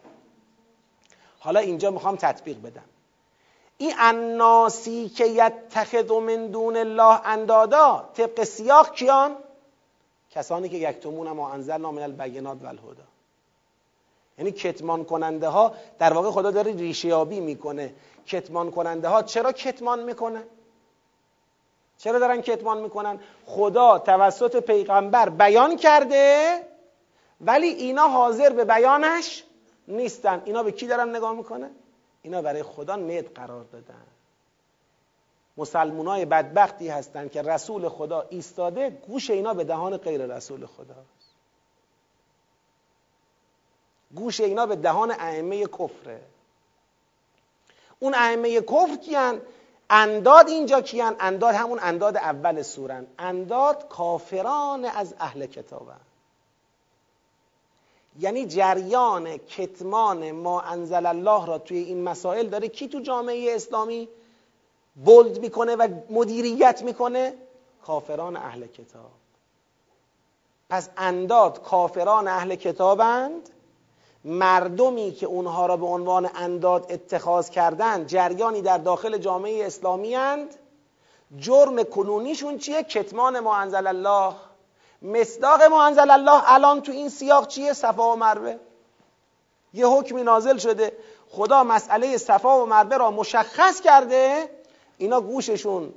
حالا 1.40 1.60
اینجا 1.60 1.92
می‌خوام 1.92 2.16
تطبیق 2.16 2.62
بدم. 2.62 2.84
این 3.82 3.94
الناسی 3.98 5.10
که 5.10 5.26
یتخذ 5.26 6.12
من 6.12 6.48
دون 6.48 6.78
الله 6.78 7.28
اندادا 7.28 8.10
طبق 8.14 8.44
سیاق 8.44 8.96
کیان؟ 8.96 9.36
کسانی 10.32 10.70
که 10.70 10.78
یکتمون 10.78 11.32
ما 11.32 11.52
انزلنا 11.52 11.92
من 11.92 12.02
البینات 12.02 12.58
و 12.64 12.68
الهدا 12.68 13.04
یعنی 14.38 14.52
کتمان 14.52 15.06
کننده 15.06 15.48
ها 15.48 15.74
در 16.00 16.14
واقع 16.14 16.32
خدا 16.32 16.52
داره 16.52 16.72
ریشیابی 16.72 17.40
می‌کنه. 17.40 17.94
کتمان 18.28 18.72
کننده 18.72 19.08
ها 19.08 19.24
چرا 19.24 19.52
کتمان 19.52 20.04
می‌کنه 20.04 20.44
چرا 21.98 22.20
دارن 22.20 22.42
کتمان 22.42 22.82
می‌کنن؟ 22.82 23.20
خدا 23.46 24.00
توسط 24.00 24.56
پیغمبر 24.56 25.30
بیان 25.30 25.78
کرده 25.78 26.60
ولی 27.42 27.68
اینا 27.68 28.08
حاضر 28.08 28.50
به 28.50 28.66
بیانش 28.66 29.44
نیستن. 29.88 30.42
اینا 30.46 30.64
به 30.64 30.72
کی 30.72 30.88
دارن 30.88 31.16
نگاه 31.16 31.34
می‌کنه 31.34 31.70
اینا 32.22 32.42
برای 32.42 32.64
خدا 32.64 32.96
ند 32.96 33.34
قرار 33.34 33.64
دادن. 33.64 34.06
مسلمونای 35.58 36.26
بدبختی 36.26 36.88
هستن 36.88 37.30
که 37.30 37.42
رسول 37.42 37.90
خدا 37.90 38.26
ایستاده 38.30 38.90
گوش 38.90 39.30
اینا 39.30 39.54
به 39.54 39.64
دهان 39.64 39.98
غیر 39.98 40.36
رسول 40.36 40.66
خداست. 40.66 41.36
گوش 44.16 44.42
اینا 44.42 44.66
به 44.66 44.76
دهان 44.76 45.12
ائمه 45.12 45.66
کفره. 45.66 46.22
اون 48.00 48.14
ائمه 48.16 48.62
کفر 48.62 48.96
کیان؟ 48.96 49.42
انداد 49.90 50.48
اینجا 50.48 50.82
کیان؟ 50.82 51.16
انداد 51.20 51.56
همون 51.56 51.80
انداد 51.82 52.18
اول 52.18 52.62
سورن. 52.62 53.08
انداد 53.20 53.88
کافران 53.88 54.86
از 54.86 55.16
اهل 55.20 55.46
کتابن. 55.46 56.00
یعنی 58.20 58.46
جریان 58.46 59.38
کتمان 59.38 60.32
ما 60.32 60.62
انزل 60.62 61.06
الله 61.06 61.46
را 61.46 61.58
توی 61.58 61.78
این 61.78 62.04
مسائل 62.04 62.48
داره. 62.48 62.68
کی 62.68 62.88
تو 62.88 63.00
جامعه 63.00 63.56
اسلامی 63.56 64.10
بولد 64.96 65.40
می‌کنه 65.40 65.76
و 65.76 65.88
مدیریت 66.10 66.82
می‌کنه؟ 66.82 67.34
کافران 67.86 68.36
اهل 68.36 68.68
کتاب. 68.68 69.12
پس 70.70 70.90
انداد 70.98 71.64
کافران 71.64 72.28
اهل 72.28 72.56
کتابند. 72.56 73.50
مردمی 74.24 75.12
که 75.12 75.26
اونها 75.26 75.66
را 75.66 75.78
به 75.78 75.86
عنوان 75.86 76.30
انداد 76.36 76.92
اتخاذ 76.92 77.50
کردن 77.50 78.06
جریانی 78.08 78.62
در 78.62 78.78
داخل 78.78 79.18
جامعه 79.18 79.66
اسلامی 79.66 80.16
اند. 80.16 80.56
جرم 81.38 81.84
کنونیشون 81.84 82.58
چیه؟ 82.58 82.84
کتمان 82.84 83.40
ما 83.40 83.56
انزل 83.56 83.88
الله. 83.88 84.34
مصداق 85.02 85.64
ما 85.64 85.84
انزل 85.86 86.12
الله 86.12 86.54
الان 86.54 86.82
تو 86.82 86.92
این 86.92 87.10
سیاق 87.10 87.48
چیه؟ 87.48 87.74
صفا 87.74 88.14
و 88.14 88.16
مروه. 88.16 88.56
یه 89.74 89.88
حکمی 89.88 90.24
نازل 90.24 90.58
شده. 90.58 90.98
خدا 91.30 91.64
مسئله 91.64 92.18
صفا 92.18 92.64
و 92.64 92.66
مروه 92.66 92.98
را 92.98 93.12
مشخص 93.12 93.82
کرده. 93.82 94.50
اینا 94.98 95.22
گوششون 95.22 95.94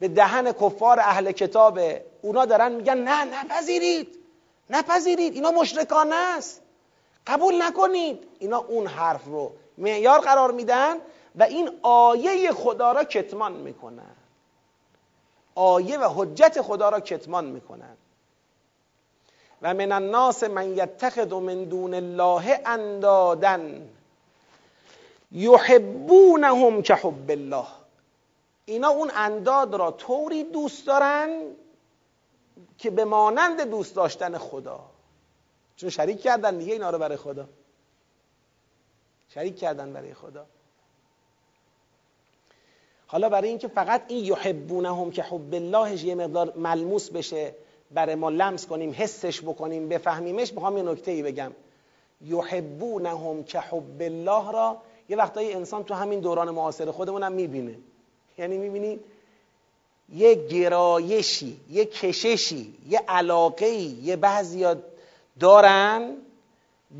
به 0.00 0.08
دهن 0.08 0.52
کفار 0.52 1.00
اهل 1.00 1.32
کتابه 1.32 2.04
اونا 2.22 2.44
دارن 2.44 2.72
میگن 2.72 2.98
نه 2.98 3.24
نپذیرید. 3.24 4.18
نپذیرید. 4.70 5.34
اینا 5.34 5.50
مشرکانه 5.50 6.14
است. 6.14 6.62
قبول 7.26 7.62
نکنید. 7.62 8.28
اینا 8.38 8.58
اون 8.58 8.86
حرف 8.86 9.24
رو 9.24 9.52
معیار 9.78 10.20
قرار 10.20 10.50
میدن 10.50 10.96
و 11.36 11.42
این 11.42 11.70
آیه 11.82 12.52
خدا 12.52 12.92
را 12.92 13.04
کتمان 13.04 13.52
می‌کنن. 13.52 14.16
آیه 15.54 15.98
و 15.98 16.08
حجت 16.16 16.62
خدا 16.62 16.88
را 16.88 17.00
کتمان 17.00 17.44
می‌کنن. 17.44 17.96
و 19.62 19.74
من 19.74 19.92
الناس 19.92 20.44
من 20.44 20.76
یتخذ 20.76 21.32
من 21.32 21.64
دون 21.64 21.94
الله 21.94 22.60
اندادن 22.66 23.88
یحبونهم 25.32 26.82
که 26.82 26.94
حب 26.94 27.30
الله. 27.30 27.66
اینا 28.64 28.88
اون 28.88 29.10
انداد 29.14 29.74
را 29.74 29.90
طوری 29.90 30.44
دوست 30.44 30.86
دارن 30.86 31.42
که 32.78 32.90
به 32.90 33.04
مانند 33.04 33.60
دوست 33.60 33.94
داشتن 33.94 34.38
خدا. 34.38 34.80
چون 35.76 35.90
شریک 35.90 36.22
کردن 36.22 36.58
دیگه 36.58 36.72
اینا 36.72 36.90
رو 36.90 36.98
برای 36.98 37.16
خدا. 37.16 37.48
شریک 39.28 39.58
کردن 39.58 39.92
برای 39.92 40.14
خدا. 40.14 40.46
حالا 43.06 43.28
برای 43.28 43.48
اینکه 43.48 43.68
فقط 43.68 44.02
این 44.08 44.24
یحبونهم 44.24 45.10
که 45.10 45.22
حب 45.22 45.54
اللهش 45.54 46.04
یه 46.04 46.14
مقدار 46.14 46.52
ملموس 46.56 47.10
بشه. 47.10 47.54
برای 47.90 48.14
ما 48.14 48.30
لمس 48.30 48.66
کنیم 48.66 48.94
حسش 48.98 49.40
بکنیم 49.40 49.88
بفهمیمش 49.88 50.52
می‌خوام 50.52 50.76
یه 50.76 50.82
نکته 50.82 51.10
ای 51.10 51.22
بگم. 51.22 51.52
یحبونهم 52.26 53.44
که 53.44 53.60
حب 53.60 54.00
الله 54.02 54.52
را 54.52 54.76
یه 55.08 55.16
وقتایی 55.16 55.52
انسان 55.52 55.84
تو 55.84 55.94
همین 55.94 56.20
دوران 56.20 56.50
معاصر 56.50 56.90
خودمونم 56.90 57.32
می‌بینه. 57.32 57.74
یعنی 58.38 58.58
می‌بینی 58.58 59.00
یه 60.14 60.34
گرایشی 60.34 61.60
یه 61.70 61.84
کششی 61.84 62.74
یه 62.88 63.00
علاقهی 63.08 63.98
یه 64.02 64.16
بعضی 64.16 64.66
دارن 65.40 66.16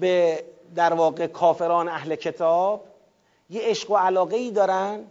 به 0.00 0.44
در 0.74 0.92
واقع 0.92 1.26
کافران 1.26 1.88
اهل 1.88 2.14
کتاب. 2.14 2.84
یه 3.50 3.60
عشق 3.62 3.90
و 3.90 3.96
علاقه 3.96 4.36
ای 4.36 4.50
دارن 4.50 5.04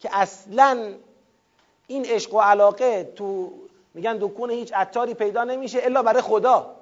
که 0.00 0.08
اصلا 0.12 0.92
این 1.86 2.06
عشق 2.06 2.34
و 2.34 2.40
علاقه 2.40 3.12
تو 3.16 3.52
میگن 3.96 4.18
دکون 4.20 4.50
هیچ 4.50 4.72
عطاری 4.72 5.14
پیدا 5.14 5.44
نمیشه 5.44 5.78
الا 5.82 6.02
برای 6.02 6.22
خدا. 6.22 6.76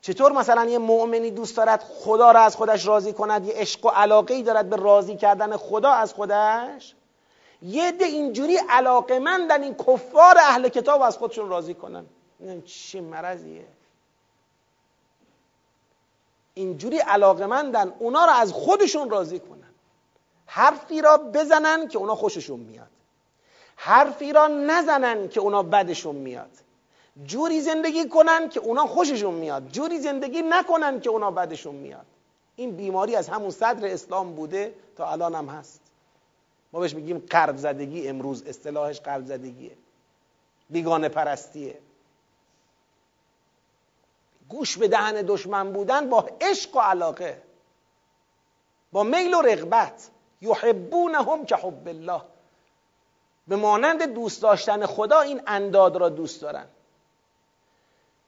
چطور 0.00 0.32
مثلا 0.32 0.64
یه 0.64 0.78
مؤمنی 0.78 1.30
دوست 1.30 1.56
دارد 1.56 1.82
خدا 1.82 2.30
را 2.30 2.40
از 2.40 2.56
خودش 2.56 2.86
راضی 2.86 3.12
کند 3.12 3.46
یه 3.46 3.54
عشق 3.54 3.86
و 3.86 3.88
علاقه 3.88 4.34
ای 4.34 4.42
دارد 4.42 4.70
به 4.70 4.76
راضی 4.76 5.16
کردن 5.16 5.56
خدا 5.56 5.90
از 5.90 6.14
خودش؟ 6.14 6.94
یه 7.62 7.92
ده 7.92 8.04
اینجوری 8.04 8.56
علاقه 8.56 9.18
من 9.18 9.46
در 9.46 9.58
این 9.58 9.74
کفار 9.74 10.38
اهل 10.38 10.68
کتاب 10.68 11.02
از 11.02 11.18
خودشون 11.18 11.48
راضی 11.48 11.74
کنن. 11.74 12.06
چه 12.64 13.00
مرضیه؟ 13.00 13.66
اینجوری 16.54 16.98
علاقمندن 16.98 17.94
اونا 17.98 18.24
رو 18.24 18.32
از 18.32 18.52
خودشون 18.52 19.10
راضی 19.10 19.40
کنن. 19.40 19.70
حرفی 20.46 21.02
را 21.02 21.16
بزنن 21.16 21.88
که 21.88 21.98
اونا 21.98 22.14
خوششون 22.14 22.60
میاد. 22.60 22.89
حرفی 23.82 24.32
را 24.32 24.46
نزنن 24.46 25.28
که 25.28 25.40
اونا 25.40 25.62
بدشون 25.62 26.16
میاد. 26.16 26.50
جوری 27.24 27.60
زندگی 27.60 28.08
کنن 28.08 28.48
که 28.48 28.60
اونا 28.60 28.86
خوششون 28.86 29.34
میاد. 29.34 29.68
جوری 29.68 29.98
زندگی 29.98 30.42
نکنن 30.42 31.00
که 31.00 31.10
اونا 31.10 31.30
بدشون 31.30 31.74
میاد. 31.74 32.06
این 32.56 32.76
بیماری 32.76 33.16
از 33.16 33.28
همون 33.28 33.50
صدر 33.50 33.86
اسلام 33.86 34.34
بوده 34.34 34.74
تا 34.96 35.10
الان 35.10 35.34
هم 35.34 35.46
هست. 35.46 35.80
ما 36.72 36.80
بهش 36.80 36.94
میگیم 36.94 37.18
قرب 37.30 37.56
زدگی 37.56 38.08
امروز. 38.08 38.42
اصطلاحش 38.46 39.00
قرب 39.00 39.26
زدگیه. 39.26 39.76
بیگانه 40.70 41.08
پرستیه. 41.08 41.78
گوش 44.48 44.78
به 44.78 44.88
دهن 44.88 45.22
دشمن 45.22 45.72
بودن 45.72 46.08
با 46.08 46.28
عشق 46.40 46.76
و 46.76 46.80
علاقه. 46.80 47.42
با 48.92 49.02
میل 49.02 49.34
و 49.34 49.40
رغبت. 49.40 50.10
یحبونهم 50.40 51.44
که 51.44 51.56
حب 51.56 51.88
الله. 51.88 52.22
به 53.50 53.56
مانند 53.56 54.02
دوست 54.02 54.42
داشتن 54.42 54.86
خدا 54.86 55.20
این 55.20 55.40
انداد 55.46 55.96
را 55.96 56.08
دوست 56.08 56.42
دارن. 56.42 56.66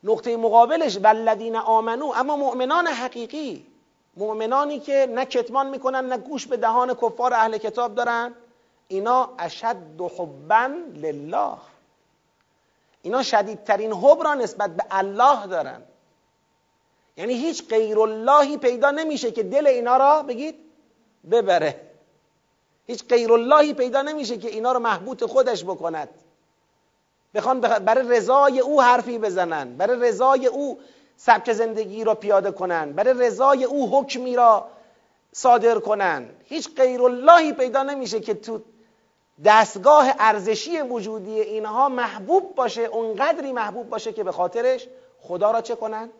نقطه 0.05 0.37
مقابلش 0.37 0.97
والذین 0.97 1.57
آمنو 1.57 2.13
اما 2.17 2.37
مؤمنان 2.37 2.87
حقیقی 2.87 3.67
مؤمنانی 4.17 4.81
که 4.81 5.09
نه 5.11 5.25
کتمان 5.25 5.67
می‌کنن 5.71 6.07
نه 6.07 6.19
گوش 6.19 6.47
به 6.47 6.57
دهان 6.57 6.95
کفار 6.95 7.35
اهل 7.35 7.59
کتاب 7.59 7.95
دارن 7.95 8.35
اینا 8.89 9.31
اشد 9.39 10.01
حبا 10.19 10.71
لله. 10.95 11.57
اینا 13.03 13.23
شدیدترین 13.23 13.93
حب 13.93 14.23
را 14.23 14.35
نسبت 14.35 14.71
به 14.71 14.85
الله 14.91 15.47
دارن. 15.47 15.83
یعنی 17.17 17.35
هیچ 17.35 17.69
غیر 17.69 18.01
اللهی 18.01 18.57
پیدا 18.57 18.91
نمیشه 18.91 19.31
که 19.31 19.43
دل 19.43 19.67
اینا 19.67 19.97
را 19.97 20.23
بگید 20.23 20.55
ببره. 21.31 21.92
هیچ 22.93 23.05
غیر 23.09 23.33
اللهی 23.33 23.75
پیدا 23.75 24.03
نمیشه 24.03 24.39
که 24.39 24.49
اینا 24.49 24.73
رو 24.73 24.79
محبوط 24.79 25.25
خودش 25.25 25.65
بکند. 25.65 26.09
بخوان 27.35 27.61
برای 27.61 28.09
رضای 28.09 28.61
او 28.61 28.83
حرفی 28.83 29.19
بزنن 29.19 29.77
برای 29.77 30.01
رضای 30.01 30.47
او 30.47 30.79
سبک 31.17 31.53
زندگی 31.53 32.05
را 32.05 32.15
پیاده 32.15 32.51
کنن 32.51 32.93
برای 32.93 33.15
رضای 33.15 33.65
او 33.65 33.99
حکمی 33.99 34.37
را 34.37 34.69
صادر 35.33 35.79
کنن. 35.79 36.29
هیچ 36.45 36.75
غیر 36.75 37.03
اللهی 37.03 37.53
پیدا 37.53 37.83
نمیشه 37.83 38.21
که 38.21 38.35
تو 38.35 38.61
دستگاه 39.45 40.15
ارزشی 40.19 40.81
وجودی 40.81 41.41
اینها 41.41 41.89
محبوب 41.89 42.55
باشه 42.55 42.83
اونقدری 42.83 43.53
محبوب 43.53 43.89
باشه 43.89 44.13
که 44.13 44.25
به 44.25 44.33
خاطرش 44.33 44.89
خدا 45.21 45.51
را 45.51 45.61
چه 45.61 45.75
کنن؟ 45.75 46.11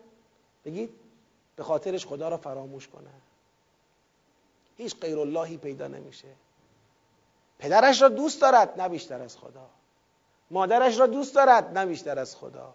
بگید 0.65 0.89
به 1.55 1.63
خاطرش 1.63 2.05
خدا 2.05 2.29
را 2.29 2.37
فراموش 2.37 2.87
کنن. 2.87 3.21
هیچ 4.77 4.95
غیر 4.99 5.19
اللهی 5.19 5.57
پیدا 5.57 5.87
نمیشه. 5.87 6.27
پدرش 7.63 8.01
را 8.01 8.09
دوست 8.09 8.41
دارد 8.41 8.81
نه 8.81 8.89
بیشتر 8.89 9.21
از 9.21 9.37
خدا. 9.37 9.69
مادرش 10.51 10.99
را 10.99 11.07
دوست 11.07 11.35
دارد 11.35 11.77
نه 11.77 11.85
بیشتر 11.85 12.19
از 12.19 12.35
خدا. 12.35 12.73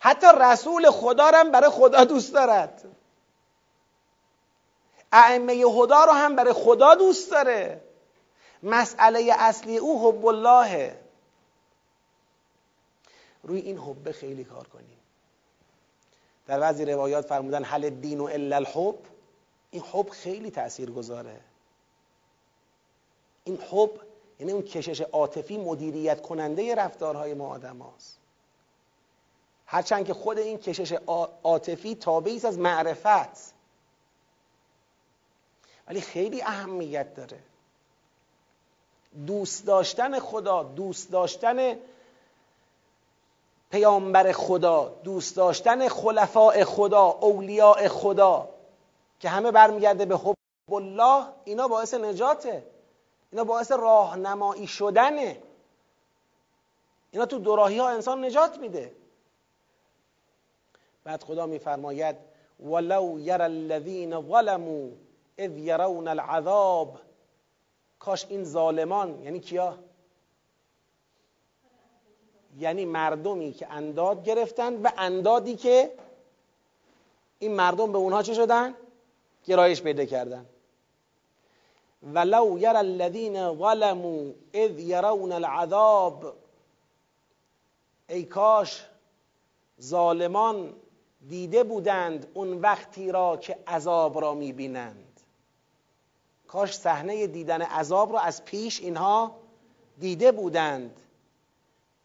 حتی 0.00 0.26
رسول 0.40 0.90
خدا 0.90 1.30
را 1.30 1.38
هم 1.38 1.50
برای 1.50 1.70
خدا 1.70 2.04
دوست 2.04 2.34
دارد. 2.34 2.84
ائمه 5.12 5.52
هدا 5.52 6.04
رو 6.04 6.12
هم 6.12 6.36
برای 6.36 6.52
خدا 6.52 6.94
دوست 6.94 7.30
داره. 7.30 7.80
مسئله 8.62 9.34
اصلی 9.38 9.78
او 9.78 10.08
حب 10.08 10.26
الله. 10.26 10.98
روی 13.42 13.60
این 13.60 13.78
حبه 13.78 14.12
خیلی 14.12 14.44
کار 14.44 14.68
کنیم. 14.68 14.98
در 16.46 16.60
بعضی 16.60 16.84
روایات 16.84 17.26
فرمودن 17.26 17.64
حل 17.64 17.90
دین 17.90 18.20
و 18.20 18.24
الا 18.24 18.56
الحب؟ 18.56 18.98
این 19.70 19.82
حب 19.92 20.08
خیلی 20.08 20.50
تأثیر 20.50 20.90
گذاره 20.90 21.40
این 23.46 23.58
حب 23.70 24.00
یعنی 24.40 24.52
اون 24.52 24.62
کشش 24.62 25.00
عاطفی 25.00 25.58
مدیریت 25.58 26.22
کننده 26.22 26.74
رفتارهای 26.74 27.34
ما 27.34 27.48
آدم 27.48 27.78
هاست. 27.78 28.18
هرچند 29.66 30.06
که 30.06 30.14
خود 30.14 30.38
این 30.38 30.58
کشش 30.58 30.92
عاطفی 31.42 31.94
تابعی 31.94 32.40
از 32.46 32.58
معرفت. 32.58 33.54
ولی 35.88 36.00
خیلی 36.00 36.42
اهمیت 36.42 37.14
داره. 37.14 37.38
دوست 39.26 39.66
داشتن 39.66 40.18
خدا 40.18 40.62
دوست 40.62 41.10
داشتن 41.10 41.76
پیامبر 43.70 44.32
خدا 44.32 45.00
دوست 45.04 45.36
داشتن 45.36 45.88
خلفاء 45.88 46.64
خدا 46.64 47.04
اولیاء 47.04 47.88
خدا 47.88 48.48
که 49.20 49.28
همه 49.28 49.50
برمیگرده 49.50 50.04
به 50.04 50.16
حب 50.16 50.36
الله 50.72 51.26
اینا 51.44 51.68
باعث 51.68 51.94
نجاته. 51.94 52.75
اینا 53.36 53.44
باعث 53.44 53.72
راهنمایی 53.72 54.66
شدنه. 54.66 55.42
اینا 57.10 57.26
تو 57.26 57.38
دوراهی 57.38 57.78
ها 57.78 57.88
انسان 57.88 58.24
نجات 58.24 58.58
میده. 58.58 58.92
بعد 61.04 61.22
خدا 61.22 61.46
میفرماید 61.46 62.16
ولو 62.60 63.18
یر 63.18 63.42
الذین 63.42 64.20
ظلموا 64.20 64.88
اذ 65.38 65.58
یرون 65.58 66.08
العذاب. 66.08 66.98
کاش 67.98 68.26
این 68.28 68.44
ظالمان 68.44 69.22
یعنی 69.22 69.40
کیا؟ 69.40 69.78
یعنی 72.58 72.84
مردمی 72.84 73.52
که 73.52 73.72
انداد 73.72 74.24
گرفتن 74.24 74.82
و 74.82 74.90
اندادی 74.98 75.56
که 75.56 75.92
این 77.38 77.54
مردم 77.54 77.92
به 77.92 77.98
اونها 77.98 78.22
چه 78.22 78.34
شدن؟ 78.34 78.74
گرایش 79.44 79.82
پیدا 79.82 80.04
کردن. 80.04 80.46
ولو 82.14 82.58
یر 82.58 82.76
الذین 82.76 83.54
ظلموا 83.58 84.32
اذ 84.54 84.78
یرون 84.78 85.32
العذاب. 85.32 86.32
ای 88.08 88.24
کاش 88.24 88.86
ظالمان 89.82 90.72
دیده 91.28 91.64
بودند 91.64 92.26
اون 92.34 92.60
وقتی 92.60 93.12
را 93.12 93.36
که 93.36 93.58
عذاب 93.66 94.20
را 94.20 94.34
می‌بینند. 94.34 95.20
کاش 96.48 96.76
صحنه 96.76 97.26
دیدن 97.26 97.62
عذاب 97.62 98.12
را 98.12 98.20
از 98.20 98.44
پیش 98.44 98.80
اینها 98.80 99.36
دیده 99.98 100.32
بودند 100.32 101.00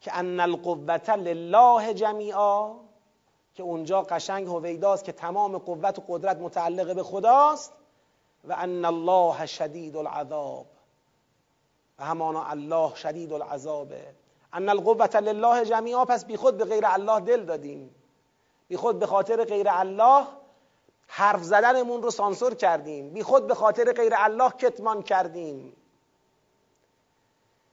که 0.02 0.18
ان 0.18 0.40
القوت 0.40 1.10
لله 1.10 1.94
جمیعا 1.94 2.74
که 3.56 3.64
اونجا 3.64 4.02
قشنگ 4.02 4.48
هویداست 4.48 5.04
که 5.04 5.12
تمام 5.12 5.58
قوت 5.58 6.00
و 6.00 6.04
قدرت 6.08 6.38
متعلق 6.38 6.96
به 6.96 7.04
خداست. 7.04 7.74
و 8.44 8.54
ان 8.54 8.86
الله 8.86 9.46
شدید 9.46 9.98
العذاب. 9.98 10.66
و 12.00 12.06
همانا 12.06 12.46
الله 12.46 12.96
شدید 12.96 13.34
العذابه 13.34 14.08
ان 14.54 14.70
القوت 14.70 15.16
لله 15.16 15.66
جمیعا 15.66 16.06
پس 16.06 16.26
بی 16.26 16.38
خود 16.38 16.58
به 16.58 16.66
غیر 16.66 16.84
الله 16.86 17.20
دل 17.20 17.46
دادیم. 17.46 17.96
بی 18.68 18.78
خود 18.78 19.00
به 19.00 19.06
خاطر 19.06 19.44
غیر 19.44 19.68
الله 19.70 20.28
حرف 21.08 21.44
زدنمون 21.44 22.04
رو 22.04 22.12
سانسور 22.12 22.56
کردیم. 22.56 23.10
بی 23.10 23.24
خود 23.24 23.48
به 23.48 23.56
خاطر 23.56 23.92
غیر 23.92 24.14
الله 24.18 24.50
کتمان 24.50 25.04
کردیم. 25.04 25.76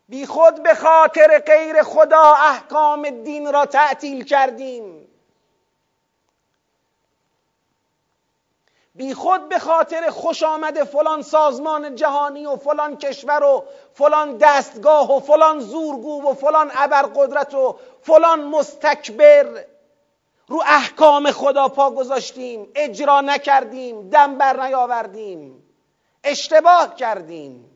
بی 0.09 0.27
خود 0.27 0.63
به 0.63 0.75
خاطر 0.75 1.39
غیر 1.39 1.83
خدا 1.83 2.35
احکام 2.39 3.11
دین 3.11 3.53
را 3.53 3.67
تعطیل 3.67 4.25
کردیم. 4.25 5.08
بی 8.99 9.15
خود 9.15 9.49
به 9.49 9.59
خاطر 9.59 10.11
خوش 10.11 10.43
آمد 10.43 10.85
فلان 10.85 11.23
سازمان 11.23 11.95
جهانی 11.95 12.47
و 12.47 12.57
فلان 12.57 12.97
کشور 12.97 13.43
و 13.43 13.65
فلان 13.93 14.37
دستگاه 14.37 15.17
و 15.17 15.21
فلان 15.21 15.61
زورگو 15.61 16.31
و 16.31 16.35
فلان 16.35 16.71
ابرقدرت 16.75 17.55
و 17.55 17.77
فلان 18.03 18.45
مستکبر. 18.45 19.65
رو 20.49 20.63
احکام 20.67 21.31
خدا 21.31 21.69
پا 21.69 21.91
گذاشتیم 21.91 22.69
اجرا 22.75 23.21
نکردیم 23.21 24.11
دم 24.11 24.39
بر 24.39 24.67
نیاوردیم 24.67 25.63
اشتباه 26.25 26.95
کردیم. 26.95 27.71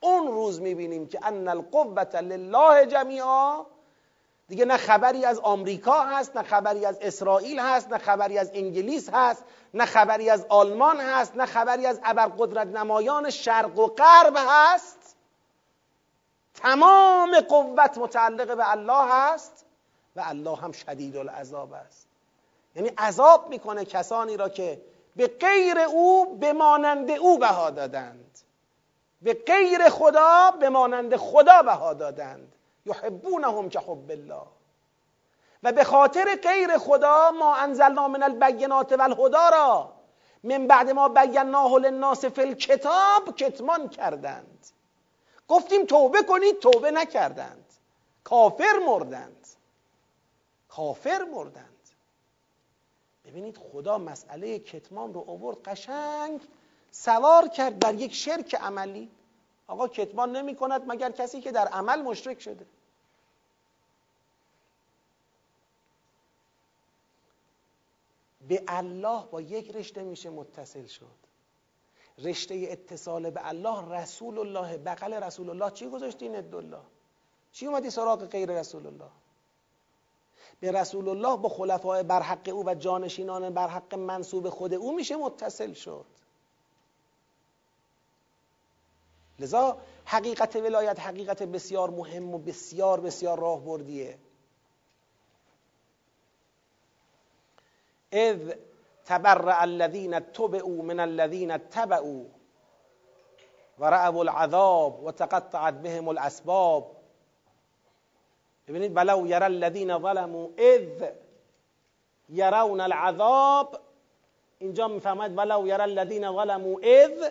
اون 0.00 0.26
روز 0.26 0.60
می‌بینیم 0.60 1.08
که 1.08 1.18
ان 1.22 1.48
القوت 1.48 2.14
لله 2.14 2.86
جمیعا. 2.86 3.64
دیگه 4.48 4.64
نه 4.64 4.76
خبری 4.76 5.24
از 5.24 5.38
آمریکا 5.38 6.00
هست 6.00 6.36
نه 6.36 6.42
خبری 6.42 6.86
از 6.86 6.98
اسرائیل 7.00 7.60
هست 7.60 7.92
نه 7.92 7.98
خبری 7.98 8.38
از 8.38 8.50
انگلیس 8.54 9.10
هست 9.12 9.44
نه 9.74 9.86
خبری 9.86 10.30
از 10.30 10.46
آلمان 10.48 11.00
هست 11.00 11.36
نه 11.36 11.46
خبری 11.46 11.86
از 11.86 12.00
ابرقدرت 12.04 12.66
نمایان 12.66 13.30
شرق 13.30 13.78
و 13.78 13.86
غرب 13.86 14.34
هست. 14.36 15.16
تمام 16.54 17.40
قوت 17.40 17.98
متعلق 17.98 18.56
به 18.56 18.70
الله 18.70 19.12
هست 19.12 19.64
و 20.16 20.22
الله 20.26 20.56
هم 20.56 20.72
شدید 20.72 21.16
العذاب 21.16 21.72
است. 21.72 22.08
یعنی 22.76 22.88
عذاب 22.98 23.48
می‌کنه 23.48 23.84
کسانی 23.84 24.36
را 24.36 24.48
که 24.48 24.82
به 25.16 25.26
غیر 25.26 25.78
او 25.78 26.36
به 26.36 26.52
مانند 26.52 27.10
او 27.10 27.38
بها 27.38 27.70
دادند. 27.70 28.38
به 29.22 29.34
غیر 29.34 29.88
خدا 29.88 30.50
به 30.60 30.68
مانند 30.68 31.16
خدا 31.16 31.62
بها 31.62 31.94
دادند. 31.94 32.52
یحبونهم 32.86 33.68
که 33.68 33.78
حب 33.78 34.10
الله. 34.10 34.46
و 35.62 35.72
به 35.72 35.84
خاطر 35.84 36.36
غیر 36.36 36.78
خدا 36.78 37.30
ما 37.30 37.56
انزلنا 37.56 38.08
من 38.08 38.22
البینات 38.22 38.92
و 38.92 39.02
الهدا 39.02 39.48
را. 39.48 39.92
من 40.42 40.66
بعد 40.66 40.90
ما 40.90 41.08
بیناه 41.08 41.72
للناس 41.72 42.24
فی 42.24 42.40
الکتاب 42.40 43.36
کتمان 43.36 43.88
کردند. 43.88 44.66
گفتیم 45.48 45.86
توبه 45.86 46.22
کنید 46.22 46.58
توبه 46.58 46.90
نکردند. 46.90 47.72
کافر 48.24 48.78
مردند. 48.86 49.48
کافر 50.68 51.22
مردند. 51.22 51.68
ببینید 53.24 53.58
خدا 53.72 53.98
مسئله 53.98 54.58
کتمان 54.58 55.14
رو 55.14 55.24
آورد 55.28 55.62
قشنگ 55.62 56.40
سوار 56.90 57.48
کرد 57.48 57.78
در 57.78 57.94
یک 57.94 58.14
شرک 58.14 58.54
عملی. 58.54 59.10
آقا 59.66 59.88
کتمان 59.88 60.36
نمی 60.36 60.56
کند 60.56 60.82
مگر 60.86 61.10
کسی 61.10 61.40
که 61.40 61.52
در 61.52 61.68
عمل 61.68 62.02
مشرک 62.02 62.40
شده؟ 62.40 62.66
به 68.52 68.62
الله 68.68 69.26
با 69.30 69.40
یک 69.40 69.70
رشته 69.70 70.02
میشه 70.02 70.30
متصل 70.30 70.86
شد. 70.86 71.06
رشته 72.18 72.66
اتصال 72.70 73.30
به 73.30 73.48
الله 73.48 74.02
رسول 74.02 74.38
الله 74.38 74.78
بغل 74.78 75.14
رسول 75.14 75.50
الله 75.50 75.70
چی 75.70 75.88
گذاشتی 75.88 76.28
ند 76.28 76.54
الله 76.54 76.82
چی 77.52 77.66
اومدی 77.66 77.90
سراغ 77.90 78.24
غیر 78.26 78.60
رسول 78.60 78.86
الله 78.86 79.10
به 80.60 80.72
رسول 80.72 81.08
الله 81.08 81.36
با 81.36 81.48
خلفای 81.48 82.02
برحق 82.02 82.48
او 82.48 82.64
و 82.66 82.74
جانشینان 82.74 83.50
برحق 83.50 83.94
منصوب 83.94 84.48
خود 84.48 84.74
او 84.74 84.96
میشه 84.96 85.16
متصل 85.16 85.72
شد. 85.72 86.06
لذا 89.38 89.78
حقیقت 90.04 90.56
ولایت 90.56 91.00
حقیقت 91.00 91.42
بسیار 91.42 91.90
مهم 91.90 92.34
و 92.34 92.38
بسیار 92.38 93.00
بسیار 93.00 93.40
راه 93.40 93.64
بردیه 93.64 94.18
اذ 98.12 98.52
تبرع 99.06 99.64
الذين 99.64 100.32
تبعوا 100.32 100.82
من 100.82 101.00
الذين 101.00 101.68
تبعوا 101.70 102.24
ورأوا 103.78 104.22
العذاب 104.24 105.04
وتقطعت 105.04 105.74
بهم 105.74 106.10
الاسباب 106.10 106.84
ببینید 108.68 108.96
ولو 108.96 109.26
یرى 109.26 109.46
الذين 109.46 109.98
ظلموا 109.98 110.48
اذ 110.58 111.04
يرون 112.28 112.80
العذاب. 112.80 113.80
اینجا 114.58 114.88
می‌فهمد 114.88 115.38
ولو 115.38 115.66
یرى 115.66 115.84
الذين 115.84 116.32
ظلموا 116.32 116.80
اذ 116.80 117.30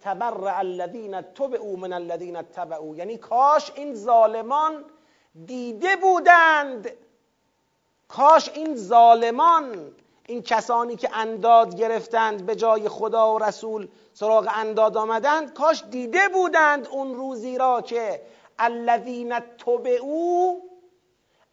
تبرع 0.00 0.60
الذين 0.60 1.34
تبعوا 1.34 1.76
من 1.76 1.92
الذين 1.92 2.42
تبعوا 2.42 2.96
یعنی 2.96 3.16
کاش 3.16 3.72
این 3.74 3.94
ظالمان 3.94 4.84
دیده 5.46 5.96
بودند 5.96 6.90
کاش 8.10 8.48
این 8.48 8.76
ظالمان 8.76 9.92
این 10.26 10.42
کسانی 10.42 10.96
که 10.96 11.16
انداد 11.16 11.76
گرفتند 11.76 12.46
به 12.46 12.56
جای 12.56 12.88
خدا 12.88 13.34
و 13.34 13.38
رسول 13.38 13.88
سراغ 14.14 14.48
انداد 14.54 14.96
آمدند 14.96 15.52
کاش 15.52 15.84
دیده 15.90 16.28
بودند 16.28 16.86
اون 16.86 17.14
روزی 17.14 17.58
را 17.58 17.82
که 17.82 18.22
الذین 18.58 19.38
تبعو 19.38 20.54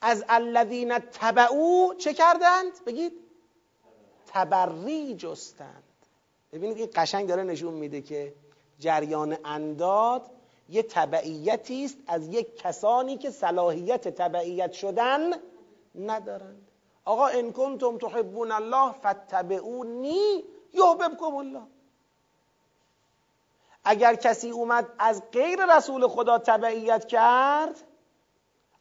از 0.01 0.25
الذین 0.29 0.99
تبعو 0.99 1.93
چه 1.93 2.13
کردند؟ 2.13 2.71
بگید. 2.85 3.13
تبری 4.27 5.15
جستند. 5.15 5.83
ببینید 6.53 6.77
این 6.77 6.89
قشنگ 6.95 7.27
داره 7.27 7.43
نشون 7.43 7.73
میده 7.73 8.01
که 8.01 8.33
جریان 8.79 9.37
انداد 9.45 10.21
یه 10.69 10.83
تبعیتی 10.83 11.85
است 11.85 11.97
از 12.07 12.27
یک 12.27 12.57
کسانی 12.57 13.17
که 13.17 13.29
صلاحیت 13.29 14.07
تبعیت 14.07 14.71
شدن 14.71 15.31
ندارند. 15.97 16.67
آقا 17.05 17.27
ان 17.27 17.51
کنتم 17.51 17.97
تحبون 17.97 18.51
الله 18.51 18.93
فاتبعونی 18.93 20.43
یحببکم 20.73 21.35
الله. 21.35 21.63
اگر 23.83 24.15
کسی 24.15 24.49
اومد 24.49 24.87
از 24.99 25.23
غیر 25.31 25.75
رسول 25.77 26.07
خدا 26.07 26.37
تبعیت 26.37 27.07
کرد 27.07 27.83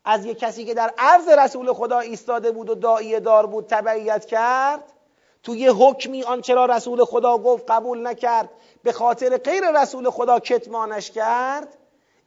از 0.05 0.27
یک 0.27 0.39
کسی 0.39 0.65
که 0.65 0.75
در 0.75 0.95
عرض 0.99 1.29
رسول 1.29 1.73
خدا 1.73 1.99
ایستاده 1.99 2.51
بود 2.51 2.71
و 2.71 2.75
داعیه 2.75 3.21
دار 3.21 3.47
بود 3.47 3.67
تبعیت 3.67 4.27
کرد 4.27 4.93
تو 5.43 5.55
یه 5.57 5.73
حکمی 5.73 6.23
آنچه 6.23 6.55
را 6.55 6.67
رسول 6.67 7.05
خدا 7.05 7.39
گفت 7.39 7.71
قبول 7.71 8.07
نکرد 8.07 8.51
به 8.83 8.93
خاطر 8.93 9.37
غیر 9.37 9.83
رسول 9.83 10.11
خدا 10.11 10.41
کتمانش 10.41 11.11
کرد 11.11 11.77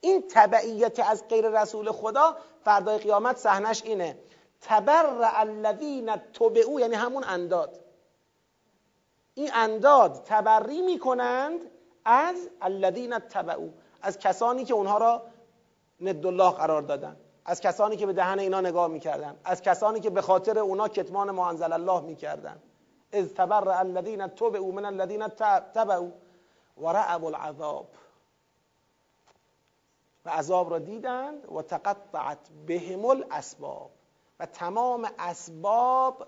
این 0.01 0.23
تبعیت 0.31 0.99
از 0.99 1.27
غیر 1.27 1.61
رسول 1.61 1.91
خدا 1.91 2.37
فردای 2.65 2.97
قیامت 2.97 3.37
صحنش 3.37 3.83
اینه. 3.83 4.17
تبر 4.61 5.31
الذین 5.35 6.15
تبعو 6.15 6.79
یعنی 6.79 6.95
همون 6.95 7.23
انداد. 7.23 7.79
این 9.33 9.49
انداد 9.53 10.23
تبری 10.25 10.81
می‌کنند 10.81 11.59
از 12.05 12.49
الذین 12.61 13.19
تبعو 13.19 13.69
از 14.01 14.19
کسانی 14.19 14.65
که 14.65 14.73
اونها 14.73 14.97
را 14.97 15.23
ند 16.01 16.25
الله 16.25 16.51
قرار 16.51 16.81
دادن 16.81 17.17
از 17.45 17.61
کسانی 17.61 17.97
که 17.97 18.05
به 18.05 18.13
دهن 18.13 18.39
اینا 18.39 18.61
نگاه 18.61 18.87
می‌کردن 18.87 19.39
از 19.43 19.61
کسانی 19.61 19.99
که 19.99 20.09
به 20.09 20.21
خاطر 20.21 20.59
اونا 20.59 20.87
کتمان 20.87 21.31
ما 21.31 21.49
انزل 21.49 21.73
الله 21.73 22.01
می‌کردن. 22.01 22.59
از 23.13 23.33
تبر 23.33 23.69
الذین 23.69 24.27
تبعو 24.27 24.71
من 24.71 24.85
الذین 24.85 25.27
تبعو 25.73 26.11
و 26.77 26.87
رعب 26.89 27.25
العذاب. 27.25 27.87
و 30.25 30.29
عذاب 30.29 30.69
را 30.69 30.79
دیدند 30.79 31.51
و 31.51 31.61
تقطعت 31.61 32.37
بهم 32.67 33.05
الاسباب. 33.05 33.91
و 34.39 34.45
تمام 34.45 35.09
اسباب 35.19 36.27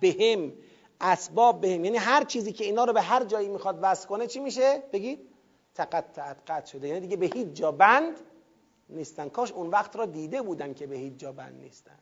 بهم 0.00 0.52
اسباب 1.00 1.60
بهم. 1.60 1.84
یعنی 1.84 1.96
هر 1.96 2.24
چیزی 2.24 2.52
که 2.52 2.64
اینا 2.64 2.84
رو 2.84 2.92
به 2.92 3.02
هر 3.02 3.24
جایی 3.24 3.48
می‌خواد 3.48 3.78
وصل 3.82 4.08
کنه 4.08 4.26
چی 4.26 4.40
میشه؟ 4.40 4.82
بگید 4.92 5.28
تقطعت 5.74 6.36
قطع 6.50 6.66
شده. 6.66 6.88
یعنی 6.88 7.00
دیگه 7.00 7.16
به 7.16 7.26
هیچ 7.26 7.48
جا 7.48 7.72
بند 7.72 8.16
نیستن. 8.88 9.28
کاش 9.28 9.52
اون 9.52 9.66
وقت 9.66 9.96
را 9.96 10.06
دیده 10.06 10.42
بودن 10.42 10.74
که 10.74 10.86
به 10.86 10.96
هیچ 10.96 11.16
جا 11.16 11.32
بند 11.32 11.60
نیستن. 11.60 11.98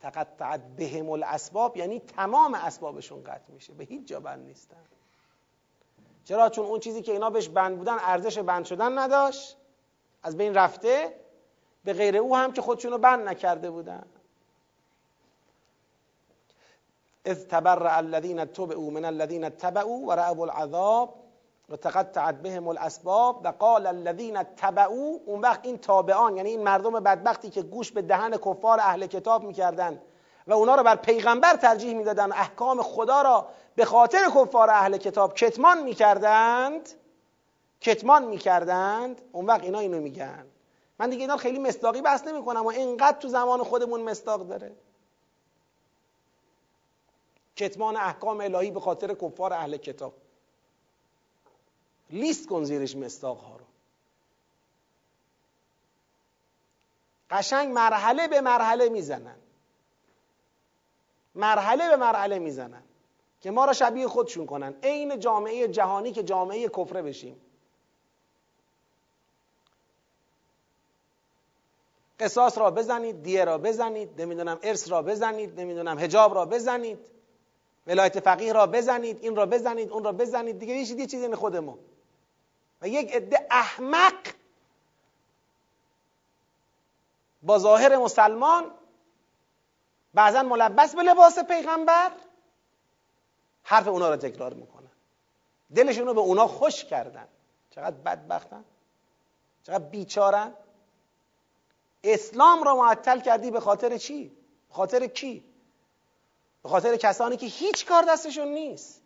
تقطعت 0.00 0.60
بهم 0.76 1.10
الاسباب 1.10 1.76
یعنی 1.76 2.00
تمام 2.00 2.54
اسبابشون 2.54 3.22
قطع 3.22 3.52
میشه. 3.52 3.72
به 3.72 3.84
هیچ 3.84 4.08
جا 4.08 4.20
بند 4.20 4.46
نیستن. 4.46 4.84
چرا؟ 6.24 6.48
چون 6.48 6.66
اون 6.66 6.80
چیزی 6.80 7.02
که 7.02 7.12
اینا 7.12 7.30
بهش 7.30 7.48
بند 7.48 7.78
بودن 7.78 7.96
ارزش 8.00 8.38
بند 8.38 8.64
شدن 8.64 8.98
نداشت. 8.98 9.56
از 10.22 10.36
بین 10.36 10.54
رفته. 10.54 11.20
به 11.84 11.92
غیر 11.92 12.16
او 12.16 12.36
هم 12.36 12.52
که 12.52 12.62
خودشونو 12.62 12.98
بند 12.98 13.28
نکرده 13.28 13.70
بودن. 13.70 14.06
اذ 17.26 17.44
تبرع 17.44 17.98
الذين 17.98 18.44
تبعوا 18.44 18.90
من 18.90 19.04
الذين 19.04 19.48
تبعوا 19.48 19.98
ورأوا 19.98 20.44
العذاب 20.44 21.14
و 21.68 21.76
تقطعت 21.76 22.34
بهم 22.34 22.68
الاسباب 22.68 23.40
و 23.44 23.48
قال 23.48 23.86
الذين 23.86 24.42
تبعوا 24.42 25.18
اون 25.26 25.40
وقت 25.40 25.60
این 25.62 25.78
تابعان 25.78 26.36
یعنی 26.36 26.50
این 26.50 26.62
مردم 26.62 27.00
بدبختی 27.00 27.50
که 27.50 27.62
گوش 27.62 27.92
به 27.92 28.02
دهن 28.02 28.36
کفار 28.36 28.80
اهل 28.80 29.06
کتاب 29.06 29.44
می‌کردن 29.44 30.00
و 30.46 30.52
اونا 30.52 30.74
رو 30.74 30.82
بر 30.82 30.96
پیغمبر 30.96 31.56
ترجیح 31.56 31.94
می‌دادن 31.94 32.32
احکام 32.32 32.82
خدا 32.82 33.22
را 33.22 33.48
به 33.74 33.84
خاطر 33.84 34.30
کفار 34.34 34.70
اهل 34.70 34.96
کتاب 34.96 35.34
کتمان 35.34 35.82
می‌کردند 35.82 36.88
کتمان 37.80 38.24
می‌کردند 38.24 39.20
اون 39.32 39.46
وقت 39.46 39.62
اینا 39.62 39.78
اینو 39.78 40.00
میگن. 40.00 40.46
من 40.98 41.10
دیگه 41.10 41.22
اینا 41.22 41.36
خیلی 41.36 41.58
مصداقی 41.58 42.02
بحث 42.02 42.26
نمی 42.26 42.44
کنم 42.44 42.64
و 42.64 42.68
اینقدر 42.68 43.18
تو 43.18 43.28
زمان 43.28 43.62
خودمون 43.62 44.02
مصداق 44.02 44.48
داره. 44.48 44.76
کتمان 47.56 47.96
احکام 47.96 48.40
الهی 48.40 48.70
به 48.70 48.80
خاطر 48.80 49.14
کفار 49.14 49.52
اهل 49.52 49.76
کتاب. 49.76 50.14
لیست 52.10 52.48
کن 52.48 52.64
زیرش 52.64 52.96
مصداق 52.96 53.38
ها 53.38 53.56
رو. 53.56 53.64
قشنگ 57.30 57.68
مرحله 57.68 58.28
به 58.28 58.40
مرحله 58.40 58.88
می‌زنن. 58.88 59.36
مرحله 61.34 61.88
به 61.88 61.96
مرحله 61.96 62.38
می‌زنن 62.38 62.82
که 63.40 63.50
ما 63.50 63.64
را 63.64 63.72
شبیه 63.72 64.08
خودشون 64.08 64.46
کنن. 64.46 64.74
عین 64.82 65.20
جامعه 65.20 65.68
جهانی 65.68 66.12
که 66.12 66.22
جامعه 66.22 66.68
کفره 66.68 67.02
بشیم. 67.02 67.40
قصاص 72.20 72.58
را 72.58 72.70
بزنید 72.70 73.22
دیه 73.22 73.44
را 73.44 73.58
بزنید 73.58 74.20
نمی‌دونم 74.20 74.58
ارث 74.62 74.90
را 74.90 75.02
بزنید 75.02 75.60
نمی‌دونم 75.60 75.98
هجاب 75.98 76.34
را 76.34 76.44
بزنید 76.44 76.98
ولایت 77.86 78.20
فقیه 78.20 78.52
را 78.52 78.66
بزنید 78.66 79.18
این 79.22 79.36
را 79.36 79.46
بزنید 79.46 79.90
اون 79.90 80.04
را 80.04 80.12
بزنید. 80.12 80.58
دیگه 80.58 80.74
یه 80.74 80.86
چیزی 80.86 81.06
چیزی 81.06 81.34
خود 81.34 81.56
ما 81.56 81.78
و 82.82 82.88
یک 82.88 83.12
عده 83.14 83.46
احمق 83.50 84.14
با 87.42 87.58
ظاهر 87.58 87.96
مسلمان 87.96 88.70
بعضا 90.14 90.42
ملبس 90.42 90.94
به 90.94 91.02
لباس 91.02 91.38
پیغمبر 91.38 92.12
حرف 93.62 93.88
اونا 93.88 94.08
را 94.08 94.16
تکرار 94.16 94.54
می‌کنن. 94.54 94.90
دلشون 95.74 96.06
رو 96.06 96.14
به 96.14 96.20
اونا 96.20 96.46
خوش 96.46 96.84
کردن. 96.84 97.28
چقدر 97.70 97.96
بدبختن؟ 97.96 98.64
چقدر 99.62 99.84
بیچارن؟ 99.84 100.52
اسلام 102.14 102.62
را 102.62 102.76
معطل 102.76 103.20
کردی 103.20 103.50
به 103.50 103.60
خاطر 103.60 103.96
چی؟ 103.98 104.28
به 104.68 104.74
خاطر 104.74 105.06
کی؟ 105.06 105.44
به 106.62 106.68
خاطر 106.68 106.96
کسانی 106.96 107.36
که 107.36 107.46
هیچ 107.46 107.86
کار 107.86 108.04
دستشون 108.08 108.48
نیست 108.48 109.02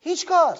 هیچ 0.00 0.26
کار 0.26 0.58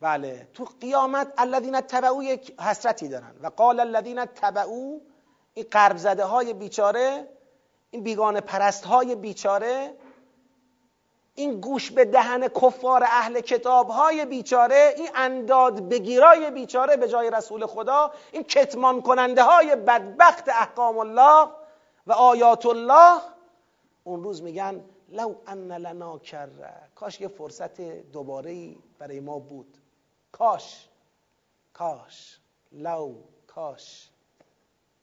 بله 0.00 0.48
تو 0.54 0.64
قیامت 0.80 1.32
الذین 1.38 1.80
تبعو 1.80 2.22
یک 2.22 2.60
حسرتی 2.60 3.08
دارن 3.08 3.34
و 3.42 3.46
قال 3.46 3.80
الذین 3.80 4.24
تبعو 4.24 5.00
این 5.54 5.66
قرب 5.70 5.96
زده 5.96 6.24
های 6.24 6.52
بیچاره 6.52 7.28
این 7.90 8.02
بیگانه 8.02 8.40
پرست 8.40 8.84
های 8.84 9.14
بیچاره 9.14 9.94
این 11.34 11.60
گوش 11.60 11.90
به 11.90 12.04
دهن 12.04 12.48
کفار 12.48 13.04
اهل 13.04 13.40
کتاب 13.40 13.88
های 13.88 14.24
بیچاره 14.24 14.94
این 14.96 15.08
انداد 15.14 15.88
بگیرای 15.88 16.50
بیچاره 16.50 16.96
به 16.96 17.08
جای 17.08 17.30
رسول 17.30 17.66
خدا 17.66 18.10
این 18.32 18.42
کتمان 18.42 19.02
کننده 19.02 19.42
های 19.42 19.76
بدبخت 19.76 20.48
احکام 20.48 20.98
الله 20.98 21.50
و 22.06 22.12
آیات 22.12 22.66
الله. 22.66 23.20
اون 24.04 24.24
روز 24.24 24.42
میگن 24.42 24.84
لو 25.08 25.34
ان 25.46 25.72
لنا 25.72 26.18
کره 26.18 26.74
کاش 26.94 27.20
یه 27.20 27.28
فرصت 27.28 27.80
دوباره 27.80 28.76
برای 28.98 29.20
ما 29.20 29.38
بود. 29.38 29.78
کاش 30.32 30.88
کاش 31.72 32.38
لو 32.72 33.14
کاش. 33.46 34.10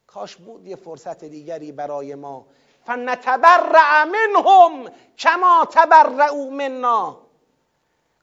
کاش 0.06 0.36
بود 0.36 0.66
یه 0.66 0.76
فرصت 0.76 1.24
دیگری 1.24 1.72
برای 1.72 2.14
ما. 2.14 2.46
فنتبرع 2.84 4.04
منهم 4.04 4.90
کما 5.18 5.68
تبرعوا 5.70 6.50
منا. 6.50 7.18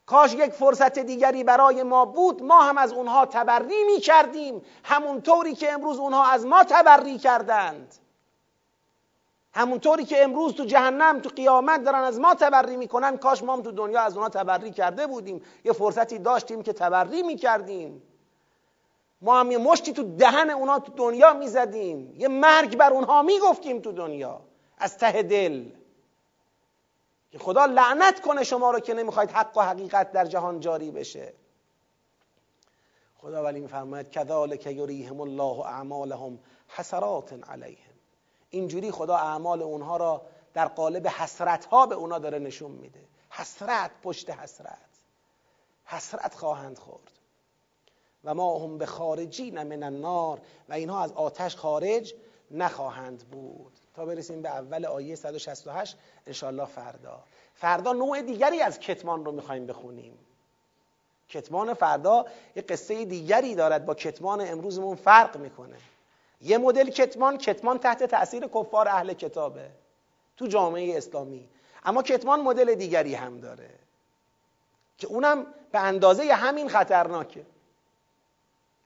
کاش 0.05 0.33
یک 0.33 0.51
فرصت 0.51 0.99
دیگری 0.99 1.43
برای 1.43 1.83
ما 1.83 2.05
بود 2.05 2.43
ما 2.43 2.61
هم 2.61 2.77
از 2.77 2.93
اونها 2.93 3.25
تبری 3.25 3.83
می 3.83 3.99
کردیم 3.99 4.61
همونطوری 4.83 5.55
که 5.55 5.73
امروز 5.73 5.99
اونها 5.99 6.25
از 6.25 6.45
ما 6.45 6.63
تبری 6.63 7.17
کردند. 7.17 7.95
همونطوری 9.53 10.05
که 10.05 10.23
امروز 10.23 10.53
تو 10.53 10.65
جهنم 10.65 11.19
تو 11.19 11.29
قیامت 11.29 11.83
دارن 11.83 11.99
از 11.99 12.19
ما 12.19 12.35
تبری 12.35 12.77
می‌کنن 12.77 13.17
کاش 13.17 13.43
ما 13.43 13.53
هم 13.53 13.61
تو 13.61 13.71
دنیا 13.71 14.01
از 14.01 14.13
اونها 14.13 14.29
تبری 14.29 14.71
کرده 14.71 15.07
بودیم. 15.07 15.41
یه 15.63 15.73
فرصتی 15.73 16.19
داشتیم 16.19 16.63
که 16.63 16.73
تبری 16.73 17.23
می‌کردیم. 17.23 18.03
ما 19.21 19.39
هم 19.39 19.51
یه 19.51 19.57
مشتی 19.57 19.93
تو 19.93 20.15
دهن 20.15 20.49
اونها 20.49 20.79
تو 20.79 20.91
دنیا 20.91 21.33
می‌زدیم. 21.33 22.13
یه 22.17 22.27
مرگ 22.27 22.77
بر 22.77 22.93
اونها 22.93 23.21
می‌گفتیم 23.21 23.79
تو 23.79 23.91
دنیا. 23.91 24.41
از 24.79 24.97
ته 24.97 25.23
دل. 25.23 25.69
که 27.31 27.39
خدا 27.39 27.65
لعنت 27.65 28.21
کنه 28.21 28.43
شما 28.43 28.71
رو 28.71 28.79
که 28.79 28.93
نمی‌خواید 28.93 29.31
حق 29.31 29.57
و 29.57 29.61
حقیقت 29.61 30.11
در 30.11 30.25
جهان 30.25 30.59
جاری 30.59 30.91
بشه. 30.91 31.33
خدا 33.17 33.43
ولی 33.43 33.59
میفرماید 33.59 34.11
کذالک 34.11 34.65
یریهم 34.65 35.21
الله 35.21 35.59
اعمالهم 35.59 36.39
حسرات 36.67 37.49
علیهم. 37.49 37.93
اینجوری 38.49 38.91
خدا 38.91 39.15
اعمال 39.15 39.61
اونها 39.61 39.97
را 39.97 40.21
در 40.53 40.67
قالب 40.67 41.07
حسرت 41.07 41.65
ها 41.65 41.85
به 41.85 41.95
اونها 41.95 42.19
داره 42.19 42.39
نشون 42.39 42.71
میده. 42.71 43.07
حسرت 43.29 43.91
پشت 44.03 44.29
حسرت. 44.29 44.89
حسرت 45.85 46.35
خواهند 46.35 46.77
خورد. 46.77 47.11
و 48.23 48.33
ما 48.33 48.59
هم 48.59 48.77
به 48.77 48.85
خارجین 48.85 49.63
من 49.63 49.83
النار. 49.83 50.41
و 50.69 50.73
اینها 50.73 51.03
از 51.03 51.11
آتش 51.11 51.55
خارج 51.55 52.13
نخواهند 52.51 53.29
بود. 53.29 53.78
تا 53.95 54.05
برسیم 54.05 54.41
به 54.41 54.49
اول 54.49 54.85
آیه 54.85 55.15
168 55.15 55.97
انشالله 56.27 56.65
فردا. 56.65 57.19
فردا 57.53 57.93
نوع 57.93 58.21
دیگری 58.21 58.61
از 58.61 58.79
کتمان 58.79 59.25
رو 59.25 59.31
می‌خوایم 59.31 59.67
بخونیم. 59.67 60.17
کتمان 61.29 61.73
فردا 61.73 62.25
یه 62.55 62.61
قصه 62.61 63.05
دیگری 63.05 63.55
دارد 63.55 63.85
با 63.85 63.93
کتمان 63.93 64.41
امروزمون 64.41 64.95
فرق 64.95 65.37
می‌کنه. 65.37 65.77
یه 66.41 66.57
مدل 66.57 66.89
کتمان 66.89 67.37
کتمان 67.37 67.77
تحت 67.77 68.03
تاثیر 68.03 68.47
کفار 68.47 68.87
اهل 68.87 69.13
کتابه. 69.13 69.69
تو 70.37 70.47
جامعه 70.47 70.97
اسلامی. 70.97 71.49
اما 71.83 72.03
کتمان 72.03 72.41
مدل 72.41 72.75
دیگری 72.75 73.15
هم 73.15 73.37
داره. 73.37 73.69
که 74.97 75.07
اونم 75.07 75.45
به 75.71 75.79
اندازه 75.79 76.33
همین 76.33 76.69
خطرناکه. 76.69 77.45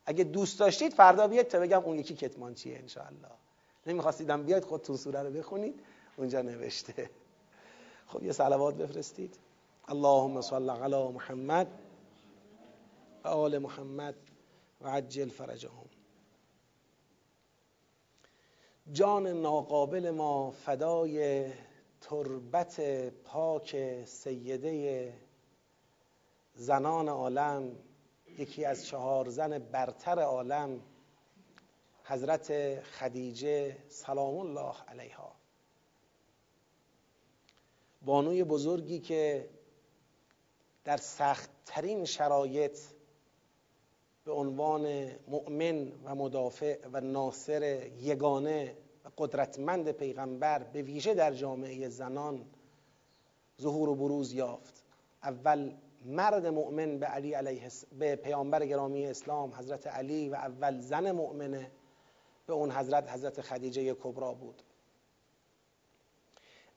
اگه 0.06 0.24
دوست 0.24 0.60
داشتید 0.60 0.94
فردا 0.94 1.28
بیاید 1.28 1.48
تا 1.48 1.60
بگم 1.60 1.80
اون 1.80 2.00
یکی 2.00 2.16
کتمان 2.16 2.54
چیه 2.54 2.78
انشاءالله. 2.78 3.32
نمیخواستیدم 3.88 4.44
بیاید 4.44 4.66
خودتون 4.66 4.96
سوره 4.96 5.24
رو 5.24 5.32
بخونید 5.32 5.80
اونجا 6.18 6.42
نوشته. 6.42 7.10
خب 8.08 8.24
یه 8.24 8.32
صلوات 8.32 8.76
بفرستید. 8.76 9.40
اللهم 9.88 10.42
صل 10.42 10.70
علی 10.70 11.08
محمد 11.08 11.68
و 13.24 13.28
آل 13.28 13.58
محمد 13.58 14.16
و 14.82 14.88
عجل 14.88 15.30
فرجهم. 15.30 15.90
جان 18.92 19.28
ناقابل 19.28 20.12
ما 20.12 20.52
فدای 20.52 21.46
تربت 22.02 22.82
پاک 23.10 24.04
سیده 24.06 25.14
زنان 26.56 27.10
عالم 27.10 27.72
یکی 28.38 28.66
از 28.66 28.86
چهار 28.86 29.30
زن 29.30 29.60
برتر 29.60 30.20
عالم 30.20 30.80
حضرت 32.04 32.80
خدیجه 32.84 33.78
سلام 33.88 34.38
الله 34.38 34.76
علیها. 34.88 35.36
بانوی 38.02 38.44
بزرگی 38.44 39.00
که 39.00 39.50
در 40.84 40.98
سختترین 40.98 42.06
شرایط 42.06 42.80
به 44.26 44.32
عنوان 44.32 45.12
مؤمن 45.28 45.92
و 46.04 46.16
مدافع 46.16 46.88
و 46.94 47.02
ناصر 47.02 47.92
یگانه 48.00 48.78
و 49.06 49.10
قدرتمند 49.18 49.92
پیغمبر 49.92 50.64
به 50.64 50.82
ویژه 50.82 51.14
در 51.14 51.34
جامعه 51.34 51.90
زنان 51.90 52.46
ظهور 53.62 53.90
و 53.90 53.96
بروز 53.96 54.34
یافت. 54.34 54.84
اول 55.24 55.74
مرد 56.06 56.48
مؤمن 56.48 57.00
به 57.00 57.06
علی 57.06 57.34
علیه 57.34 57.70
به 58.00 58.16
پیامبر 58.16 58.66
گرامی 58.66 59.08
اسلام 59.08 59.54
حضرت 59.54 59.88
علی 59.88 60.30
و 60.30 60.34
اول 60.34 60.80
زن 60.80 61.12
مؤمنه. 61.12 61.72
به 62.46 62.54
اون 62.54 62.72
حضرت 62.72 63.10
حضرت 63.10 63.42
خدیجه 63.42 63.94
کبرا 63.94 64.34
بود. 64.34 64.64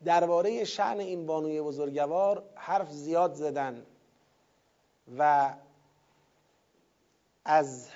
درباره 0.05 0.65
شعن 0.65 1.01
این 1.01 1.27
بانوی 1.27 1.61
بزرگوار 1.61 2.45
حرف 2.55 2.91
زیاد 2.93 3.35
زدن 3.35 3.87
و 5.19 5.55
از 7.45 7.89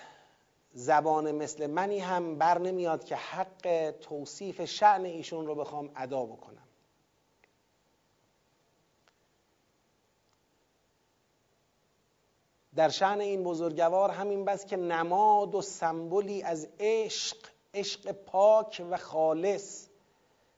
زبان 0.73 1.33
مثل 1.33 1.66
منی 1.66 1.99
هم 1.99 2.39
بر 2.39 2.59
نمیاد 2.59 3.05
که 3.05 3.16
حق 3.16 3.95
توصیف 4.01 4.64
شعن 4.64 5.05
ایشون 5.05 5.47
رو 5.47 5.55
بخوام 5.55 5.91
ادا 5.97 6.27
بکنم. 6.27 6.66
در 12.77 12.89
شعن 12.89 13.21
این 13.21 13.45
بزرگوار 13.45 14.11
همین 14.11 14.45
بس 14.45 14.66
که 14.66 14.77
نماد 14.77 15.55
و 15.55 15.62
سمبولی 15.62 16.43
از 16.43 16.68
عشق 16.81 17.37
عشق 17.75 18.12
پاک 18.12 18.83
و 18.91 18.97
خالص 18.97 19.89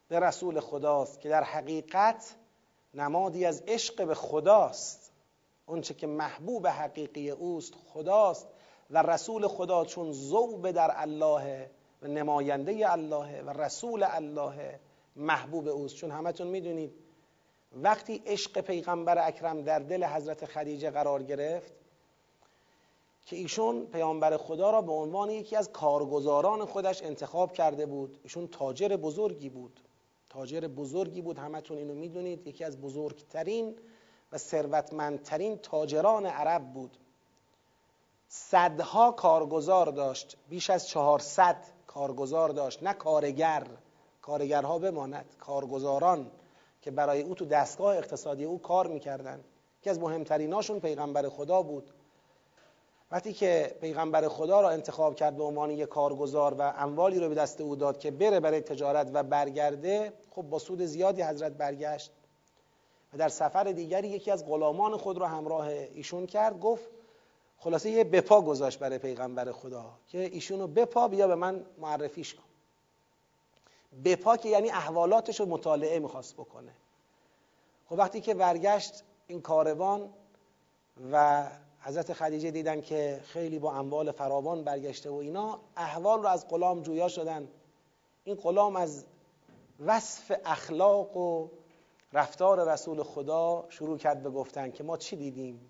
به 0.08 0.20
رسول 0.20 0.60
خداست 0.60 1.20
که 1.20 1.28
در 1.28 1.44
حقیقت 1.44 2.36
نمادی 2.94 3.44
از 3.44 3.62
عشق 3.68 4.06
به 4.06 4.14
خداست. 4.14 5.12
اونچه 5.66 5.94
که 5.94 6.06
محبوب 6.06 6.66
حقیقی 6.66 7.30
اوست 7.30 7.74
خداست 7.74 8.48
و 8.90 9.02
رسول 9.02 9.48
خدا 9.48 9.84
چون 9.84 10.12
زوب 10.12 10.70
در 10.70 10.90
الله 10.94 11.70
و 12.02 12.06
نماینده 12.06 12.92
الله 12.92 13.42
و 13.42 13.50
رسول 13.50 14.02
الله 14.02 14.80
محبوب 15.16 15.68
اوست. 15.68 15.96
چون 15.96 16.10
همتون 16.10 16.46
می‌دونید 16.46 16.94
وقتی 17.72 18.22
عشق 18.26 18.60
پیغمبر 18.60 19.28
اکرم 19.28 19.62
در 19.62 19.78
دل 19.78 20.04
حضرت 20.04 20.44
خدیجه 20.44 20.90
قرار 20.90 21.22
گرفت 21.22 21.72
که 23.26 23.36
ایشون 23.36 23.86
پیامبر 23.86 24.36
خدا 24.36 24.70
را 24.70 24.82
به 24.82 24.92
عنوان 24.92 25.30
یکی 25.30 25.56
از 25.56 25.72
کارگزاران 25.72 26.64
خودش 26.64 27.02
انتخاب 27.02 27.52
کرده 27.52 27.86
بود. 27.86 28.20
ایشون 28.22 28.48
تاجر 28.48 28.88
بزرگی 28.88 29.48
بود. 29.48 29.80
تاجر 30.28 30.60
بزرگی 30.60 31.22
بود. 31.22 31.38
همتون 31.38 31.78
اینو 31.78 31.94
می‌دونید. 31.94 32.46
یکی 32.46 32.64
از 32.64 32.80
بزرگترین 32.80 33.76
و 34.32 34.38
ثروتمندترین 34.38 35.56
تاجران 35.56 36.26
عرب 36.26 36.72
بود. 36.72 36.98
صدها 38.28 39.10
کارگزار 39.10 39.86
داشت. 39.86 40.36
بیش 40.48 40.70
از 40.70 40.88
چهارصد 40.88 41.56
کارگزار 41.86 42.48
داشت. 42.48 42.82
نه 42.82 42.92
کارگر. 42.92 43.66
کارگرها 44.22 44.78
بماند. 44.78 45.34
کارگزاران 45.40 46.30
که 46.80 46.90
برای 46.90 47.22
او 47.22 47.34
تو 47.34 47.44
دستگاه 47.44 47.96
اقتصادی 47.96 48.44
او 48.44 48.62
کار 48.62 48.86
می‌کردن. 48.86 49.44
که 49.82 49.90
از 49.90 49.98
مهمتریناشون 49.98 50.80
پیغمبر 50.80 51.28
خدا 51.28 51.62
بود. 51.62 51.90
وقتی 53.12 53.32
که 53.32 53.76
پیغمبر 53.80 54.28
خدا 54.28 54.60
را 54.60 54.70
انتخاب 54.70 55.14
کرد 55.14 55.36
به 55.36 55.42
عنوان 55.44 55.70
یک 55.70 55.88
کارگزار 55.88 56.54
و 56.54 56.62
اموالی 56.62 57.18
رو 57.18 57.28
به 57.28 57.34
دست 57.34 57.60
او 57.60 57.76
داد 57.76 57.98
که 57.98 58.10
بره 58.10 58.40
برای 58.40 58.60
تجارت 58.60 59.10
و 59.12 59.22
برگرده 59.22 60.12
خب 60.30 60.42
با 60.42 60.58
سود 60.58 60.82
زیادی 60.82 61.22
حضرت 61.22 61.52
برگشت 61.52 62.10
و 63.12 63.16
در 63.16 63.28
سفر 63.28 63.64
دیگری 63.64 64.08
یکی 64.08 64.30
از 64.30 64.46
غلامان 64.46 64.96
خود 64.96 65.18
را 65.18 65.28
همراه 65.28 65.66
ایشون 65.68 66.26
کرد 66.26 66.60
گفت 66.60 66.84
خلاصه 67.58 67.90
یه 67.90 68.04
بپا 68.04 68.40
گذاشت 68.40 68.78
برای 68.78 68.98
پیغمبر 68.98 69.52
خدا 69.52 69.84
که 70.08 70.18
ایشونو 70.18 70.66
بپا 70.66 71.08
بیا 71.08 71.28
به 71.28 71.34
من 71.34 71.64
معرفیش 71.78 72.34
کن. 72.34 72.42
بپا 74.04 74.36
که 74.36 74.48
یعنی 74.48 74.70
احوالاتش 74.70 75.40
رو 75.40 75.46
مطالعه 75.46 75.98
می‌خواست 75.98 76.34
بکنه. 76.34 76.72
خب 77.86 77.98
وقتی 77.98 78.20
که 78.20 78.34
برگشت 78.34 79.02
این 79.26 79.40
کاروان 79.40 80.10
و 81.12 81.44
حضرت 81.84 82.12
خدیجه 82.12 82.50
دیدن 82.50 82.80
که 82.80 83.20
خیلی 83.24 83.58
با 83.58 83.72
اموال 83.72 84.12
فراوان 84.12 84.64
برگشته 84.64 85.10
و 85.10 85.14
اینا 85.14 85.60
احوال 85.76 86.22
رو 86.22 86.28
از 86.28 86.48
غلام 86.48 86.82
جویا 86.82 87.08
شدن. 87.08 87.48
این 88.24 88.36
غلام 88.36 88.76
از 88.76 89.04
وصف 89.86 90.32
اخلاق 90.44 91.16
و 91.16 91.48
رفتار 92.12 92.72
رسول 92.72 93.02
خدا 93.02 93.66
شروع 93.68 93.98
کرد 93.98 94.22
به 94.22 94.30
گفتن 94.30 94.70
که 94.70 94.84
ما 94.84 94.96
چی 94.96 95.16
دیدیم؟ 95.16 95.60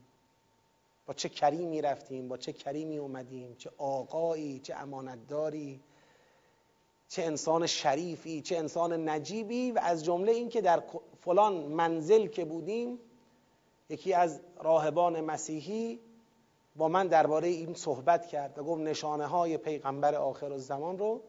با 1.06 1.14
چه 1.14 1.28
کریمی 1.28 1.82
رفتیم؟ 1.82 2.28
با 2.28 2.36
چه 2.36 2.52
کریمی 2.52 2.98
اومدیم؟ 2.98 3.54
چه 3.58 3.70
آقایی؟ 3.78 4.60
چه 4.60 4.74
امانتداری؟ 4.74 5.80
چه 7.08 7.22
انسان 7.22 7.66
شریفی؟ 7.66 8.42
چه 8.42 8.56
انسان 8.56 9.08
نجیبی؟ 9.08 9.72
و 9.72 9.80
از 9.82 10.04
جمله 10.04 10.32
این 10.32 10.48
که 10.48 10.60
در 10.60 10.82
فلان 11.20 11.54
منزل 11.54 12.26
که 12.26 12.44
بودیم 12.44 12.98
یکی 13.92 14.14
از 14.14 14.40
راهبان 14.56 15.20
مسیحی 15.20 16.00
با 16.76 16.88
من 16.88 17.06
درباره 17.08 17.48
این 17.48 17.74
صحبت 17.74 18.26
کرد 18.26 18.58
و 18.58 18.64
گفت 18.64 18.80
نشانه 18.80 19.26
های 19.26 19.56
پیغمبر 19.56 20.14
آخر 20.14 20.52
الزمان 20.52 20.98
رو 20.98 21.22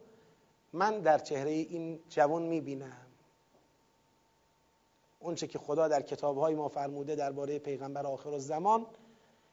من 0.72 1.00
در 1.00 1.18
چهره 1.18 1.50
این 1.50 2.00
جوان 2.08 2.42
می‌بینم. 2.42 3.06
اونچه 5.20 5.46
که 5.46 5.58
خدا 5.58 5.88
در 5.88 6.02
کتابهای 6.02 6.54
ما 6.54 6.68
فرموده 6.68 7.14
درباره 7.14 7.58
پیغمبر 7.58 8.06
آخر 8.06 8.28
الزمان 8.28 8.86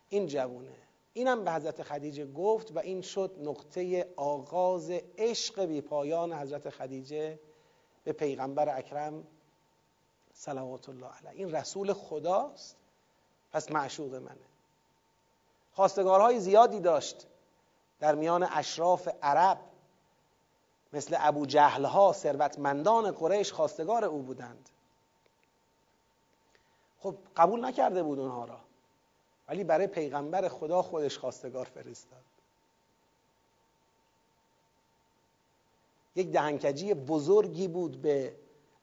این 0.10 0.28
جوونه 0.28 0.76
اینم 1.14 1.44
به 1.44 1.52
حضرت 1.52 1.84
خدیجه 1.84 2.26
گفت 2.26 2.76
و 2.76 2.80
این 2.80 3.02
شد 3.02 3.36
نقطه 3.42 4.08
آغاز 4.16 4.92
عشق 5.18 5.66
بی 5.66 5.82
پایان 5.82 6.34
حضرت 6.34 6.70
خدیجه 6.70 7.40
به 8.04 8.14
پیغمبر 8.14 8.78
اکرم 8.78 9.28
صلوات 10.34 10.90
الله 10.90 11.08
علیه. 11.08 11.32
این 11.32 11.52
رسول 11.56 11.94
خداست. 11.94 12.81
پس 13.52 13.72
معشوق 13.72 14.16
منه. 14.16 14.36
خواستگارهای 15.74 16.40
زیادی 16.40 16.80
داشت 16.80 17.28
در 18.00 18.16
میان 18.16 18.48
اشراف 18.52 19.10
عرب. 19.22 19.60
مثل 20.94 21.16
ابو 21.20 21.46
جهلها 21.46 22.14
ثروتمندان 22.14 23.12
قریش 23.12 23.54
خواستگار 23.54 24.06
او 24.06 24.22
بودند. 24.22 24.70
خب 27.00 27.16
قبول 27.38 27.66
نکرده 27.66 28.04
بود 28.04 28.20
اونها 28.20 28.46
را. 28.46 28.60
ولی 29.48 29.64
برای 29.64 29.88
پیغمبر 29.88 30.48
خدا 30.48 30.82
خودش 30.82 31.18
خواستگار 31.18 31.66
فرستاد. 31.66 32.24
یک 36.16 36.32
دهنکجی 36.32 36.94
بزرگی 36.94 37.68
بود 37.68 38.02
به 38.02 38.36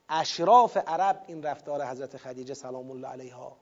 اشراف 0.08 0.76
عرب 0.76 1.24
این 1.26 1.42
رفتار 1.42 1.86
حضرت 1.86 2.16
خدیجه 2.16 2.54
سلام 2.54 2.90
الله 2.90 3.08
علیها. 3.08 3.56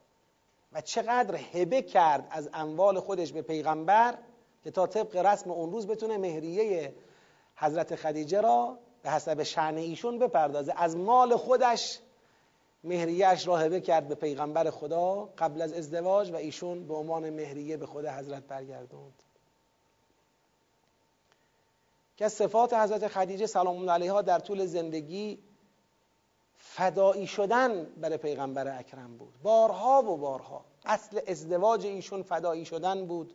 و 0.73 0.81
چقدر 0.81 1.35
هبه 1.35 1.83
کرد 1.83 2.29
از 2.31 2.49
اموال 2.53 3.01
خودش 3.01 3.33
به 3.33 3.43
پیغمبر 3.43 4.19
که 4.65 4.71
تا 4.71 4.87
طبق 4.87 5.17
رسم 5.17 5.51
اون 5.51 5.73
روز 5.73 5.87
بتونه 5.87 6.19
مهریه 6.19 6.95
حضرت 7.57 7.97
خدیجه 7.97 8.41
را 8.41 8.79
به 9.03 9.11
حسب 9.11 9.43
شعن 9.43 9.77
ایشون 9.77 10.19
بپردازه. 10.19 10.73
از 10.77 10.97
مال 10.97 11.37
خودش 11.37 11.99
مهریهش 12.85 13.47
را 13.47 13.57
هبه 13.57 13.81
کرد 13.81 14.09
به 14.09 14.15
پیغمبر 14.15 14.71
خدا 14.71 15.25
قبل 15.39 15.63
از 15.63 15.73
ازدواج 15.73 16.31
و 16.31 16.37
ایشون 16.37 16.87
به 16.87 16.95
عنوان 16.95 17.31
مهریه 17.31 17.77
به 17.77 17.87
خود 17.87 18.07
حضرت 18.07 18.43
برگردوند. 18.43 19.23
که 22.17 22.29
صفات 22.29 22.75
حضرت 22.75 23.09
خدیجه 23.09 23.47
سلام 23.47 23.77
الله 23.77 23.93
علیها 23.93 24.23
در 24.23 24.39
طول 24.39 24.67
زندگی 24.67 25.39
فدایی 26.69 27.27
شدن 27.27 27.85
برای 27.85 28.17
پیغمبر 28.17 28.79
اکرم 28.79 29.17
بود. 29.17 29.35
بارها 29.43 30.03
و 30.03 30.17
بارها. 30.17 30.65
اصل 30.85 31.21
ازدواج 31.27 31.87
ایشون 31.87 32.23
فدایی 32.23 32.65
شدن 32.65 33.07
بود. 33.07 33.35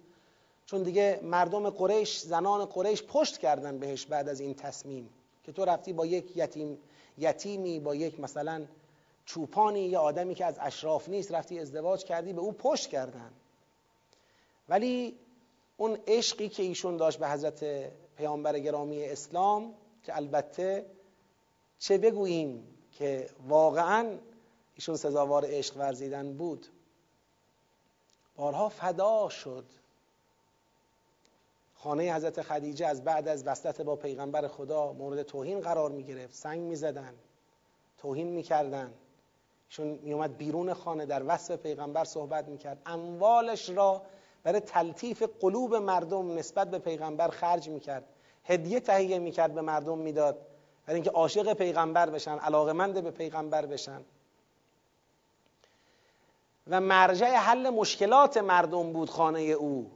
چون 0.65 0.83
دیگه 0.83 1.19
مردم 1.23 1.69
قریش 1.69 2.19
زنان 2.19 2.65
قریش 2.65 3.03
پشت 3.03 3.37
کردن 3.37 3.79
بهش 3.79 4.05
بعد 4.05 4.29
از 4.29 4.39
این 4.39 4.53
تصمیم. 4.53 5.09
که 5.43 5.51
تو 5.51 5.65
رفتی 5.65 5.93
با 5.93 6.05
یک 6.05 6.37
یتیم 6.37 6.77
یتیمی 7.17 7.79
با 7.79 7.95
یک 7.95 8.19
مثلا 8.19 8.65
چوپانی 9.25 9.85
یا 9.85 10.01
آدمی 10.01 10.35
که 10.35 10.45
از 10.45 10.57
اشراف 10.61 11.09
نیست 11.09 11.31
رفتی 11.31 11.59
ازدواج 11.59 12.03
کردی 12.03 12.33
به 12.33 12.41
او 12.41 12.51
پشت 12.51 12.89
کردن. 12.89 13.31
ولی 14.69 15.15
اون 15.77 15.97
عشقی 16.07 16.49
که 16.49 16.63
ایشون 16.63 16.97
داشت 16.97 17.19
به 17.19 17.29
حضرت 17.29 17.65
پیامبر 18.17 18.59
گرامی 18.59 19.05
اسلام 19.05 19.73
که 20.03 20.15
البته 20.15 20.85
چه 21.79 21.97
بگوییم؟ 21.97 22.67
که 23.01 23.29
واقعا 23.47 24.17
ایشون 24.75 24.95
سزاوار 24.95 25.45
عشق 25.47 25.77
ورزیدن 25.77 26.33
بود. 26.33 26.67
بارها 28.35 28.69
فدا 28.69 29.29
شد. 29.29 29.65
خانه 31.75 32.15
حضرت 32.15 32.41
خدیجه 32.41 32.87
از 32.87 33.03
بعد 33.03 33.27
از 33.27 33.47
وصلت 33.47 33.81
با 33.81 33.95
پیغمبر 33.95 34.47
خدا 34.47 34.93
مورد 34.93 35.21
توهین 35.23 35.59
قرار 35.59 35.91
می 35.91 36.03
گرفت 36.03 36.35
سنگ 36.35 36.61
می 36.61 36.75
زدن 36.75 37.13
توهین 37.97 38.27
می 38.27 38.43
کردن 38.43 38.93
ایشون 39.69 39.87
می 39.87 40.13
اومد 40.13 40.37
بیرون 40.37 40.73
خانه 40.73 41.05
در 41.05 41.23
وصف 41.25 41.55
پیغمبر 41.55 42.03
صحبت 42.03 42.47
می 42.47 42.57
کرد 42.57 42.81
اموالش 42.85 43.69
را 43.69 44.01
برای 44.43 44.59
تلطیف 44.59 45.23
قلوب 45.41 45.75
مردم 45.75 46.37
نسبت 46.37 46.71
به 46.71 46.79
پیغمبر 46.79 47.27
خرج 47.27 47.69
می 47.69 47.79
کرد 47.79 48.03
هدیه 48.43 48.79
تهیه 48.79 49.19
می 49.19 49.31
کرد 49.31 49.53
به 49.53 49.61
مردم 49.61 49.97
می‌داد. 49.97 50.50
برای 50.91 51.01
اینکه 51.01 51.17
عاشق 51.17 51.53
پیغمبر 51.53 52.09
بشن 52.09 52.37
علاقمند 52.37 53.03
به 53.03 53.11
پیغمبر 53.11 53.65
بشن. 53.65 54.01
و 56.67 56.81
مرجع 56.81 57.35
حل 57.35 57.69
مشکلات 57.69 58.37
مردم 58.37 58.93
بود 58.93 59.09
خانه 59.09 59.39
او. 59.39 59.91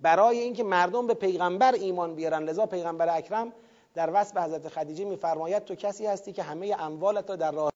برای 0.00 0.38
اینکه 0.38 0.64
مردم 0.64 1.06
به 1.06 1.14
پیغمبر 1.14 1.72
ایمان 1.72 2.14
بیارن 2.14 2.42
لذا 2.42 2.66
پیغمبر 2.66 3.16
اکرم 3.16 3.52
در 3.94 4.10
وصف 4.14 4.36
حضرت 4.36 4.68
خدیجه 4.68 5.04
میفرماید 5.04 5.64
تو 5.64 5.74
کسی 5.74 6.06
هستی 6.06 6.32
که 6.32 6.42
همه 6.42 6.76
اموالت 6.78 7.30
را 7.30 7.36
در 7.36 7.52
راه 7.52 7.72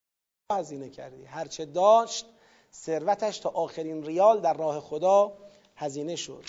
هزینه 0.52 0.88
کردی. 0.90 1.24
هرچه 1.24 1.64
داشت 1.64 2.26
ثروتش 2.72 3.38
تا 3.38 3.48
آخرین 3.48 4.04
ریال 4.04 4.40
در 4.40 4.54
راه 4.54 4.80
خدا 4.80 5.32
هزینه 5.76 6.16
شد. 6.16 6.44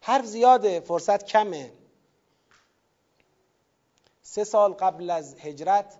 حرف 0.00 0.24
زیاده 0.24 0.80
فرصت 0.80 1.24
کمه. 1.26 1.72
سه 4.30 4.44
سال 4.44 4.72
قبل 4.72 5.10
از 5.10 5.34
هجرت 5.38 5.98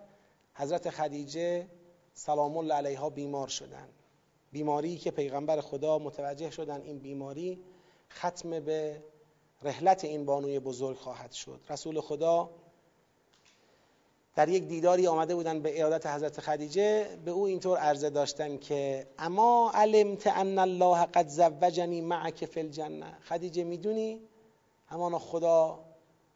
حضرت 0.55 0.91
خدیجه 0.91 1.67
سلام 2.15 2.57
الله 2.57 2.75
علیها 2.75 3.11
بیمار 3.11 3.49
شدن. 3.49 3.89
بیماری 4.53 4.99
که 4.99 5.11
پیغمبر 5.11 5.61
خدا 5.61 5.99
متوجه 5.99 6.51
شدن 6.51 6.81
این 6.81 6.99
بیماری 6.99 7.61
ختم 8.13 8.61
به 8.61 9.03
رحلت 9.63 10.05
این 10.05 10.25
بانوی 10.25 10.59
بزرگ 10.59 10.97
خواهد 10.97 11.33
شد. 11.33 11.61
رسول 11.71 12.01
خدا 12.01 12.51
در 14.37 14.49
یک 14.49 14.65
دیداری 14.65 15.07
آمده 15.07 15.35
بودن 15.35 15.63
به 15.63 15.75
ایادت 15.75 16.07
حضرت 16.07 16.41
خدیجه 16.41 17.17
به 17.25 17.31
او 17.31 17.47
اینطور 17.47 17.79
عرضه 17.79 18.11
داشتن 18.11 18.59
که 18.59 19.07
اما 19.19 19.71
علمت 19.75 20.27
ان 20.27 20.59
الله 20.59 21.05
قد 21.07 21.29
زوجنی 21.29 22.01
معک 22.01 22.45
فی 22.47 22.61
الجنه. 22.61 23.19
خدیجه 23.29 23.65
می‌دونی؟ 23.65 24.21
همانا 24.87 25.19
خدا 25.19 25.85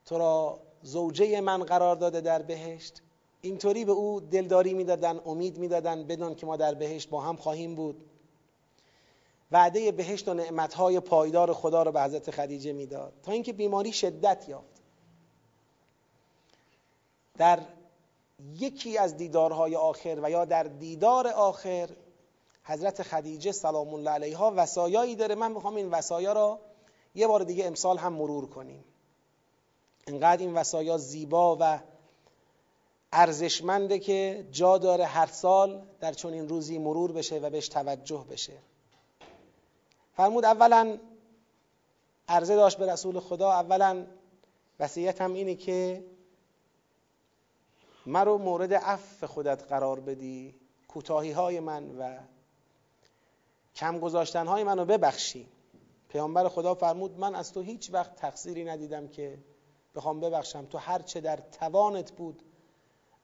تو 0.05 0.19
را 0.19 0.61
زوجه 0.83 1.41
من 1.41 1.63
قرار 1.63 1.97
داده 1.97 2.21
در 2.21 2.43
بهشت. 2.43 3.03
اینطوری 3.41 3.85
به 3.85 3.93
او 3.93 4.21
دلداری 4.21 4.75
می‌دادن 4.75 5.21
امید 5.27 5.59
می‌دادن 5.59 6.07
بدون 6.07 6.35
که 6.35 6.47
ما 6.47 6.57
در 6.57 6.75
بهشت 6.75 7.11
با 7.11 7.21
هم 7.21 7.37
خواهیم 7.37 7.75
بود. 7.75 8.05
وعده 9.53 9.93
بهشت 9.93 10.29
و 10.29 10.35
نعمتهای 10.35 11.01
پایدار 11.01 11.53
خدا 11.53 11.83
رو 11.83 11.93
به 11.93 12.03
حضرت 12.03 12.31
خدیجه 12.31 12.73
می‌داد. 12.73 13.13
تا 13.23 13.33
اینکه 13.33 13.53
بیماری 13.53 13.93
شدت 13.93 14.49
یافت. 14.49 14.83
در 17.39 17.61
یکی 18.59 18.99
از 18.99 19.17
دیدارهای 19.17 19.77
آخر 19.77 20.19
و 20.23 20.31
یا 20.31 20.45
در 20.45 20.63
دیدار 20.63 21.29
آخر 21.29 21.89
حضرت 22.65 23.03
خدیجه 23.03 23.53
سلام 23.53 23.95
الله 23.95 24.11
علیها 24.11 24.53
وسایایی 24.57 25.17
داره. 25.17 25.35
من 25.35 25.53
می‌خوام 25.53 25.75
این 25.75 25.91
وسایا 25.91 26.33
را 26.33 26.59
یه 27.15 27.27
بار 27.27 27.45
دیگه 27.45 27.67
امسال 27.67 27.99
هم 27.99 28.13
مرور 28.13 28.47
کنیم. 28.47 28.85
انقدر 30.07 30.43
این 30.43 30.55
وسایا 30.55 30.99
زیبا 30.99 31.57
و 31.61 31.81
ارزشمنده 33.13 33.99
که 33.99 34.49
جا 34.51 34.79
داره 34.79 35.05
هر 35.05 35.27
سال 35.27 35.87
در 36.01 36.13
چون 36.13 36.33
این 36.33 36.49
روزی 36.49 36.79
مرور 36.79 37.13
بشه 37.13 37.39
و 37.39 37.51
بهش 37.51 37.69
توجه 37.69 38.27
بشه. 38.31 38.59
فرمود 40.17 40.45
اولا 40.45 40.99
عرضه 42.29 42.57
داشت 42.57 42.79
به 42.79 42.93
رسول 42.93 43.21
خدا 43.21 43.53
اولا 43.53 44.07
وصیت 44.81 45.21
هم 45.21 45.35
اینه 45.35 45.55
که 45.55 46.05
مرا 48.07 48.39
مورد 48.39 48.75
عفو 48.75 49.27
خودت 49.27 49.63
قرار 49.63 50.01
بدی 50.01 50.55
کوتاهی 50.89 51.31
های 51.31 51.61
من 51.61 51.99
و 51.99 52.19
کم 53.75 53.99
گذاشتن 53.99 54.47
های 54.47 54.65
منو 54.65 54.85
ببخشی. 54.85 55.49
پیامبر 56.09 56.49
خدا 56.49 56.75
فرمود 56.75 57.19
من 57.19 57.35
از 57.35 57.53
تو 57.53 57.61
هیچ 57.61 57.91
وقت 57.93 58.17
تقصیری 58.17 58.65
ندیدم 58.65 59.09
که 59.09 59.39
بخوام 59.95 60.21
ببخشم. 60.21 60.67
تو 60.67 60.79
هر 60.79 61.03
چه 61.03 61.21
در 61.21 61.37
توانت 61.37 62.13
بود 62.13 62.43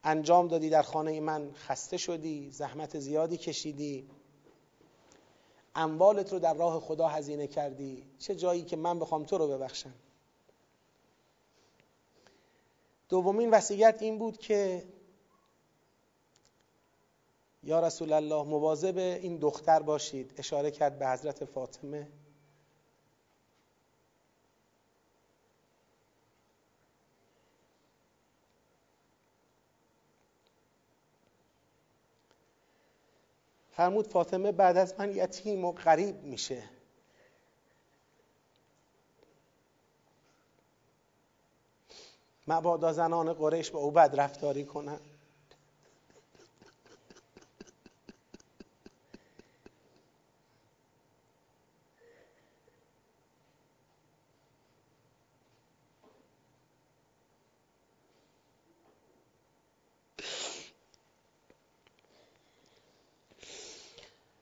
انجام 0.05 0.49
دادی 0.49 0.71
در 0.71 0.83
خانه 0.83 1.21
من 1.21 1.53
خسته 1.53 1.97
شدی 1.97 2.51
زحمت 2.51 2.99
زیادی 2.99 3.37
کشیدی 3.37 4.11
اموالت 5.75 6.33
رو 6.33 6.39
در 6.39 6.55
راه 6.55 6.81
خدا 6.81 7.09
هزینه 7.09 7.47
کردی 7.47 8.07
چه 8.19 8.35
جایی 8.35 8.63
که 8.63 8.77
من 8.77 8.99
بخوام 8.99 9.25
تو 9.25 9.39
رو 9.39 9.49
ببخشم. 9.49 9.95
دومین 13.09 13.51
وصیت 13.51 14.03
این 14.03 14.19
بود 14.19 14.39
که 14.39 14.85
یا 17.63 17.81
رسول 17.81 18.13
الله 18.13 18.43
مواظب 18.43 18.99
این 18.99 19.37
دختر 19.37 19.83
باشید. 19.83 20.35
اشاره 20.37 20.71
کرد 20.71 20.99
به 20.99 21.09
حضرت 21.09 21.45
فاطمه. 21.45 22.09
فرمود 33.79 34.07
فاطمه 34.07 34.53
بعد 34.53 34.77
از 34.77 34.95
من 34.99 35.17
یتیم 35.17 35.65
و 35.65 35.73
غریب 35.73 36.23
میشه. 36.23 36.63
مبادا 42.49 42.93
زنان 42.93 43.33
قریش 43.33 43.71
با 43.71 43.79
او 43.79 43.91
بد 43.91 44.21
رفتاری 44.21 44.65
کنن 44.65 45.01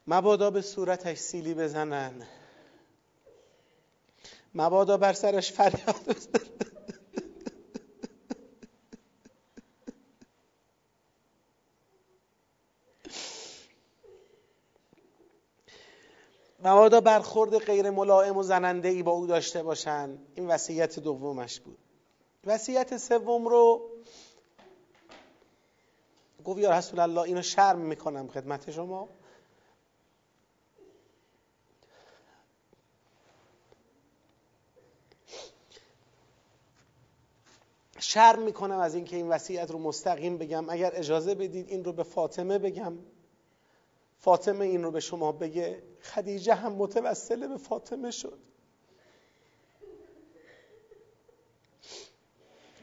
مبادا 0.06 0.50
به 0.50 0.62
صورتش 0.62 1.18
سیلی 1.18 1.54
بزنن. 1.54 2.26
مبادا 4.54 4.96
بر 4.96 5.12
سرش 5.12 5.52
فریاد 5.52 6.08
بزنن. 6.08 6.56
مبادا 16.64 17.00
برخورد 17.00 17.58
غیر 17.58 17.90
ملائم 17.90 18.36
و 18.36 18.42
زننده 18.42 18.88
ای 18.88 19.02
با 19.02 19.12
او 19.12 19.26
داشته 19.26 19.62
باشن. 19.62 20.18
این 20.34 20.46
وصیت 20.46 20.98
دومش 20.98 21.60
بود. 21.60 21.78
وصیت 22.44 22.96
سوم 22.96 23.48
رو 23.48 23.90
گفت 26.44 26.58
یا 26.60 26.78
رسول 26.78 27.00
الله 27.00 27.20
اینو 27.20 27.42
شرم 27.42 27.78
می‌کنم 27.78 28.28
خدمت 28.28 28.70
شما. 28.70 29.08
شرم 38.16 38.42
می‌کنم 38.42 38.78
از 38.78 38.94
اینکه 38.94 39.16
این 39.16 39.28
وصیت 39.28 39.70
رو 39.70 39.78
مستقیم 39.78 40.38
بگم. 40.38 40.70
اگر 40.70 40.92
اجازه 40.94 41.34
بدید 41.34 41.68
این 41.68 41.84
رو 41.84 41.92
به 41.92 42.02
فاطمه 42.02 42.58
بگم. 42.58 42.98
فاطمه 44.18 44.64
این 44.64 44.84
رو 44.84 44.90
به 44.90 45.00
شما 45.00 45.32
بگه. 45.32 45.82
خدیجه 46.02 46.54
هم 46.54 46.72
متوسله 46.72 47.48
به 47.48 47.56
فاطمه 47.56 48.10
شد. 48.10 48.38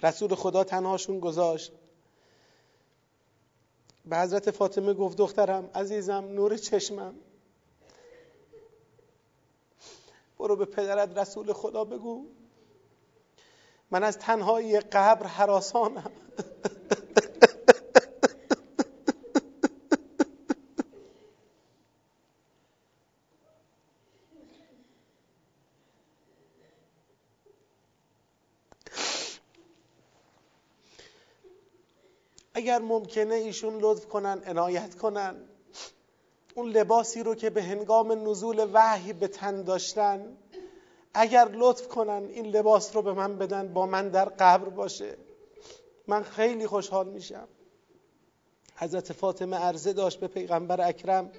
رسول 0.04 0.36
خدا 0.36 0.64
تنهاشون 0.64 1.20
گذاشت. 1.20 1.72
به 4.06 4.18
حضرت 4.18 4.52
فاطمه 4.52 4.94
گفت 4.94 5.18
دخترم 5.18 5.70
عزیزم 5.76 6.26
نور 6.26 6.58
چشمم. 6.58 7.16
برو 10.40 10.56
به 10.56 10.66
پدرت 10.66 11.18
رسول 11.18 11.54
خدا 11.54 11.84
بگو. 11.84 12.26
من 13.94 14.04
از 14.04 14.18
تنهایی 14.18 14.80
قبر 14.80 15.28
حراسانم. 15.28 16.12
اگر 32.54 32.80
ممکنه 32.80 33.36
ایشون 33.36 33.78
لطف 33.80 34.06
کنن 34.06 34.42
عنایت 34.46 34.96
کنن. 34.96 35.36
اون 36.56 36.70
لباسی 36.70 37.24
رو 37.24 37.36
که 37.36 37.50
به 37.50 37.64
هنگام 37.64 38.30
نزول 38.30 38.70
وحی 38.74 39.14
به 39.14 39.28
تن 39.28 39.64
داشتن 39.64 40.38
اگر 41.14 41.50
لطف 41.54 41.88
کنن 41.88 42.30
این 42.30 42.46
لباس 42.46 42.96
رو 42.96 43.02
به 43.02 43.14
من 43.14 43.38
بدن 43.38 43.74
با 43.74 43.86
من 43.86 44.10
در 44.10 44.26
قبر 44.26 44.70
باشه. 44.70 45.18
من 46.08 46.24
خیلی 46.24 46.68
خوشحال 46.68 47.08
میشم. 47.08 47.48
حضرت 48.76 49.14
فاطمه 49.14 49.58
عرضه 49.58 49.94
داشت 49.94 50.20
به 50.20 50.28
پیغمبر 50.28 50.88
اکرم 50.88 51.32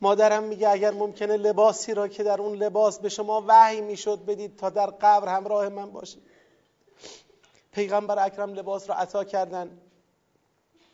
مادرم 0.00 0.42
میگه 0.42 0.68
اگر 0.68 0.90
ممکنه 0.90 1.36
لباسی 1.36 1.94
را 1.94 2.08
که 2.08 2.22
در 2.22 2.40
اون 2.40 2.58
لباس 2.58 2.98
به 2.98 3.08
شما 3.08 3.44
وحی 3.48 3.80
می‌شد 3.80 4.24
بدید 4.24 4.56
تا 4.56 4.70
در 4.70 4.86
قبر 4.86 5.28
همراه 5.28 5.68
من 5.68 5.90
باشید. 5.90 6.22
پیغمبر 7.72 8.26
اکرم 8.26 8.54
لباس 8.54 8.88
را 8.88 8.94
عطا 8.94 9.24
کردن. 9.24 9.80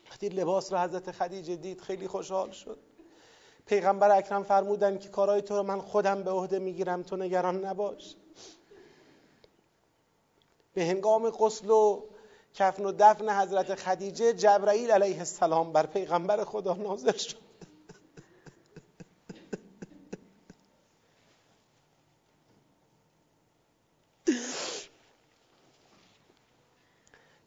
وقتی 0.09 0.29
لباس 0.29 0.73
را 0.73 0.81
حضرت 0.81 1.11
خدیجه 1.11 1.55
دید 1.55 1.81
خیلی 1.81 2.07
خوشحال 2.07 2.51
شد. 2.51 2.77
پیغمبر 3.69 4.17
اکرم 4.17 4.43
فرمودن 4.43 4.97
که 4.97 5.09
کارهای 5.09 5.41
تو 5.41 5.55
رو 5.55 5.63
من 5.63 5.81
خودم 5.81 6.23
به 6.23 6.31
عهده 6.31 6.59
می‌گیرم 6.59 7.03
تو 7.03 7.15
نگران 7.15 7.65
نباش. 7.65 8.15
به 10.73 10.85
هنگام 10.85 11.29
غسل 11.29 11.69
و 11.69 12.03
کفن 12.53 12.85
و 12.85 12.91
دفن 12.99 13.29
حضرت 13.29 13.75
خدیجه 13.75 14.33
جبرائیل 14.33 14.91
علیه 14.91 15.19
السلام 15.19 15.73
بر 15.73 15.85
پیغمبر 15.85 16.43
خدا 16.43 16.73
نازل 16.73 17.11
شد. 17.11 17.37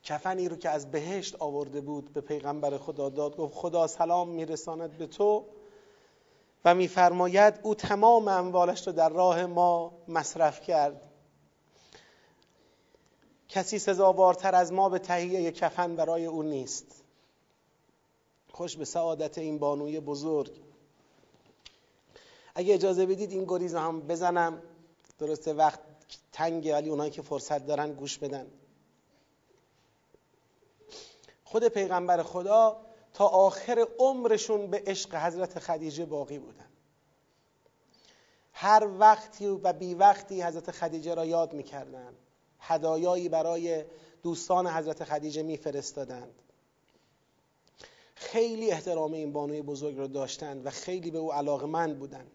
کفنی 0.04 0.48
رو 0.48 0.56
که 0.56 0.70
از 0.70 0.90
بهشت 0.90 1.36
آورده 1.38 1.80
بود 1.80 2.12
به 2.12 2.20
پیغمبر 2.20 2.78
خدا 2.78 3.08
داد 3.08 3.36
گفت 3.36 3.54
خدا 3.54 3.86
سلام 3.86 4.28
میرساند 4.28 4.98
به 4.98 5.06
تو. 5.06 5.44
و 6.64 6.74
میفرماید 6.74 7.60
او 7.62 7.74
تمام 7.74 8.28
اموالش 8.28 8.86
رو 8.86 8.92
در 8.92 9.08
راه 9.08 9.46
ما 9.46 9.92
مصرف 10.08 10.60
کرد. 10.60 11.08
کسی 13.48 13.78
سزاوارتر 13.78 14.54
از 14.54 14.72
ما 14.72 14.88
به 14.88 14.98
تهیه 14.98 15.50
کفن 15.52 15.96
برای 15.96 16.26
او 16.26 16.42
نیست. 16.42 17.04
خوش 18.50 18.76
به 18.76 18.84
سعادت 18.84 19.38
این 19.38 19.58
بانوی 19.58 20.00
بزرگ. 20.00 20.62
اگه 22.54 22.74
اجازه 22.74 23.06
بدید 23.06 23.30
این 23.30 23.44
گریز 23.44 23.74
هم 23.74 24.00
بزنم. 24.00 24.62
درسته 25.18 25.52
وقت 25.52 25.80
تنگه 26.32 26.74
ولی 26.74 26.88
اونایی 26.88 27.10
که 27.10 27.22
فرصت 27.22 27.66
دارن 27.66 27.92
گوش 27.92 28.18
بدن. 28.18 28.46
خود 31.44 31.68
پیغمبر 31.68 32.22
خدا 32.22 32.80
تا 33.14 33.26
آخر 33.26 33.86
عمرشون 33.98 34.66
به 34.66 34.82
عشق 34.86 35.14
حضرت 35.14 35.58
خدیجه 35.58 36.04
باقی 36.04 36.38
بودن. 36.38 36.68
هر 38.52 38.88
وقتی 38.98 39.46
و 39.46 39.72
بی 39.72 39.94
وقتی 39.94 40.42
حضرت 40.42 40.70
خدیجه 40.70 41.14
را 41.14 41.24
یاد 41.24 41.52
می‌کردند 41.52 42.16
هدایایی 42.60 43.28
برای 43.28 43.84
دوستان 44.22 44.66
حضرت 44.66 45.04
خدیجه 45.04 45.42
میفرستادند. 45.42 46.34
خیلی 48.14 48.70
احترام 48.70 49.12
این 49.12 49.32
بانوی 49.32 49.62
بزرگ 49.62 49.98
را 49.98 50.06
داشتند 50.06 50.66
و 50.66 50.70
خیلی 50.70 51.10
به 51.10 51.18
او 51.18 51.32
علاقمند 51.32 51.98
بودند. 51.98 52.30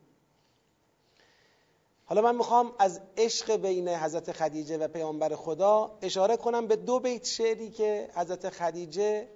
حالا 2.05 2.21
من 2.21 2.35
می‌خوام 2.35 2.73
از 2.79 3.01
عشق 3.17 3.55
بین 3.55 3.89
حضرت 3.89 4.31
خدیجه 4.31 4.77
و 4.77 4.87
پیامبر 4.87 5.35
خدا 5.35 5.97
اشاره 6.01 6.37
کنم 6.37 6.67
به 6.67 6.75
دو 6.75 6.99
بیت 6.99 7.25
شعری 7.25 7.69
که 7.69 8.09
حضرت 8.15 8.49
خدیجه 8.49 9.27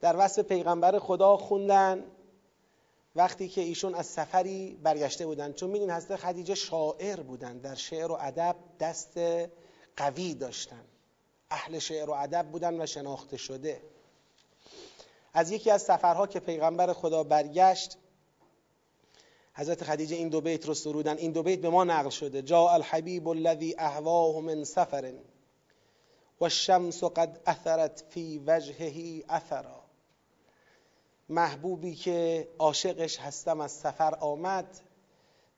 در 0.00 0.16
وصف 0.18 0.42
پیغمبر 0.42 0.98
خدا 0.98 1.36
خوندن 1.36 2.04
وقتی 3.16 3.48
که 3.48 3.60
ایشون 3.60 3.94
از 3.94 4.06
سفری 4.06 4.78
برگشته 4.82 5.26
بودن. 5.26 5.52
چون 5.52 5.70
میدین 5.70 5.90
حضرت 5.90 6.16
خدیجه 6.20 6.54
شاعر 6.54 7.20
بودن. 7.20 7.58
در 7.58 7.74
شعر 7.74 8.12
و 8.12 8.18
ادب 8.20 8.56
دست 8.80 9.20
قوی 9.96 10.34
داشتن. 10.34 10.84
اهل 11.50 11.78
شعر 11.78 12.10
و 12.10 12.12
ادب 12.12 12.46
بودن 12.46 12.80
و 12.80 12.86
شناخته 12.86 13.36
شده. 13.36 13.82
از 15.32 15.50
یکی 15.50 15.70
از 15.70 15.82
سفرها 15.82 16.26
که 16.26 16.40
پیغمبر 16.40 16.92
خدا 16.92 17.24
برگشت 17.24 17.96
حضرت 19.54 19.84
خدیجه 19.84 20.16
این 20.16 20.28
دو 20.28 20.40
بیت 20.40 20.66
رو 20.66 20.74
سرودن. 20.74 21.16
این 21.16 21.32
دو 21.32 21.42
بیت 21.42 21.60
به 21.60 21.68
ما 21.68 21.84
نقل 21.84 22.10
شده. 22.10 22.42
جا 22.42 22.68
الحبیب 22.68 23.28
الذی 23.28 23.74
اهواه 23.78 24.40
من 24.40 24.64
سفر 24.64 25.12
و 26.40 26.44
الشمس 26.44 27.04
قد 27.04 27.40
اثرت 27.46 28.04
فی 28.10 28.42
وجهه 28.46 29.24
اثرا. 29.28 29.85
محبوبی 31.28 31.94
که 31.94 32.48
عاشقش 32.58 33.18
هستم 33.18 33.60
از 33.60 33.72
سفر 33.72 34.14
آمد 34.14 34.80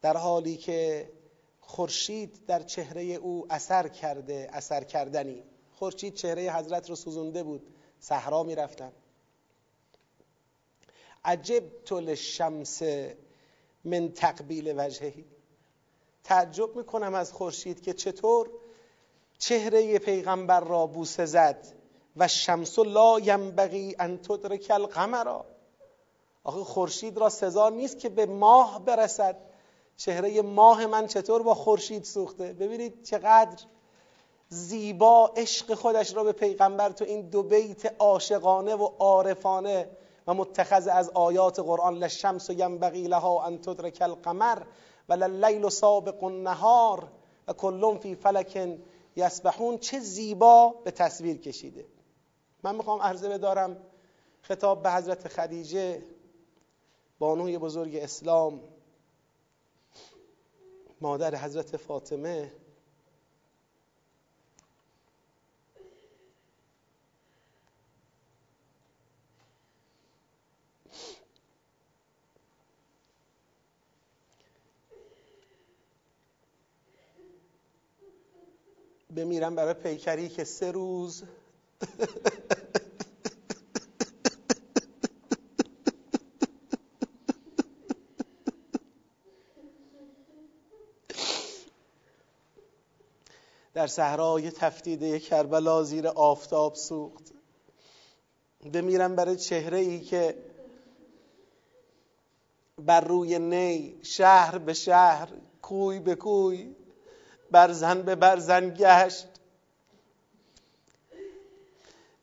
در 0.03 0.16
حالی 0.16 0.57
که 0.57 1.11
خورشید 1.61 2.47
در 2.47 2.62
چهره 2.62 3.03
او 3.03 3.47
اثر 3.51 3.89
کرده 3.89 4.49
اثر 4.53 4.85
کردنی. 4.85 5.45
خورشید 5.73 6.15
چهره 6.15 6.53
حضرت 6.53 6.90
رو 6.90 6.97
سوزونده 6.97 7.43
بود 7.43 7.74
صحرا 8.01 8.43
می‌رفتن. 8.43 8.93
عجب 11.24 11.62
طول 11.85 12.15
شمس 12.15 12.82
من 13.85 14.12
تقبیل 14.12 14.74
وجههی 14.77 15.24
تعجب 16.24 16.77
می‌کنم 16.77 17.15
از 17.15 17.32
خورشید 17.32 17.82
که 17.82 17.93
چطور 17.93 18.51
چهره 19.39 19.99
پیغمبر 19.99 20.61
را 20.61 20.86
بوسه 20.86 21.24
زد 21.24 21.66
و 22.16 22.28
شمس 22.28 22.78
لا 22.78 23.19
ینبغی 23.20 23.97
ان 23.99 24.19
تدرک 24.19 24.66
القمر. 24.70 25.43
آخه 26.44 26.65
خورشید 26.65 27.19
را 27.19 27.28
سزا 27.28 27.69
نیست 27.69 27.98
که 27.98 28.09
به 28.09 28.27
ماه 28.27 28.85
برسد. 28.85 29.36
چهره 29.97 30.43
ماه 30.43 30.86
من 30.86 31.06
چطور 31.06 31.43
با 31.43 31.55
خورشید 31.55 32.05
سوخته؟ 32.05 32.52
ببینید 32.52 33.02
چقدر 33.02 33.65
زیبا 34.48 35.32
عشق 35.36 35.74
خودش 35.74 36.15
را 36.16 36.24
به 36.24 36.32
پیغمبر 36.32 36.90
تو 36.90 37.05
این 37.05 37.28
دو 37.28 37.43
بیت 37.43 37.94
عاشقانه 37.98 38.74
و 38.74 38.85
عارفانه 38.98 39.90
و 40.27 40.35
متخذ 40.35 40.89
از 40.89 41.10
آیات 41.10 41.59
قرآن 41.60 41.94
لشمس 41.94 42.51
و 42.51 42.52
ینبغی 42.52 43.06
لها 43.06 43.44
ان 43.44 43.59
تدرک 43.59 43.98
القمر 44.01 44.62
و 45.09 45.12
للیل 45.12 45.69
سابق 45.69 46.24
النهار 46.24 47.09
و 47.48 47.52
کلون 47.52 47.98
فی 47.98 48.15
فلک 48.15 48.78
یسبحون. 49.16 49.78
چه 49.78 49.98
زیبا 49.98 50.74
به 50.85 50.90
تصویر 50.90 51.36
کشیده. 51.36 51.86
من 52.62 52.74
می‌خوام 52.74 53.02
عرضه 53.02 53.28
بدارم 53.28 53.77
خطاب 54.43 54.82
به 54.82 54.93
حضرت 54.93 55.28
خدیجه. 55.28 56.02
بانوی 57.19 57.59
بزرگ 57.59 57.97
اسلام 57.97 58.61
مادر 61.01 61.35
حضرت 61.36 61.77
فاطمه. 61.77 62.53
بمیرم 79.16 79.55
برای 79.55 79.74
پیکری 79.74 80.28
که 80.28 80.45
سه 80.45 80.70
روز 80.73 81.23
صحرای 93.89 94.51
تفتیده 94.51 95.19
کربلا 95.19 95.82
زیر 95.82 96.09
آفتاب 96.09 96.74
سوخت. 96.74 97.32
بمیرم 98.73 99.16
برای 99.16 99.36
چهره 99.36 99.78
ای 99.78 100.01
که 100.01 100.35
بر 102.78 103.01
روی 103.01 103.39
نی 103.39 104.01
شهر 104.02 104.59
به 104.59 104.74
شهر 104.74 105.28
کوی 105.62 105.98
به 105.98 106.15
کوی 106.15 106.74
برزن 107.51 108.02
به 108.02 108.15
برزن 108.15 108.74
گشت. 108.74 109.27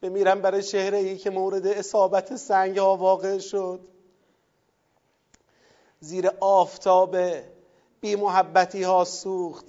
بمیرم 0.02 0.42
برای 0.42 0.64
چهره 0.64 0.98
ای 0.98 1.18
که 1.18 1.30
مورد 1.30 1.68
اصابت 1.68 2.36
سنگ 2.36 2.78
ها 2.78 2.98
واقع 2.98 3.38
شد. 3.38 3.80
زیر 6.00 6.32
آفتاب 6.40 7.18
بی 8.02 8.16
محبتی 8.16 8.84
ها 8.84 9.04
سوخت. 9.04 9.66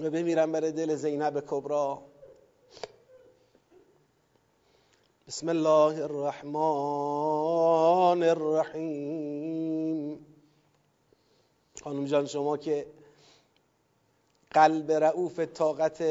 و 0.00 0.10
بمیرم 0.10 0.52
برای 0.52 0.72
دل 0.72 0.94
زینب 0.94 1.44
کبرا 1.46 2.02
بسم 5.26 5.48
الله 5.48 6.02
الرحمن 6.02 6.52
الرحیم. 8.22 10.26
خانم 11.84 12.04
جان 12.04 12.26
شما 12.26 12.56
که 12.56 12.86
قلب 14.50 14.92
رعوف 14.92 15.40
طاقت 15.40 16.04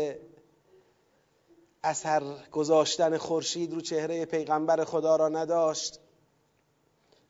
اثر 1.84 2.24
گذاشتن 2.52 3.18
خورشید 3.18 3.74
رو 3.74 3.82
چهره 3.82 4.26
پیغمبر 4.26 4.84
خدا 4.84 5.16
را 5.16 5.30
نداشت 5.30 6.00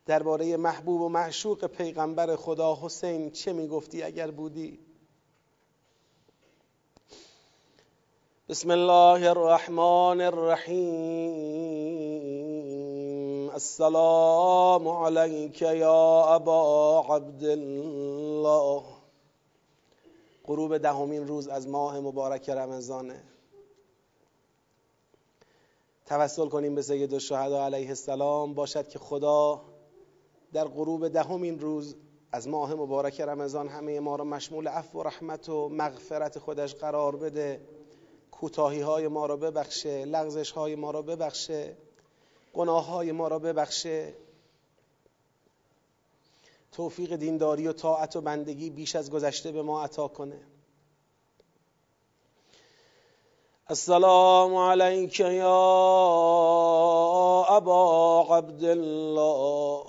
درباره 0.05 0.57
محبوب 0.57 1.01
و 1.01 1.09
معشوق 1.09 1.67
پیغمبر 1.67 2.35
خدا 2.35 2.79
حسین 2.81 3.31
چه 3.31 3.53
می‌گفتی 3.53 4.03
اگر 4.03 4.31
بودی؟ 4.31 4.84
بسم 8.49 8.71
الله 8.71 9.29
الرحمن 9.29 10.21
الرحیم 10.21 10.75
السلام 13.49 14.87
علیک 14.87 15.61
یا 15.61 16.25
ابا 16.27 17.01
عبدالله 17.15 18.83
غروب 20.47 20.77
دهمین 20.77 21.27
روز 21.27 21.47
از 21.47 21.67
ماه 21.67 21.99
مبارک 21.99 22.49
رمضانه 22.49 23.23
توسل 26.05 26.47
کنیم 26.47 26.75
به 26.75 26.81
سید 26.81 27.13
الشهدا 27.13 27.65
علیه 27.65 27.89
السلام. 27.89 28.53
باشد 28.53 28.87
که 28.87 28.99
خدا 28.99 29.61
در 30.53 30.65
غروب 30.65 31.07
دهمین 31.07 31.59
روز 31.59 31.95
از 32.31 32.47
ماه 32.47 32.73
مبارک 32.73 33.21
رمضان 33.21 33.67
همه 33.67 33.99
ما 33.99 34.15
را 34.15 34.23
مشمول 34.23 34.67
عفو 34.67 34.99
و 34.99 35.03
رحمت 35.03 35.49
و 35.49 35.69
مغفرت 35.69 36.39
خودش 36.39 36.75
قرار 36.75 37.15
بده. 37.15 37.61
کوتاهی 38.39 38.81
های 38.81 39.07
ما 39.07 39.25
را 39.25 39.37
ببخشه 39.37 40.05
لغزش 40.05 40.51
های 40.51 40.75
ما 40.75 40.91
را 40.91 41.01
ببخشه 41.01 41.77
گناه 42.55 42.85
های 42.85 43.11
ما 43.11 43.27
را 43.27 43.39
ببخشه. 43.39 44.13
توفیق 46.71 47.15
دینداری 47.15 47.67
و 47.67 47.73
طاعت 47.73 48.15
و 48.15 48.21
بندگی 48.21 48.69
بیش 48.69 48.95
از 48.95 49.11
گذشته 49.11 49.51
به 49.51 49.61
ما 49.61 49.83
عطا 49.83 50.07
کنه. 50.07 50.39
السلام 53.69 54.55
عليك 54.55 55.19
يا 55.19 55.57
أبا 57.57 58.21
عبد 58.35 58.63
الله 58.63 59.83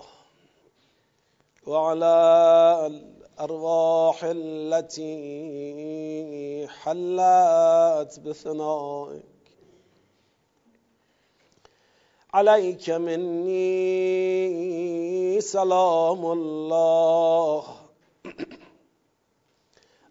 وعلى 1.67 3.16
الأرواح 3.37 4.21
التي 4.25 5.09
حلت 6.69 8.21
بثنائك. 8.21 9.23
عليك 12.35 12.91
مني 12.91 13.61
سلام 15.41 16.27
الله. 16.33 17.65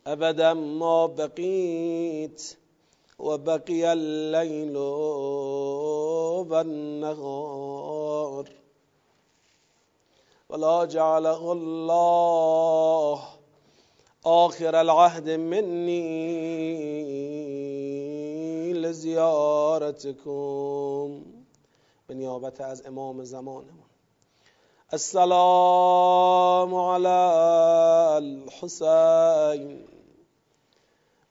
أبدا 0.08 0.54
ما 0.54 1.06
بقيت 1.06 2.58
وبقي 3.20 3.94
الليل 3.94 4.78
والنهار. 6.50 8.46
ولا 10.56 10.86
جعله 10.86 11.52
الله 11.52 13.24
آخر 14.26 14.82
العهد 14.82 15.30
مني 15.30 15.94
لزيارتكم. 18.74 20.32
به 22.08 22.16
نیابت 22.16 22.62
از 22.62 22.86
امام 22.88 23.24
زمانمون. 23.24 23.86
السلام 24.94 26.76
على 26.76 27.20
الحسين 28.18 29.86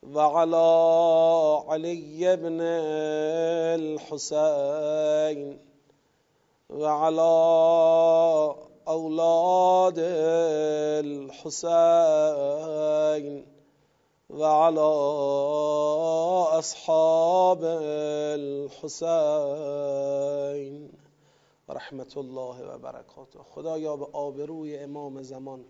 وعلى 0.02 1.64
علي 1.68 2.36
بن 2.36 2.60
الحسين 4.01 5.59
وعلى 6.70 7.34
أولاد 8.89 9.98
الحسين 11.05 12.05
وعلى 14.31 14.90
أصحاب 16.59 17.65
الحسين. 18.85 19.44
ورحمة 21.69 22.12
الله 22.16 22.74
وبركاته 22.74 23.43
خدایا 23.43 23.97
به 23.97 24.06
آبروی 24.12 24.78
امام 24.78 25.23
زمان 25.23 25.65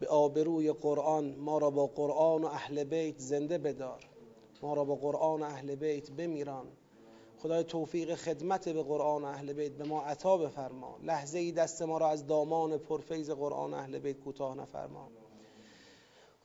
به 0.00 0.06
آبروی 0.06 0.72
قرآن 0.72 1.34
ما 1.38 1.58
را 1.58 1.70
با 1.70 1.86
قرآن 1.86 2.44
و 2.44 2.46
اهل 2.46 2.84
بیت 2.84 3.18
زنده 3.18 3.58
بدار. 3.58 4.06
ما 4.62 4.74
را 4.74 4.84
با 4.84 4.94
قرآن 4.94 5.42
و 5.42 5.44
اهل 5.44 5.74
بیت 5.74 6.10
بمیران. 6.10 6.66
خدای 7.46 7.64
توفیق 7.64 8.14
خدمت 8.14 8.68
به 8.68 8.82
قرآن 8.82 9.24
اهل 9.24 9.52
بیت 9.52 9.72
به 9.72 9.84
ما 9.84 10.02
عطا 10.02 10.36
بفرما. 10.36 10.98
لحظه 11.02 11.38
ای 11.38 11.52
دست 11.52 11.82
ما 11.82 11.98
را 11.98 12.08
از 12.08 12.26
دامان 12.26 12.78
پرفیض 12.78 13.30
قرآن 13.30 13.74
اهل 13.74 13.98
بیت 13.98 14.20
کوتاه 14.20 14.54
نفرما. 14.54 15.08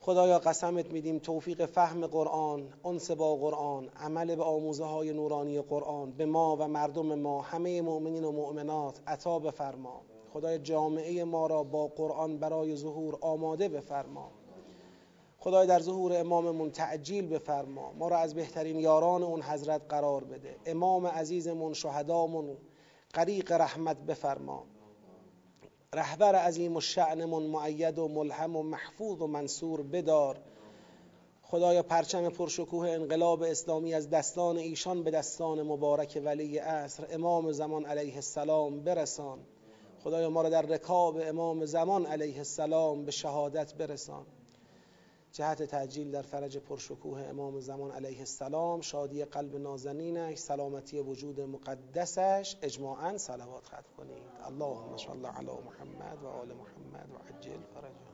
خدایا 0.00 0.38
قسمت 0.38 0.92
میدیم 0.92 1.18
توفیق 1.18 1.66
فهم 1.66 2.06
قرآن 2.06 2.68
انس 2.84 3.10
با 3.10 3.36
قرآن 3.36 3.88
عمل 3.88 4.36
به 4.36 4.42
آموزه 4.42 4.84
های 4.84 5.12
نورانی 5.12 5.60
قرآن 5.60 6.12
به 6.12 6.26
ما 6.26 6.56
و 6.56 6.68
مردم 6.68 7.14
ما 7.14 7.42
همه 7.42 7.82
مؤمنین 7.82 8.24
و 8.24 8.32
مؤمنات 8.32 9.00
عطا 9.06 9.38
بفرما. 9.38 10.02
خدای 10.32 10.58
جامعه 10.58 11.24
ما 11.24 11.46
را 11.46 11.62
با 11.62 11.86
قرآن 11.86 12.38
برای 12.38 12.76
ظهور 12.76 13.18
آماده 13.20 13.68
بفرما. 13.68 14.30
خدای 15.42 15.66
در 15.66 15.80
ظهور 15.80 16.16
اماممون 16.16 16.70
تعجیل 16.70 17.26
بفرما. 17.26 17.92
ما 17.92 18.08
را 18.08 18.18
از 18.18 18.34
بهترین 18.34 18.80
یاران 18.80 19.22
اون 19.22 19.42
حضرت 19.42 19.82
قرار 19.88 20.24
بده. 20.24 20.56
امام 20.66 21.06
عزیزمون 21.06 21.74
شهدامون 21.74 22.56
غریق 23.14 23.52
رحمت 23.52 23.96
بفرما. 23.96 24.64
رهبر 25.94 26.34
عظیم 26.34 26.76
و 26.76 26.80
شعنمون 26.80 27.42
معید 27.42 27.98
و 27.98 28.08
ملهم 28.08 28.56
و 28.56 28.62
محفوظ 28.62 29.20
و 29.20 29.26
منصور 29.26 29.82
بدار. 29.82 30.38
خدایا 31.42 31.82
پرچم 31.82 32.28
پرشکوه 32.28 32.90
انقلاب 32.90 33.42
اسلامی 33.42 33.94
از 33.94 34.10
دستان 34.10 34.56
ایشان 34.56 35.02
به 35.02 35.10
دستان 35.10 35.62
مبارک 35.62 36.22
ولی 36.24 36.58
عصر 36.58 37.06
امام 37.10 37.52
زمان 37.52 37.84
علیه 37.84 38.14
السلام 38.14 38.80
برسان. 38.80 39.38
خدایا 40.04 40.30
ما 40.30 40.42
را 40.42 40.48
در 40.48 40.62
رکاب 40.62 41.18
امام 41.22 41.64
زمان 41.64 42.06
علیه 42.06 42.38
السلام 42.38 43.04
به 43.04 43.10
شهادت 43.10 43.74
برسان. 43.74 44.26
جهت 45.32 45.62
تعجیل 45.62 46.10
در 46.10 46.22
فرج 46.22 46.58
پرشکوه 46.58 47.20
امام 47.20 47.60
زمان 47.60 47.90
علیه 47.90 48.18
السلام 48.18 48.80
شادی 48.80 49.24
قلب 49.24 49.56
نازنینش 49.56 50.38
سلامتی 50.38 51.00
وجود 51.00 51.40
مقدسش 51.40 52.56
اجماعا 52.62 53.18
صلوات 53.18 53.66
ختم 53.66 53.96
کنید. 53.96 54.22
اللهم 54.46 54.96
صل 54.96 55.26
علی 55.26 55.46
محمد 55.66 56.22
و 56.22 56.26
آل 56.26 56.52
محمد 56.52 57.10
و 57.10 57.16
عجل 57.16 57.60
فرجه. 57.74 58.11